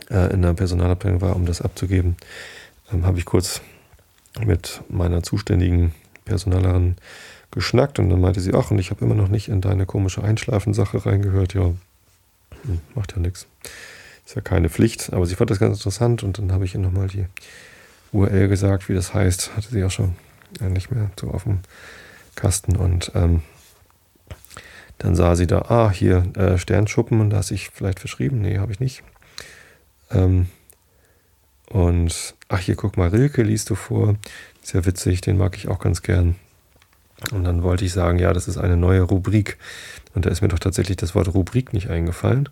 äh, 0.10 0.34
in 0.34 0.41
der 0.41 0.54
Personalabteilung 0.54 1.21
war, 1.21 1.36
um 1.36 1.45
das 1.45 1.62
abzugeben, 1.62 2.15
ähm, 2.91 3.06
habe 3.06 3.19
ich 3.19 3.26
kurz 3.26 3.62
mit 4.45 4.82
meiner 4.89 5.23
zuständigen 5.23 5.93
Personalerin 6.26 6.95
geschnackt 7.52 8.00
und 8.00 8.10
dann 8.10 8.21
meinte 8.21 8.39
sie, 8.39 8.54
ach, 8.54 8.71
und 8.71 8.80
ich 8.80 8.91
habe 8.91 9.04
immer 9.04 9.15
noch 9.15 9.30
nicht 9.30 9.50
in 9.50 9.62
deine 9.62 9.86
komische 9.86 10.23
Einschlafensache 10.23 11.06
reingehört. 11.06 11.54
Ja, 11.54 11.73
hm, 12.63 12.80
macht 12.95 13.13
ja 13.13 13.19
nichts. 13.19 13.47
Ist 14.26 14.36
ja 14.36 14.41
keine 14.41 14.69
Pflicht, 14.69 15.13
aber 15.13 15.26
sie 15.26 15.36
fand 15.36 15.50
das 15.50 15.60
ganz 15.60 15.78
interessant 15.78 16.23
und 16.23 16.38
dann 16.38 16.52
habe 16.52 16.65
ich 16.65 16.73
ihr 16.73 16.82
nochmal 16.82 17.08
die 17.08 17.26
URL 18.12 18.48
gesagt, 18.48 18.89
wie 18.89 18.93
das 18.93 19.13
heißt. 19.13 19.56
Hatte 19.56 19.70
sie 19.70 19.84
auch 19.84 19.91
schon 19.91 20.15
nicht 20.62 20.91
mehr 20.91 21.12
so 21.20 21.30
auf 21.30 21.43
dem 21.43 21.60
Kasten 22.36 22.76
und 22.76 23.12
ähm, 23.15 23.41
dann 24.98 25.15
sah 25.15 25.36
sie 25.36 25.48
da, 25.48 25.63
ah, 25.70 25.91
hier 25.91 26.24
äh, 26.36 26.58
Sternschuppen 26.58 27.20
und 27.22 27.30
da 27.30 27.38
hast 27.38 27.52
ich 27.52 27.70
vielleicht 27.70 28.00
verschrieben. 28.00 28.41
Nee, 28.41 28.58
habe 28.58 28.72
ich 28.72 28.80
nicht. 28.80 29.04
Ähm, 30.12 30.48
und 31.70 32.36
ach, 32.48 32.60
hier 32.60 32.76
guck 32.76 32.98
mal, 32.98 33.10
Rilke 33.10 33.43
liest 33.43 33.70
du 33.70 33.76
vor. 33.76 34.15
Sehr 34.63 34.86
witzig, 34.86 35.22
den 35.22 35.38
mag 35.38 35.56
ich 35.56 35.67
auch 35.67 35.80
ganz 35.80 36.02
gern. 36.02 36.36
Und 37.32 37.43
dann 37.43 37.63
wollte 37.63 37.86
ich 37.86 37.93
sagen, 37.93 38.20
ja, 38.20 38.34
das 38.34 38.48
ist 38.48 38.58
eine 38.58 38.78
neue 38.78 39.02
Rubrik. 39.02 39.58
Und 40.13 40.26
da 40.26 40.30
ist 40.30 40.41
mir 40.41 40.48
doch 40.48 40.60
tatsächlich 40.60 40.98
das 40.98 41.15
Wort 41.15 41.34
Rubrik 41.34 41.74
nicht 41.74 41.89
eingefallen. 41.89 42.50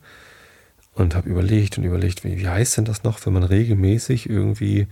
Und 0.94 1.16
habe 1.16 1.30
überlegt 1.30 1.78
und 1.78 1.84
überlegt, 1.84 2.24
wie, 2.24 2.38
wie 2.38 2.48
heißt 2.48 2.78
denn 2.78 2.86
das 2.86 3.04
noch, 3.04 3.26
wenn 3.26 3.34
man 3.34 3.44
regelmäßig 3.44 4.30
irgendwie 4.30 4.88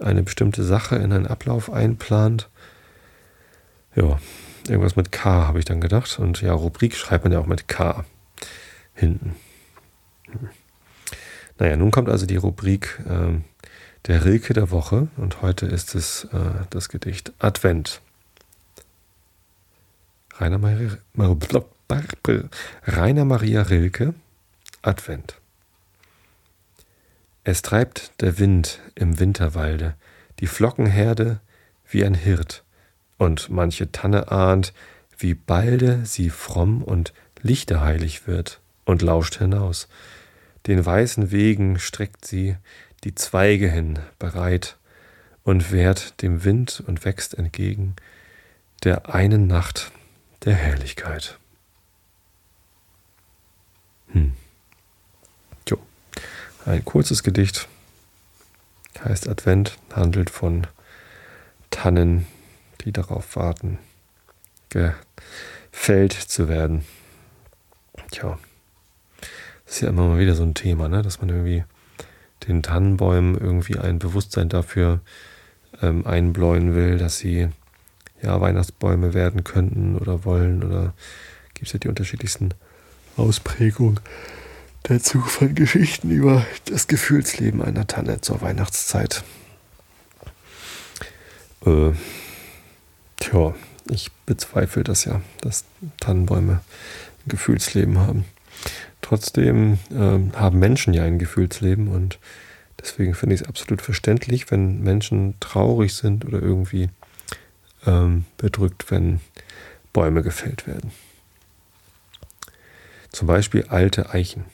eine 0.00 0.22
bestimmte 0.22 0.64
Sache 0.64 0.96
in 0.96 1.12
einen 1.12 1.26
Ablauf 1.26 1.70
einplant? 1.72 2.48
Ja, 3.94 4.18
irgendwas 4.68 4.96
mit 4.96 5.12
K 5.12 5.46
habe 5.46 5.58
ich 5.58 5.64
dann 5.64 5.80
gedacht. 5.80 6.18
Und 6.18 6.42
ja, 6.42 6.52
Rubrik 6.52 6.96
schreibt 6.96 7.24
man 7.24 7.32
ja 7.32 7.38
auch 7.38 7.46
mit 7.46 7.68
K 7.68 8.04
hinten. 8.94 9.36
Hm. 10.30 10.48
Naja, 11.58 11.76
nun 11.76 11.90
kommt 11.90 12.08
also 12.08 12.26
die 12.26 12.36
Rubrik 12.36 13.00
äh, 13.08 13.40
der 14.06 14.24
Rilke 14.24 14.52
der 14.52 14.70
Woche 14.70 15.08
und 15.16 15.42
heute 15.42 15.66
ist 15.66 15.94
es 15.94 16.24
äh, 16.24 16.64
das 16.70 16.88
Gedicht 16.88 17.32
Advent. 17.38 18.00
Rainer 20.38 20.58
Maria, 20.58 20.98
Rainer 22.86 23.24
Maria 23.24 23.62
Rilke, 23.62 24.14
Advent. 24.82 25.40
Es 27.48 27.62
treibt 27.62 28.10
der 28.22 28.40
Wind 28.40 28.80
im 28.96 29.20
Winterwalde, 29.20 29.94
die 30.40 30.48
Flockenherde 30.48 31.38
wie 31.88 32.04
ein 32.04 32.14
Hirt, 32.14 32.64
und 33.18 33.50
manche 33.50 33.92
Tanne 33.92 34.32
ahnt, 34.32 34.72
wie 35.16 35.34
balde 35.34 36.04
sie 36.04 36.30
fromm 36.30 36.82
und 36.82 37.12
lichterheilig 37.42 38.26
wird 38.26 38.60
und 38.84 39.00
lauscht 39.00 39.38
hinaus. 39.38 39.86
Den 40.66 40.84
weißen 40.84 41.30
Wegen 41.30 41.78
streckt 41.78 42.26
sie 42.26 42.56
die 43.04 43.14
Zweige 43.14 43.70
hin 43.70 44.00
bereit 44.18 44.76
und 45.44 45.70
wehrt 45.70 46.20
dem 46.22 46.42
Wind 46.42 46.82
und 46.84 47.04
wächst 47.04 47.34
entgegen 47.34 47.94
der 48.82 49.14
einen 49.14 49.46
Nacht 49.46 49.92
der 50.44 50.54
Herrlichkeit. 50.54 51.38
Hm. 54.08 54.32
Ein 56.66 56.84
kurzes 56.84 57.22
Gedicht 57.22 57.68
heißt 59.04 59.28
Advent, 59.28 59.78
handelt 59.94 60.30
von 60.30 60.66
Tannen, 61.70 62.26
die 62.80 62.90
darauf 62.90 63.36
warten, 63.36 63.78
gefällt 64.70 66.12
zu 66.12 66.48
werden. 66.48 66.84
Tja, 68.10 68.36
das 69.64 69.76
ist 69.76 69.80
ja 69.82 69.90
immer 69.90 70.08
mal 70.08 70.18
wieder 70.18 70.34
so 70.34 70.42
ein 70.42 70.54
Thema, 70.54 70.88
ne? 70.88 71.02
dass 71.02 71.20
man 71.20 71.30
irgendwie 71.30 71.62
den 72.48 72.64
Tannenbäumen 72.64 73.38
irgendwie 73.38 73.78
ein 73.78 74.00
Bewusstsein 74.00 74.48
dafür 74.48 74.98
ähm, 75.82 76.04
einbläuen 76.04 76.74
will, 76.74 76.98
dass 76.98 77.18
sie 77.18 77.48
ja, 78.22 78.40
Weihnachtsbäume 78.40 79.14
werden 79.14 79.44
könnten 79.44 79.96
oder 79.96 80.24
wollen 80.24 80.64
oder 80.64 80.94
gibt 81.54 81.68
es 81.68 81.74
ja 81.74 81.78
die 81.78 81.88
unterschiedlichsten 81.88 82.54
Ausprägungen 83.16 84.00
dazu 84.88 85.20
von 85.20 85.54
Geschichten 85.54 86.10
über 86.10 86.46
das 86.66 86.86
Gefühlsleben 86.86 87.60
einer 87.62 87.86
Tanne 87.86 88.20
zur 88.20 88.40
Weihnachtszeit. 88.40 89.24
Äh, 91.64 91.90
tja, 93.16 93.54
ich 93.90 94.12
bezweifle 94.26 94.84
das 94.84 95.04
ja, 95.04 95.20
dass 95.40 95.64
Tannenbäume 96.00 96.60
ein 97.24 97.28
Gefühlsleben 97.28 97.98
haben. 97.98 98.24
Trotzdem 99.02 99.78
äh, 99.90 100.36
haben 100.36 100.58
Menschen 100.58 100.94
ja 100.94 101.02
ein 101.02 101.18
Gefühlsleben 101.18 101.88
und 101.88 102.18
deswegen 102.80 103.14
finde 103.14 103.34
ich 103.34 103.42
es 103.42 103.48
absolut 103.48 103.82
verständlich, 103.82 104.50
wenn 104.50 104.82
Menschen 104.82 105.34
traurig 105.40 105.94
sind 105.94 106.24
oder 106.24 106.40
irgendwie 106.40 106.90
ähm, 107.86 108.24
bedrückt, 108.36 108.90
wenn 108.90 109.20
Bäume 109.92 110.22
gefällt 110.22 110.66
werden. 110.66 110.92
Zum 113.10 113.26
Beispiel 113.26 113.64
alte 113.68 114.10
Eichen. 114.10 114.44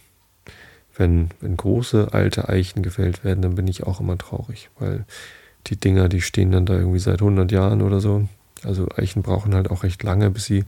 Wenn, 0.97 1.31
wenn 1.41 1.57
große 1.57 2.09
alte 2.13 2.49
Eichen 2.49 2.83
gefällt 2.83 3.25
werden, 3.25 3.43
dann 3.43 3.55
bin 3.55 3.67
ich 3.67 3.85
auch 3.85 4.01
immer 4.01 4.19
traurig, 4.19 4.69
weil 4.79 5.05
die 5.69 5.77
Dinger, 5.77 6.09
die 6.09 6.21
stehen 6.21 6.53
dann 6.53 6.67
da 6.67 6.75
irgendwie 6.75 6.99
seit 6.99 7.21
100 7.21 7.51
Jahren 7.51 7.83
oder 7.83 8.01
so. 8.01 8.29
Also 8.65 8.89
Eichen 8.97 9.23
brauchen 9.23 9.55
halt 9.55 9.71
auch 9.71 9.83
recht 9.83 10.03
lange, 10.03 10.31
bis 10.31 10.45
sie 10.45 10.65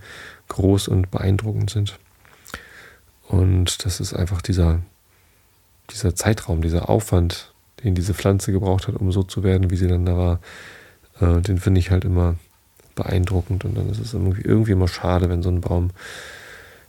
groß 0.49 0.89
und 0.89 1.11
beeindruckend 1.11 1.71
sind. 1.71 1.99
Und 3.29 3.85
das 3.85 4.01
ist 4.01 4.15
einfach 4.15 4.43
dieser, 4.43 4.81
dieser 5.91 6.15
Zeitraum, 6.15 6.63
dieser 6.63 6.89
Aufwand, 6.89 7.53
den 7.83 7.95
diese 7.95 8.15
Pflanze 8.15 8.53
gebraucht 8.53 8.89
hat, 8.89 8.97
um 8.97 9.13
so 9.13 9.23
zu 9.23 9.43
werden, 9.43 9.71
wie 9.71 9.77
sie 9.77 9.89
dann 9.89 10.07
da 10.07 10.17
war, 10.17 10.41
äh, 11.21 11.41
den 11.41 11.59
finde 11.59 11.81
ich 11.81 11.91
halt 11.91 12.05
immer 12.05 12.37
beeindruckend 12.95 13.65
und 13.65 13.77
dann 13.77 13.91
ist 13.91 13.99
es 13.99 14.15
irgendwie, 14.15 14.43
irgendwie 14.43 14.73
immer 14.73 14.89
schade, 14.89 15.29
wenn 15.29 15.43
so 15.43 15.51
ein 15.51 15.61
Baum 15.61 15.91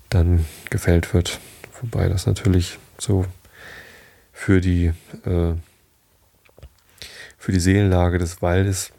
dann 0.10 0.46
gefällt 0.70 1.14
wird. 1.14 1.40
Wobei 1.82 2.08
das 2.08 2.26
natürlich 2.26 2.78
so 3.00 3.26
für 4.32 4.62
die, 4.62 4.88
äh, 5.26 5.54
für 7.38 7.52
die 7.52 7.60
Seelenlage 7.60 8.18
des 8.18 8.42
Waldes 8.42 8.92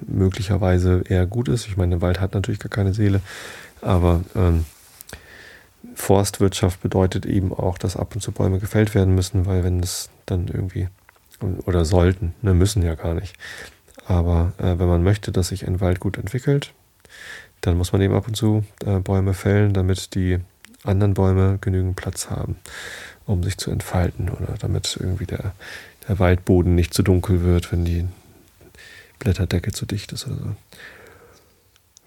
möglicherweise 0.00 1.04
eher 1.08 1.26
gut 1.26 1.48
ist. 1.48 1.66
Ich 1.66 1.76
meine, 1.76 1.96
der 1.96 2.02
Wald 2.02 2.20
hat 2.20 2.34
natürlich 2.34 2.60
gar 2.60 2.70
keine 2.70 2.94
Seele, 2.94 3.20
aber 3.80 4.22
ähm, 4.34 4.64
Forstwirtschaft 5.94 6.80
bedeutet 6.80 7.26
eben 7.26 7.52
auch, 7.52 7.78
dass 7.78 7.96
ab 7.96 8.14
und 8.14 8.20
zu 8.20 8.32
Bäume 8.32 8.58
gefällt 8.58 8.94
werden 8.94 9.14
müssen, 9.14 9.46
weil 9.46 9.64
wenn 9.64 9.80
es 9.80 10.10
dann 10.26 10.48
irgendwie 10.48 10.88
oder 11.66 11.84
sollten, 11.84 12.34
ne, 12.42 12.54
müssen 12.54 12.82
ja 12.82 12.94
gar 12.94 13.14
nicht, 13.14 13.36
aber 14.06 14.52
äh, 14.58 14.78
wenn 14.78 14.86
man 14.86 15.02
möchte, 15.02 15.32
dass 15.32 15.48
sich 15.48 15.66
ein 15.66 15.80
Wald 15.80 16.00
gut 16.00 16.16
entwickelt, 16.16 16.72
dann 17.60 17.76
muss 17.76 17.92
man 17.92 18.00
eben 18.00 18.14
ab 18.14 18.28
und 18.28 18.36
zu 18.36 18.64
äh, 18.84 19.00
Bäume 19.00 19.34
fällen, 19.34 19.72
damit 19.72 20.14
die 20.14 20.38
anderen 20.84 21.14
Bäume 21.14 21.58
genügend 21.60 21.96
Platz 21.96 22.30
haben, 22.30 22.56
um 23.32 23.42
sich 23.42 23.58
zu 23.58 23.70
entfalten 23.70 24.30
oder 24.30 24.54
damit 24.58 24.96
irgendwie 25.00 25.26
der, 25.26 25.54
der 26.08 26.18
Waldboden 26.18 26.74
nicht 26.74 26.94
zu 26.94 27.02
dunkel 27.02 27.42
wird, 27.42 27.72
wenn 27.72 27.84
die 27.84 28.06
Blätterdecke 29.18 29.72
zu 29.72 29.86
dicht 29.86 30.12
ist 30.12 30.26
oder 30.26 30.36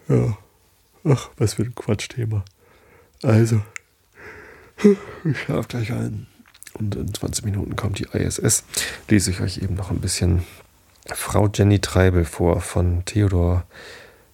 so. 0.08 0.14
Ja. 0.14 0.38
Ach, 1.08 1.30
was 1.36 1.54
für 1.54 1.62
ein 1.62 1.74
Quatschthema. 1.74 2.44
Also, 3.22 3.62
ich 5.24 5.38
schlafe 5.38 5.68
gleich 5.68 5.92
ein. 5.92 6.26
Und 6.74 6.94
in 6.94 7.14
20 7.14 7.44
Minuten 7.44 7.76
kommt 7.76 7.98
die 7.98 8.08
ISS. 8.12 8.64
Lese 9.08 9.30
ich 9.30 9.40
euch 9.40 9.58
eben 9.58 9.74
noch 9.74 9.90
ein 9.90 10.00
bisschen 10.00 10.44
Frau 11.06 11.48
Jenny 11.48 11.80
Treibel 11.80 12.24
vor 12.24 12.60
von 12.60 13.04
Theodor 13.04 13.64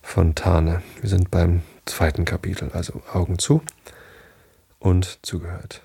Fontane. 0.03 0.83
Wir 1.01 1.09
sind 1.09 1.31
beim 1.31 1.63
zweiten 1.85 2.25
Kapitel, 2.25 2.71
also 2.73 3.03
Augen 3.13 3.39
zu 3.39 3.63
und 4.81 5.21
zugehört. 5.23 5.83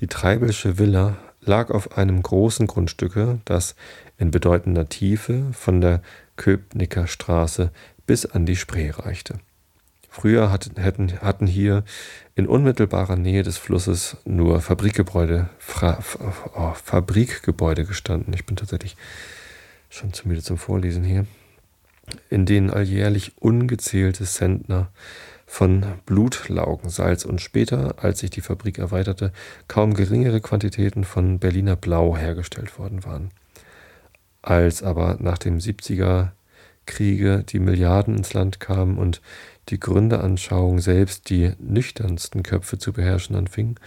Die 0.00 0.06
Treibelsche 0.06 0.78
Villa 0.78 1.16
lag 1.40 1.70
auf 1.70 1.96
einem 1.96 2.22
großen 2.22 2.66
Grundstücke, 2.66 3.40
das 3.44 3.74
in 4.16 4.30
bedeutender 4.30 4.88
Tiefe 4.88 5.46
von 5.52 5.80
der 5.80 6.02
Köpnicker 6.36 7.06
Straße 7.06 7.72
bis 8.06 8.24
an 8.26 8.46
die 8.46 8.56
Spree 8.56 8.90
reichte. 8.90 9.40
Früher 10.08 10.50
hatten, 10.50 11.46
hier 11.46 11.84
in 12.34 12.46
unmittelbarer 12.46 13.16
Nähe 13.16 13.42
des 13.42 13.58
Flusses 13.58 14.16
nur 14.24 14.60
Fabrikgebäude, 14.60 15.48
Fra, 15.58 15.98
oh, 16.54 16.72
Fabrikgebäude 16.72 17.84
gestanden. 17.84 18.32
Ich 18.34 18.46
bin 18.46 18.56
tatsächlich 18.56 18.96
schon 19.90 20.12
zu 20.12 20.26
müde 20.26 20.42
zum 20.42 20.58
Vorlesen 20.58 21.04
hier. 21.04 21.26
In 22.30 22.46
denen 22.46 22.70
alljährlich 22.70 23.32
ungezählte 23.38 24.24
Zentner 24.24 24.90
von 25.48 25.84
Blutlaugensalz 26.04 27.24
und 27.24 27.40
später, 27.40 27.96
als 27.96 28.20
sich 28.20 28.30
die 28.30 28.42
Fabrik 28.42 28.78
erweiterte, 28.78 29.32
kaum 29.66 29.94
geringere 29.94 30.40
Quantitäten 30.40 31.04
von 31.04 31.38
Berliner 31.38 31.74
Blau 31.74 32.16
hergestellt 32.16 32.78
worden 32.78 33.04
waren. 33.04 33.30
Als 34.42 34.82
aber 34.82 35.16
nach 35.18 35.38
dem 35.38 35.58
70er 35.58 36.28
Kriege 36.84 37.44
die 37.48 37.58
Milliarden 37.60 38.18
ins 38.18 38.34
Land 38.34 38.60
kamen 38.60 38.98
und 38.98 39.22
die 39.70 39.80
Gründeranschauung 39.80 40.80
selbst 40.80 41.30
die 41.30 41.52
nüchternsten 41.58 42.42
Köpfe 42.42 42.78
zu 42.78 42.92
beherrschen 42.92 43.34
anfing, 43.34 43.80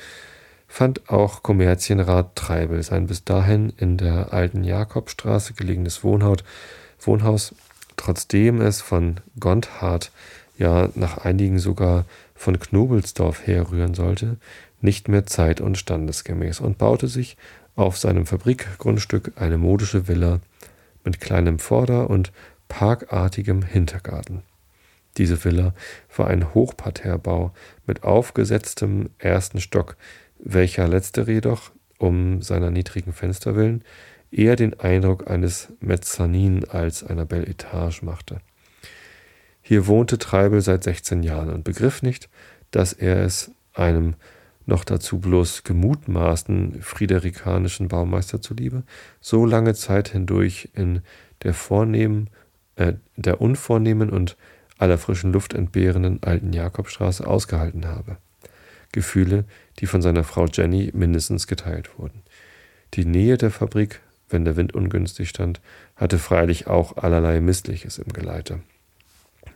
fand 0.67 1.09
auch 1.09 1.43
Kommerzienrat 1.43 2.35
Treibel 2.35 2.81
sein 2.81 3.05
bis 3.05 3.23
dahin 3.23 3.71
in 3.77 3.97
der 3.97 4.33
alten 4.33 4.63
Jakobstraße 4.63 5.53
gelegenes 5.53 6.03
Wohnhaus, 6.03 7.55
trotzdem 7.97 8.61
es 8.61 8.81
von 8.81 9.19
Gondhardt 9.39 10.11
ja 10.61 10.89
nach 10.95 11.17
einigen 11.17 11.59
sogar 11.59 12.05
von 12.35 12.59
Knobelsdorf 12.59 13.45
herrühren 13.45 13.93
sollte, 13.95 14.37
nicht 14.79 15.07
mehr 15.07 15.25
zeit- 15.25 15.59
und 15.59 15.77
standesgemäß 15.77 16.59
und 16.61 16.77
baute 16.77 17.07
sich 17.07 17.35
auf 17.75 17.97
seinem 17.97 18.25
Fabrikgrundstück 18.25 19.33
eine 19.35 19.57
modische 19.57 20.07
Villa 20.07 20.39
mit 21.03 21.19
kleinem 21.19 21.57
Vorder- 21.59 22.09
und 22.09 22.31
parkartigem 22.67 23.63
Hintergarten. 23.63 24.43
Diese 25.17 25.43
Villa 25.43 25.73
war 26.15 26.27
ein 26.27 26.53
Hochparterrebau 26.53 27.53
mit 27.85 28.03
aufgesetztem 28.03 29.09
ersten 29.17 29.59
Stock, 29.59 29.97
welcher 30.39 30.87
letztere 30.87 31.31
jedoch, 31.31 31.71
um 31.97 32.41
seiner 32.41 32.71
niedrigen 32.71 33.13
Fenster 33.13 33.55
willen, 33.55 33.83
eher 34.31 34.55
den 34.55 34.79
Eindruck 34.79 35.29
eines 35.29 35.73
Mezzanin 35.79 36.65
als 36.69 37.03
einer 37.03 37.25
Belle 37.25 37.47
Etage 37.47 38.03
machte. 38.03 38.41
Hier 39.71 39.87
wohnte 39.87 40.17
Treibel 40.17 40.59
seit 40.59 40.83
16 40.83 41.23
Jahren 41.23 41.49
und 41.49 41.63
begriff 41.63 42.01
nicht, 42.01 42.27
dass 42.71 42.91
er 42.91 43.23
es 43.23 43.51
einem 43.73 44.15
noch 44.65 44.83
dazu 44.83 45.19
bloß 45.19 45.63
gemutmaßten 45.63 46.81
friederikanischen 46.81 47.87
Baumeister 47.87 48.41
zuliebe, 48.41 48.83
so 49.21 49.45
lange 49.45 49.73
Zeit 49.73 50.09
hindurch 50.09 50.67
in 50.73 51.03
der 51.43 51.53
vornehmen, 51.53 52.29
äh, 52.75 52.95
der 53.15 53.39
unvornehmen 53.39 54.09
und 54.09 54.35
aller 54.77 54.97
frischen 54.97 55.31
Luft 55.31 55.53
entbehrenden 55.53 56.21
alten 56.21 56.51
Jakobstraße 56.51 57.25
ausgehalten 57.25 57.87
habe. 57.87 58.17
Gefühle, 58.91 59.45
die 59.79 59.85
von 59.85 60.01
seiner 60.01 60.25
Frau 60.25 60.47
Jenny 60.47 60.91
mindestens 60.93 61.47
geteilt 61.47 61.97
wurden. 61.97 62.23
Die 62.95 63.05
Nähe 63.05 63.37
der 63.37 63.51
Fabrik, 63.51 64.01
wenn 64.27 64.43
der 64.43 64.57
Wind 64.57 64.75
ungünstig 64.75 65.29
stand, 65.29 65.61
hatte 65.95 66.19
freilich 66.19 66.67
auch 66.67 66.97
allerlei 66.97 67.39
Missliches 67.39 67.99
im 67.99 68.11
Geleite. 68.11 68.59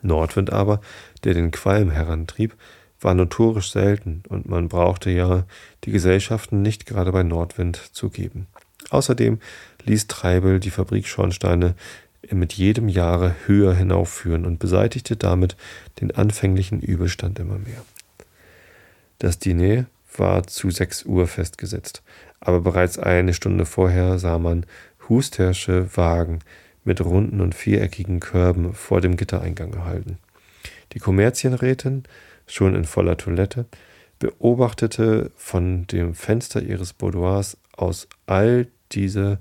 Nordwind 0.02 0.52
aber, 0.52 0.82
der 1.24 1.34
den 1.34 1.52
Qualm 1.52 1.90
herantrieb, 1.92 2.56
war 3.02 3.14
notorisch 3.14 3.72
selten 3.72 4.24
und 4.30 4.48
man 4.48 4.68
brauchte 4.68 5.10
ja 5.10 5.46
die 5.84 5.92
Gesellschaften 5.92 6.62
nicht 6.62 6.86
gerade 6.86 7.12
bei 7.12 7.24
Nordwind 7.24 7.78
zu 7.94 8.10
geben. 8.10 8.48
Außerdem 8.90 9.40
ließ 9.84 10.08
Treibel 10.08 10.60
die 10.60 10.72
Fabrikschornsteine 10.72 11.76
mit 12.32 12.54
jedem 12.54 12.90
Jahre 12.90 13.36
höher 13.46 13.74
hinaufführen 13.74 14.46
und 14.46 14.60
beseitigte 14.60 15.16
damit 15.16 15.56
den 16.02 16.12
anfänglichen 16.16 16.82
Übelstand 16.82 17.40
immer 17.40 17.60
mehr. 17.60 17.84
Das 19.20 19.40
Diner 19.40 19.86
war 20.18 20.48
zu 20.48 20.72
sechs 20.72 21.04
Uhr 21.04 21.28
festgesetzt, 21.28 22.02
aber 22.40 22.62
bereits 22.62 22.98
eine 22.98 23.34
Stunde 23.34 23.66
vorher 23.66 24.18
sah 24.18 24.40
man 24.40 24.66
Hustersche 25.08 25.96
Wagen 25.96 26.40
mit 26.86 27.04
runden 27.04 27.42
und 27.42 27.54
viereckigen 27.54 28.22
Körben 28.22 28.74
vor 28.74 29.02
dem 29.02 29.18
Gittereingang 29.18 29.72
gehalten. 29.72 30.18
Die 30.94 31.00
Kommerzienrätin, 31.00 32.04
schon 32.48 32.76
in 32.76 32.86
voller 32.86 33.18
Toilette, 33.18 33.66
beobachtete 34.20 35.32
von 35.36 35.88
dem 35.88 36.14
Fenster 36.14 36.62
ihres 36.62 36.94
Boudoirs 36.94 37.58
aus 37.76 38.08
all 38.28 38.68
diese 38.92 39.40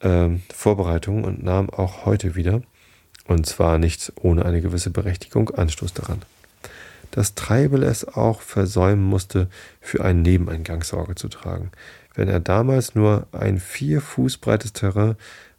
äh, 0.00 0.30
Vorbereitungen 0.52 1.24
und 1.24 1.44
nahm 1.44 1.70
auch 1.70 2.04
heute 2.04 2.34
wieder, 2.34 2.62
und 3.26 3.46
zwar 3.46 3.78
nicht 3.78 4.12
ohne 4.20 4.44
eine 4.44 4.60
gewisse 4.60 4.90
Berechtigung, 4.90 5.50
Anstoß 5.50 5.92
daran. 5.92 6.22
Dass 7.10 7.34
Treibel 7.34 7.82
es 7.82 8.06
auch 8.06 8.40
versäumen 8.40 9.04
musste, 9.04 9.48
für 9.80 10.04
einen 10.04 10.22
Nebeneingang 10.22 10.82
Sorge 10.82 11.14
zu 11.14 11.28
tragen. 11.28 11.70
Wenn 12.14 12.28
er 12.28 12.40
damals 12.40 12.94
nur 12.94 13.26
ein 13.32 13.58
vier 13.58 14.00
Fuß 14.00 14.38
breites 14.38 14.72
Terrain 14.72 15.16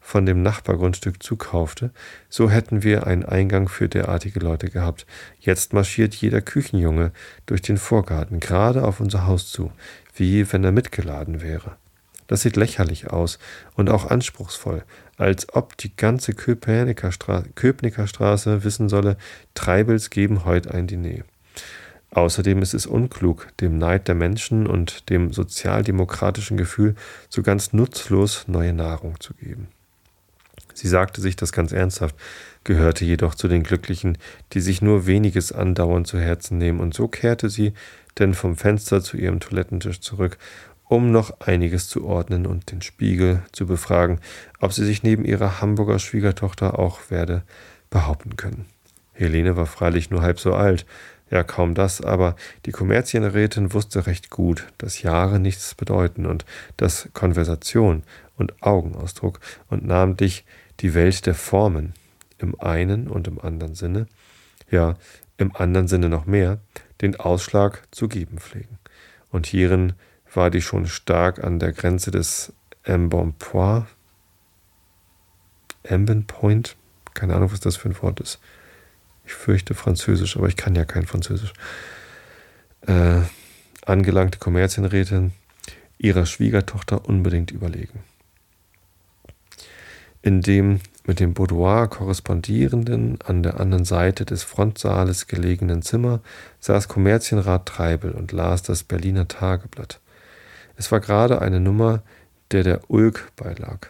von 0.08 0.24
dem 0.24 0.42
Nachbargrundstück 0.42 1.22
zukaufte, 1.22 1.90
so 2.30 2.48
hätten 2.48 2.82
wir 2.82 3.06
einen 3.06 3.26
Eingang 3.26 3.68
für 3.68 3.90
derartige 3.90 4.40
Leute 4.40 4.70
gehabt. 4.70 5.04
Jetzt 5.38 5.74
marschiert 5.74 6.14
jeder 6.14 6.40
Küchenjunge 6.40 7.12
durch 7.44 7.60
den 7.60 7.76
Vorgarten, 7.76 8.40
gerade 8.40 8.84
auf 8.84 9.00
unser 9.00 9.26
Haus 9.26 9.52
zu, 9.52 9.70
wie 10.14 10.50
wenn 10.50 10.64
er 10.64 10.72
mitgeladen 10.72 11.42
wäre. 11.42 11.76
Das 12.26 12.40
sieht 12.40 12.56
lächerlich 12.56 13.10
aus 13.10 13.38
und 13.74 13.90
auch 13.90 14.06
anspruchsvoll, 14.06 14.82
als 15.18 15.54
ob 15.54 15.76
die 15.76 15.94
ganze 15.94 16.32
Köpnicker 16.32 17.12
Straße 17.12 18.64
wissen 18.64 18.88
solle, 18.88 19.18
Treibels 19.52 20.08
geben 20.08 20.46
heute 20.46 20.72
ein 20.72 20.86
Diner. 20.86 21.24
Außerdem 22.12 22.62
ist 22.62 22.72
es 22.72 22.86
unklug, 22.86 23.48
dem 23.60 23.76
Neid 23.76 24.08
der 24.08 24.14
Menschen 24.14 24.66
und 24.66 25.10
dem 25.10 25.34
sozialdemokratischen 25.34 26.56
Gefühl 26.56 26.94
so 27.28 27.42
ganz 27.42 27.74
nutzlos 27.74 28.48
neue 28.48 28.72
Nahrung 28.72 29.20
zu 29.20 29.34
geben. 29.34 29.68
Sie 30.78 30.88
sagte 30.88 31.20
sich 31.20 31.34
das 31.34 31.50
ganz 31.50 31.72
ernsthaft, 31.72 32.14
gehörte 32.62 33.04
jedoch 33.04 33.34
zu 33.34 33.48
den 33.48 33.64
Glücklichen, 33.64 34.16
die 34.52 34.60
sich 34.60 34.80
nur 34.80 35.06
weniges 35.06 35.50
andauernd 35.50 36.06
zu 36.06 36.20
Herzen 36.20 36.58
nehmen, 36.58 36.78
und 36.78 36.94
so 36.94 37.08
kehrte 37.08 37.50
sie 37.50 37.72
denn 38.18 38.32
vom 38.32 38.56
Fenster 38.56 39.02
zu 39.02 39.16
ihrem 39.16 39.40
Toilettentisch 39.40 40.00
zurück, 40.00 40.38
um 40.84 41.10
noch 41.10 41.40
einiges 41.40 41.88
zu 41.88 42.04
ordnen 42.04 42.46
und 42.46 42.70
den 42.70 42.80
Spiegel 42.80 43.42
zu 43.52 43.66
befragen, 43.66 44.20
ob 44.60 44.72
sie 44.72 44.84
sich 44.84 45.02
neben 45.02 45.24
ihrer 45.24 45.60
Hamburger 45.60 45.98
Schwiegertochter 45.98 46.78
auch 46.78 47.10
werde 47.10 47.42
behaupten 47.90 48.36
können. 48.36 48.66
Helene 49.12 49.56
war 49.56 49.66
freilich 49.66 50.10
nur 50.10 50.22
halb 50.22 50.38
so 50.38 50.54
alt, 50.54 50.86
ja 51.30 51.42
kaum 51.42 51.74
das, 51.74 52.00
aber 52.00 52.36
die 52.66 52.72
Kommerzienrätin 52.72 53.74
wusste 53.74 54.06
recht 54.06 54.30
gut, 54.30 54.68
dass 54.78 55.02
Jahre 55.02 55.40
nichts 55.40 55.74
bedeuten 55.74 56.24
und 56.24 56.44
dass 56.76 57.08
Konversation 57.12 58.04
und 58.36 58.62
Augenausdruck 58.62 59.40
und 59.68 59.84
namentlich 59.84 60.44
die 60.80 60.94
Welt 60.94 61.26
der 61.26 61.34
Formen 61.34 61.94
im 62.38 62.58
einen 62.60 63.08
und 63.08 63.26
im 63.26 63.40
anderen 63.40 63.74
Sinne, 63.74 64.06
ja 64.70 64.96
im 65.36 65.54
anderen 65.54 65.88
Sinne 65.88 66.08
noch 66.08 66.26
mehr, 66.26 66.58
den 67.00 67.16
Ausschlag 67.16 67.82
zu 67.90 68.08
geben 68.08 68.38
pflegen. 68.38 68.78
Und 69.30 69.46
hierin 69.46 69.94
war 70.32 70.50
die 70.50 70.62
schon 70.62 70.86
stark 70.86 71.42
an 71.42 71.58
der 71.58 71.72
Grenze 71.72 72.10
des 72.10 72.52
Embonpoint, 72.82 73.86
Embonpoint, 75.84 76.76
keine 77.14 77.34
Ahnung, 77.34 77.52
was 77.52 77.60
das 77.60 77.76
für 77.76 77.88
ein 77.88 78.02
Wort 78.02 78.20
ist. 78.20 78.40
Ich 79.24 79.32
fürchte 79.32 79.74
Französisch, 79.74 80.36
aber 80.36 80.48
ich 80.48 80.56
kann 80.56 80.74
ja 80.74 80.84
kein 80.84 81.06
Französisch. 81.06 81.52
Äh, 82.82 83.20
angelangte 83.84 84.38
Kommerzienrätin 84.38 85.32
ihrer 85.98 86.26
Schwiegertochter 86.26 87.08
unbedingt 87.08 87.50
überlegen 87.50 88.00
in 90.28 90.42
dem 90.42 90.80
mit 91.06 91.20
dem 91.20 91.32
Boudoir 91.32 91.88
korrespondierenden, 91.88 93.18
an 93.24 93.42
der 93.42 93.58
anderen 93.58 93.86
Seite 93.86 94.26
des 94.26 94.42
Frontsaales 94.42 95.26
gelegenen 95.26 95.80
Zimmer 95.80 96.20
saß 96.60 96.86
Kommerzienrat 96.86 97.64
Treibel 97.64 98.12
und 98.12 98.30
las 98.32 98.62
das 98.62 98.82
Berliner 98.82 99.26
Tageblatt. 99.26 100.00
Es 100.76 100.92
war 100.92 101.00
gerade 101.00 101.40
eine 101.40 101.60
Nummer, 101.60 102.02
der 102.50 102.62
der 102.62 102.90
Ulk 102.90 103.32
beilag. 103.36 103.88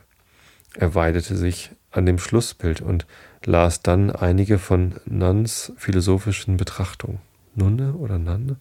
Er 0.74 0.94
weidete 0.94 1.36
sich 1.36 1.72
an 1.90 2.06
dem 2.06 2.20
Schlussbild 2.20 2.80
und 2.82 3.04
las 3.44 3.82
dann 3.82 4.12
einige 4.12 4.60
von 4.60 4.94
Nuns 5.06 5.72
philosophischen 5.76 6.56
Betrachtungen. 6.56 7.18
Nunne 7.56 7.94
oder 7.94 8.20
Nanne? 8.20 8.58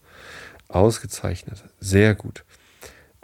Ausgezeichnet, 0.68 1.64
sehr 1.80 2.16
gut. 2.16 2.44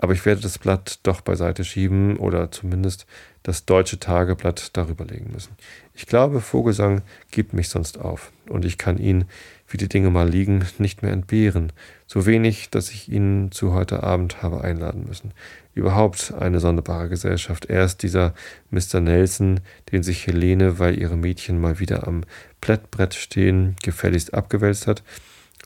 Aber 0.03 0.11
ich 0.11 0.25
werde 0.25 0.41
das 0.41 0.57
Blatt 0.57 0.99
doch 1.03 1.21
beiseite 1.21 1.63
schieben 1.63 2.17
oder 2.17 2.51
zumindest 2.51 3.05
das 3.41 3.63
deutsche 3.63 3.99
Tageblatt 3.99 4.71
darüber 4.75 5.05
legen 5.05 5.31
müssen. 5.31 5.55
Ich 5.93 6.07
glaube, 6.07 6.41
Vogelsang 6.41 7.03
gibt 7.31 7.53
mich 7.53 7.69
sonst 7.69 7.97
auf 7.97 8.33
und 8.49 8.65
ich 8.65 8.77
kann 8.77 8.97
ihn, 8.97 9.23
wie 9.65 9.77
die 9.77 9.87
Dinge 9.87 10.09
mal 10.09 10.27
liegen, 10.27 10.65
nicht 10.77 11.03
mehr 11.03 11.13
entbehren. 11.13 11.71
So 12.05 12.25
wenig, 12.25 12.69
dass 12.69 12.89
ich 12.89 13.07
ihn 13.07 13.53
zu 13.53 13.71
heute 13.71 14.03
Abend 14.03 14.41
habe 14.43 14.59
einladen 14.59 15.05
müssen. 15.07 15.31
Überhaupt 15.73 16.33
eine 16.33 16.59
sonderbare 16.59 17.07
Gesellschaft. 17.07 17.67
Erst 17.67 18.03
dieser 18.03 18.33
Mr. 18.71 18.99
Nelson, 18.99 19.61
den 19.93 20.03
sich 20.03 20.27
Helene, 20.27 20.79
weil 20.79 20.99
ihre 20.99 21.15
Mädchen 21.15 21.61
mal 21.61 21.79
wieder 21.79 22.09
am 22.09 22.25
Plättbrett 22.59 23.13
stehen, 23.13 23.77
gefälligst 23.81 24.33
abgewälzt 24.33 24.85
hat. 24.85 25.01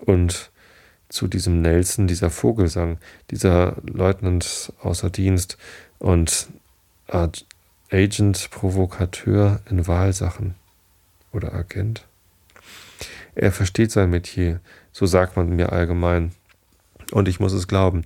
Und 0.05 0.51
zu 1.09 1.27
diesem 1.27 1.61
Nelson, 1.61 2.07
dieser 2.07 2.29
Vogelsang, 2.29 2.97
dieser 3.31 3.77
Leutnant 3.83 4.73
außer 4.81 5.09
Dienst 5.09 5.57
und 5.99 6.47
Agent 7.89 8.49
Provokateur 8.51 9.61
in 9.69 9.87
Wahlsachen 9.87 10.55
oder 11.31 11.53
Agent. 11.53 12.05
Er 13.35 13.51
versteht 13.51 13.91
sein 13.91 14.09
Metier, 14.09 14.59
so 14.91 15.05
sagt 15.05 15.37
man 15.37 15.55
mir 15.55 15.71
allgemein. 15.71 16.31
Und 17.11 17.27
ich 17.27 17.39
muss 17.39 17.53
es 17.53 17.67
glauben. 17.67 18.03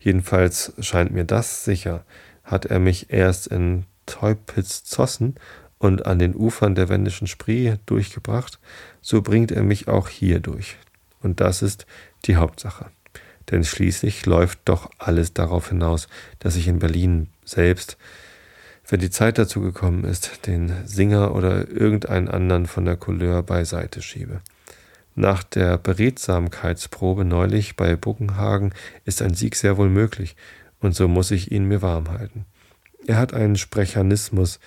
Jedenfalls 0.00 0.74
scheint 0.80 1.12
mir 1.12 1.24
das 1.24 1.64
sicher, 1.64 2.04
hat 2.44 2.66
er 2.66 2.80
mich 2.80 3.10
erst 3.10 3.46
in 3.46 3.84
Teupitz-Zossen 4.06 5.36
und 5.78 6.06
an 6.06 6.18
den 6.18 6.34
Ufern 6.34 6.74
der 6.74 6.88
Wendischen 6.88 7.26
Spree 7.26 7.76
durchgebracht, 7.86 8.58
so 9.00 9.22
bringt 9.22 9.52
er 9.52 9.62
mich 9.62 9.88
auch 9.88 10.08
hier 10.08 10.40
durch. 10.40 10.76
Und 11.22 11.40
das 11.40 11.62
ist 11.62 11.86
die 12.24 12.36
Hauptsache. 12.36 12.90
Denn 13.50 13.64
schließlich 13.64 14.26
läuft 14.26 14.60
doch 14.64 14.90
alles 14.98 15.34
darauf 15.34 15.68
hinaus, 15.68 16.08
dass 16.38 16.56
ich 16.56 16.68
in 16.68 16.78
Berlin 16.78 17.28
selbst, 17.44 17.96
wenn 18.88 19.00
die 19.00 19.10
Zeit 19.10 19.38
dazu 19.38 19.60
gekommen 19.60 20.04
ist, 20.04 20.46
den 20.46 20.72
Singer 20.86 21.34
oder 21.34 21.68
irgendeinen 21.68 22.28
anderen 22.28 22.66
von 22.66 22.84
der 22.84 22.96
Couleur 22.96 23.42
beiseite 23.42 24.02
schiebe. 24.02 24.40
Nach 25.14 25.42
der 25.42 25.76
Beredsamkeitsprobe 25.76 27.24
neulich 27.24 27.76
bei 27.76 27.96
Buckenhagen 27.96 28.72
ist 29.04 29.20
ein 29.20 29.34
Sieg 29.34 29.56
sehr 29.56 29.76
wohl 29.76 29.88
möglich, 29.88 30.36
und 30.80 30.96
so 30.96 31.06
muss 31.06 31.30
ich 31.30 31.52
ihn 31.52 31.66
mir 31.66 31.80
warm 31.80 32.10
halten. 32.10 32.44
Er 33.06 33.18
hat 33.18 33.34
einen 33.34 33.56
Sprechernismus, 33.56 34.58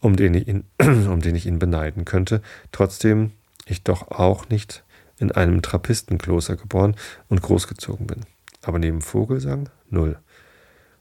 um 0.00 0.16
den 0.16 0.34
ich 0.34 0.48
ihn, 0.48 0.64
um 0.80 1.20
den 1.20 1.36
ich 1.36 1.46
ihn 1.46 1.58
beneiden 1.58 2.04
könnte, 2.04 2.42
trotzdem 2.72 3.32
ich 3.66 3.82
doch 3.82 4.10
auch 4.10 4.48
nicht 4.48 4.82
in 5.22 5.32
einem 5.32 5.62
Trappistenkloster 5.62 6.56
geboren 6.56 6.96
und 7.28 7.40
großgezogen 7.40 8.08
bin. 8.08 8.20
Aber 8.60 8.78
neben 8.78 9.00
Vogelsang 9.00 9.70
null. 9.88 10.18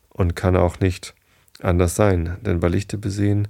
Und 0.10 0.36
kann 0.36 0.56
auch 0.56 0.80
nicht 0.80 1.16
anders 1.60 1.96
sein, 1.96 2.38
denn 2.42 2.60
bei 2.60 2.68
Lichte 2.68 2.98
besehen 2.98 3.48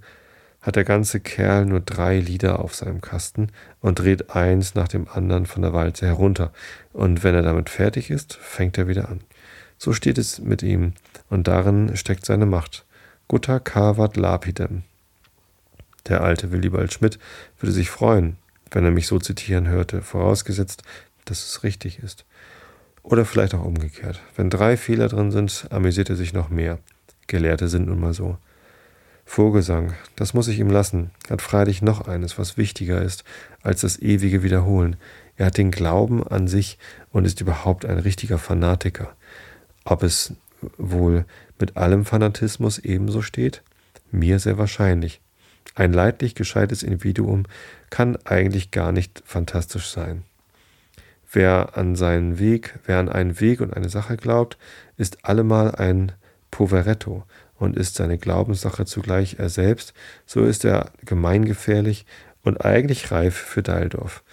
hat 0.62 0.76
der 0.76 0.84
ganze 0.84 1.20
Kerl 1.20 1.66
nur 1.66 1.82
drei 1.82 2.20
Lieder 2.20 2.60
auf 2.60 2.74
seinem 2.74 3.02
Kasten 3.02 3.50
und 3.82 4.00
dreht 4.00 4.30
eins 4.30 4.76
nach 4.76 4.88
dem 4.88 5.08
anderen 5.10 5.46
von 5.46 5.62
der 5.62 5.74
Walze 5.74 6.06
herunter, 6.06 6.54
und 6.94 7.24
wenn 7.24 7.36
er 7.36 7.42
damit 7.42 7.70
fertig 7.70 8.12
ist, 8.12 8.36
fängt 8.36 8.78
er 8.78 8.88
wieder 8.88 9.10
an. 9.10 9.22
So 9.78 9.92
steht 9.92 10.20
es 10.20 10.40
mit 10.40 10.62
ihm, 10.62 10.94
und 11.30 11.48
darin 11.48 11.98
steckt 11.98 12.26
seine 12.26 12.46
Macht. 12.46 12.86
Gutta 13.28 13.60
cavat 13.60 14.18
lapidem. 14.18 14.84
Der 16.08 16.22
alte 16.22 16.52
Willibald 16.52 16.94
Schmidt 16.94 17.18
würde 17.60 17.74
sich 17.74 17.90
freuen, 17.90 18.38
wenn 18.72 18.86
er 18.86 18.92
mich 18.92 19.08
so 19.08 19.20
zitieren 19.20 19.68
hörte, 19.68 20.02
vorausgesetzt, 20.02 20.84
dass 21.26 21.46
es 21.46 21.64
richtig 21.64 22.00
ist. 22.00 22.26
Oder 23.04 23.26
vielleicht 23.26 23.54
auch 23.54 23.66
umgekehrt. 23.66 24.22
Wenn 24.36 24.50
drei 24.50 24.78
Fehler 24.78 25.08
drin 25.08 25.32
sind, 25.32 25.68
amüsiert 25.70 26.10
er 26.10 26.16
sich 26.16 26.34
noch 26.34 26.50
mehr. 26.50 26.80
Gelehrte 27.28 27.68
sind 27.68 27.88
nun 27.88 28.00
mal 28.00 28.14
so. 28.14 28.38
Vogelsang, 29.26 29.94
das 30.16 30.34
muss 30.34 30.48
ich 30.48 30.60
ihm 30.60 30.70
lassen, 30.70 31.12
hat 31.30 31.42
freilich 31.42 31.82
noch 31.82 32.08
eines, 32.08 32.38
was 32.38 32.58
wichtiger 32.58 33.02
ist 33.02 33.24
als 33.62 33.82
das 33.82 34.00
ewige 34.00 34.44
Wiederholen. 34.44 34.98
Er 35.38 35.46
hat 35.48 35.58
den 35.58 35.72
Glauben 35.72 36.28
an 36.28 36.48
sich 36.48 36.78
und 37.12 37.26
ist 37.26 37.40
überhaupt 37.40 37.86
ein 37.86 37.98
richtiger 37.98 38.38
Fanatiker. 38.38 39.16
Ob 39.86 40.04
es 40.04 40.34
wohl 40.78 41.26
mit 41.60 41.78
allem 41.78 42.06
Fanatismus 42.06 42.78
ebenso 42.78 43.22
steht? 43.22 43.64
Mir 44.12 44.40
sehr 44.40 44.58
wahrscheinlich. 44.58 45.22
Ein 45.76 45.94
leidlich 45.94 46.36
gescheites 46.36 46.84
Individuum 46.84 47.46
kann 47.90 48.18
eigentlich 48.26 48.72
gar 48.72 48.92
nicht 48.92 49.24
fantastisch 49.26 49.88
sein. 49.90 50.24
Wer 51.32 51.78
an 51.78 51.96
seinen 51.96 52.40
Weg, 52.40 52.80
wer 52.86 53.00
an 53.00 53.08
einen 53.08 53.40
Weg 53.40 53.62
und 53.62 53.74
eine 53.74 53.90
Sache 53.90 54.18
glaubt, 54.18 54.58
ist 54.98 55.24
allemal 55.24 55.76
ein 55.76 56.12
Poveretto 56.52 57.24
und 57.56 57.78
ist 57.78 57.96
seine 57.96 58.18
Glaubenssache 58.18 58.86
zugleich 58.86 59.38
er 59.40 59.50
selbst, 59.50 59.94
so 60.26 60.44
ist 60.44 60.66
er 60.66 60.92
gemeingefährlich 61.06 62.06
und 62.44 62.66
eigentlich 62.66 63.12
reif 63.12 63.36
für 63.36 63.64
Deildorf. 63.64 64.24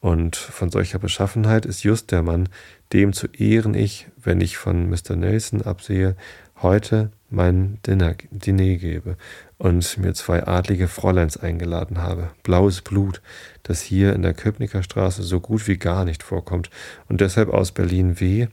Und 0.00 0.36
von 0.36 0.70
solcher 0.70 0.98
Beschaffenheit 0.98 1.64
ist 1.64 1.84
just 1.84 2.10
der 2.10 2.22
Mann, 2.22 2.48
dem 2.92 3.12
zu 3.12 3.28
Ehren 3.28 3.74
ich, 3.74 4.08
wenn 4.16 4.40
ich 4.40 4.58
von 4.58 4.90
Mr. 4.90 5.14
Nelson 5.14 5.62
absehe, 5.62 6.16
heute 6.60 7.12
mein 7.32 7.78
Dinner, 7.86 8.14
Diner 8.30 8.76
gebe 8.76 9.16
und 9.58 9.98
mir 9.98 10.14
zwei 10.14 10.46
adlige 10.46 10.88
Fräuleins 10.88 11.36
eingeladen 11.36 11.98
habe. 11.98 12.30
Blaues 12.42 12.82
Blut, 12.82 13.20
das 13.62 13.80
hier 13.80 14.12
in 14.14 14.22
der 14.22 14.34
Köpnicker 14.34 14.82
Straße 14.82 15.22
so 15.22 15.40
gut 15.40 15.66
wie 15.66 15.76
gar 15.76 16.04
nicht 16.04 16.22
vorkommt 16.22 16.70
und 17.08 17.20
deshalb 17.20 17.48
aus 17.48 17.72
Berlin 17.72 18.20
weh 18.20 18.48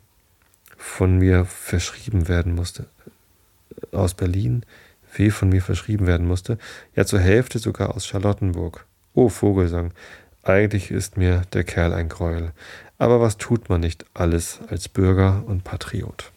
von 0.77 1.17
mir 1.17 1.45
verschrieben 1.45 2.27
werden 2.27 2.55
musste 2.55 2.85
aus 3.91 4.13
Berlin 4.13 4.63
weh 5.13 5.29
von 5.29 5.49
mir 5.49 5.61
verschrieben 5.61 6.07
werden 6.07 6.27
musste, 6.27 6.57
ja 6.95 7.05
zur 7.05 7.19
Hälfte 7.19 7.59
sogar 7.59 7.95
aus 7.95 8.05
Charlottenburg. 8.05 8.85
Oh 9.13 9.29
Vogelsang, 9.29 9.91
eigentlich 10.43 10.91
ist 10.91 11.17
mir 11.17 11.43
der 11.53 11.63
Kerl 11.63 11.93
ein 11.93 12.09
Gräuel. 12.09 12.51
Aber 12.97 13.19
was 13.21 13.37
tut 13.37 13.69
man 13.69 13.81
nicht 13.81 14.05
alles 14.13 14.59
als 14.67 14.89
Bürger 14.89 15.43
und 15.45 15.63
Patriot? 15.63 16.31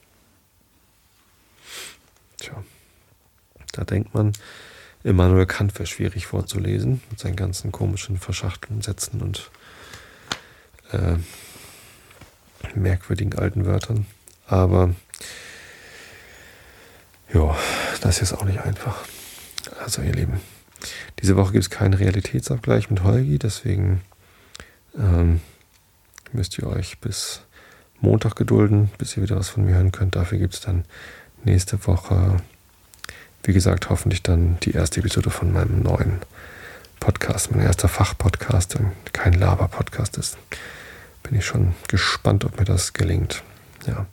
Tja, 2.42 2.64
da 3.70 3.84
denkt 3.84 4.14
man, 4.14 4.32
Immanuel 5.04 5.46
Kant 5.46 5.74
wäre 5.74 5.86
schwierig 5.86 6.26
vorzulesen, 6.26 7.00
mit 7.08 7.20
seinen 7.20 7.36
ganzen 7.36 7.70
komischen 7.70 8.18
verschachtelten 8.18 8.82
Sätzen 8.82 9.20
und 9.20 9.48
äh, 10.90 11.18
merkwürdigen 12.74 13.38
alten 13.38 13.64
Wörtern. 13.64 14.06
Aber 14.46 14.92
ja, 17.32 17.56
das 18.00 18.20
ist 18.20 18.32
auch 18.32 18.44
nicht 18.44 18.60
einfach. 18.60 18.98
Also 19.78 20.02
ihr 20.02 20.12
Lieben, 20.12 20.40
diese 21.20 21.36
Woche 21.36 21.52
gibt 21.52 21.62
es 21.62 21.70
keinen 21.70 21.94
Realitätsabgleich 21.94 22.90
mit 22.90 23.04
Holgi, 23.04 23.38
deswegen 23.38 24.02
ähm, 24.98 25.40
müsst 26.32 26.58
ihr 26.58 26.66
euch 26.66 26.98
bis 26.98 27.42
Montag 28.00 28.34
gedulden, 28.34 28.90
bis 28.98 29.16
ihr 29.16 29.22
wieder 29.22 29.36
was 29.36 29.48
von 29.48 29.64
mir 29.64 29.74
hören 29.74 29.92
könnt. 29.92 30.16
Dafür 30.16 30.38
gibt 30.38 30.54
es 30.54 30.60
dann 30.60 30.84
nächste 31.44 31.86
Woche, 31.86 32.36
wie 33.42 33.52
gesagt, 33.52 33.90
hoffentlich 33.90 34.22
dann 34.22 34.58
die 34.60 34.72
erste 34.72 35.00
Episode 35.00 35.30
von 35.30 35.52
meinem 35.52 35.82
neuen 35.82 36.20
Podcast, 37.00 37.50
mein 37.50 37.64
erster 37.64 37.88
Fachpodcast, 37.88 38.78
kein 39.12 39.32
Laber-Podcast 39.32 40.16
ist. 40.18 40.38
Bin 41.22 41.36
ich 41.36 41.44
schon 41.44 41.74
gespannt, 41.88 42.44
ob 42.44 42.58
mir 42.58 42.64
das 42.64 42.92
gelingt. 42.92 43.42
Ja. 43.86 44.06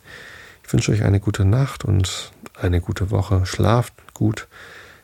Ich 0.63 0.73
wünsche 0.73 0.91
euch 0.91 1.03
eine 1.03 1.19
gute 1.19 1.45
Nacht 1.45 1.85
und 1.85 2.31
eine 2.59 2.81
gute 2.81 3.11
Woche. 3.11 3.45
Schlaft 3.45 3.93
gut, 4.13 4.47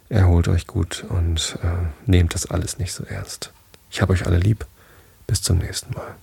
erholt 0.10 0.48
euch 0.48 0.68
gut 0.68 1.06
und 1.10 1.58
äh, 1.64 2.10
nehmt 2.10 2.34
das 2.34 2.46
alles 2.46 2.78
nicht 2.78 2.94
so 2.94 3.04
ernst. 3.04 3.52
Ich 3.92 4.02
habe 4.02 4.14
euch 4.14 4.26
alle 4.26 4.38
lieb. 4.38 4.66
Bis 5.28 5.42
zum 5.42 5.58
nächsten 5.58 5.94
Mal. 5.94 6.16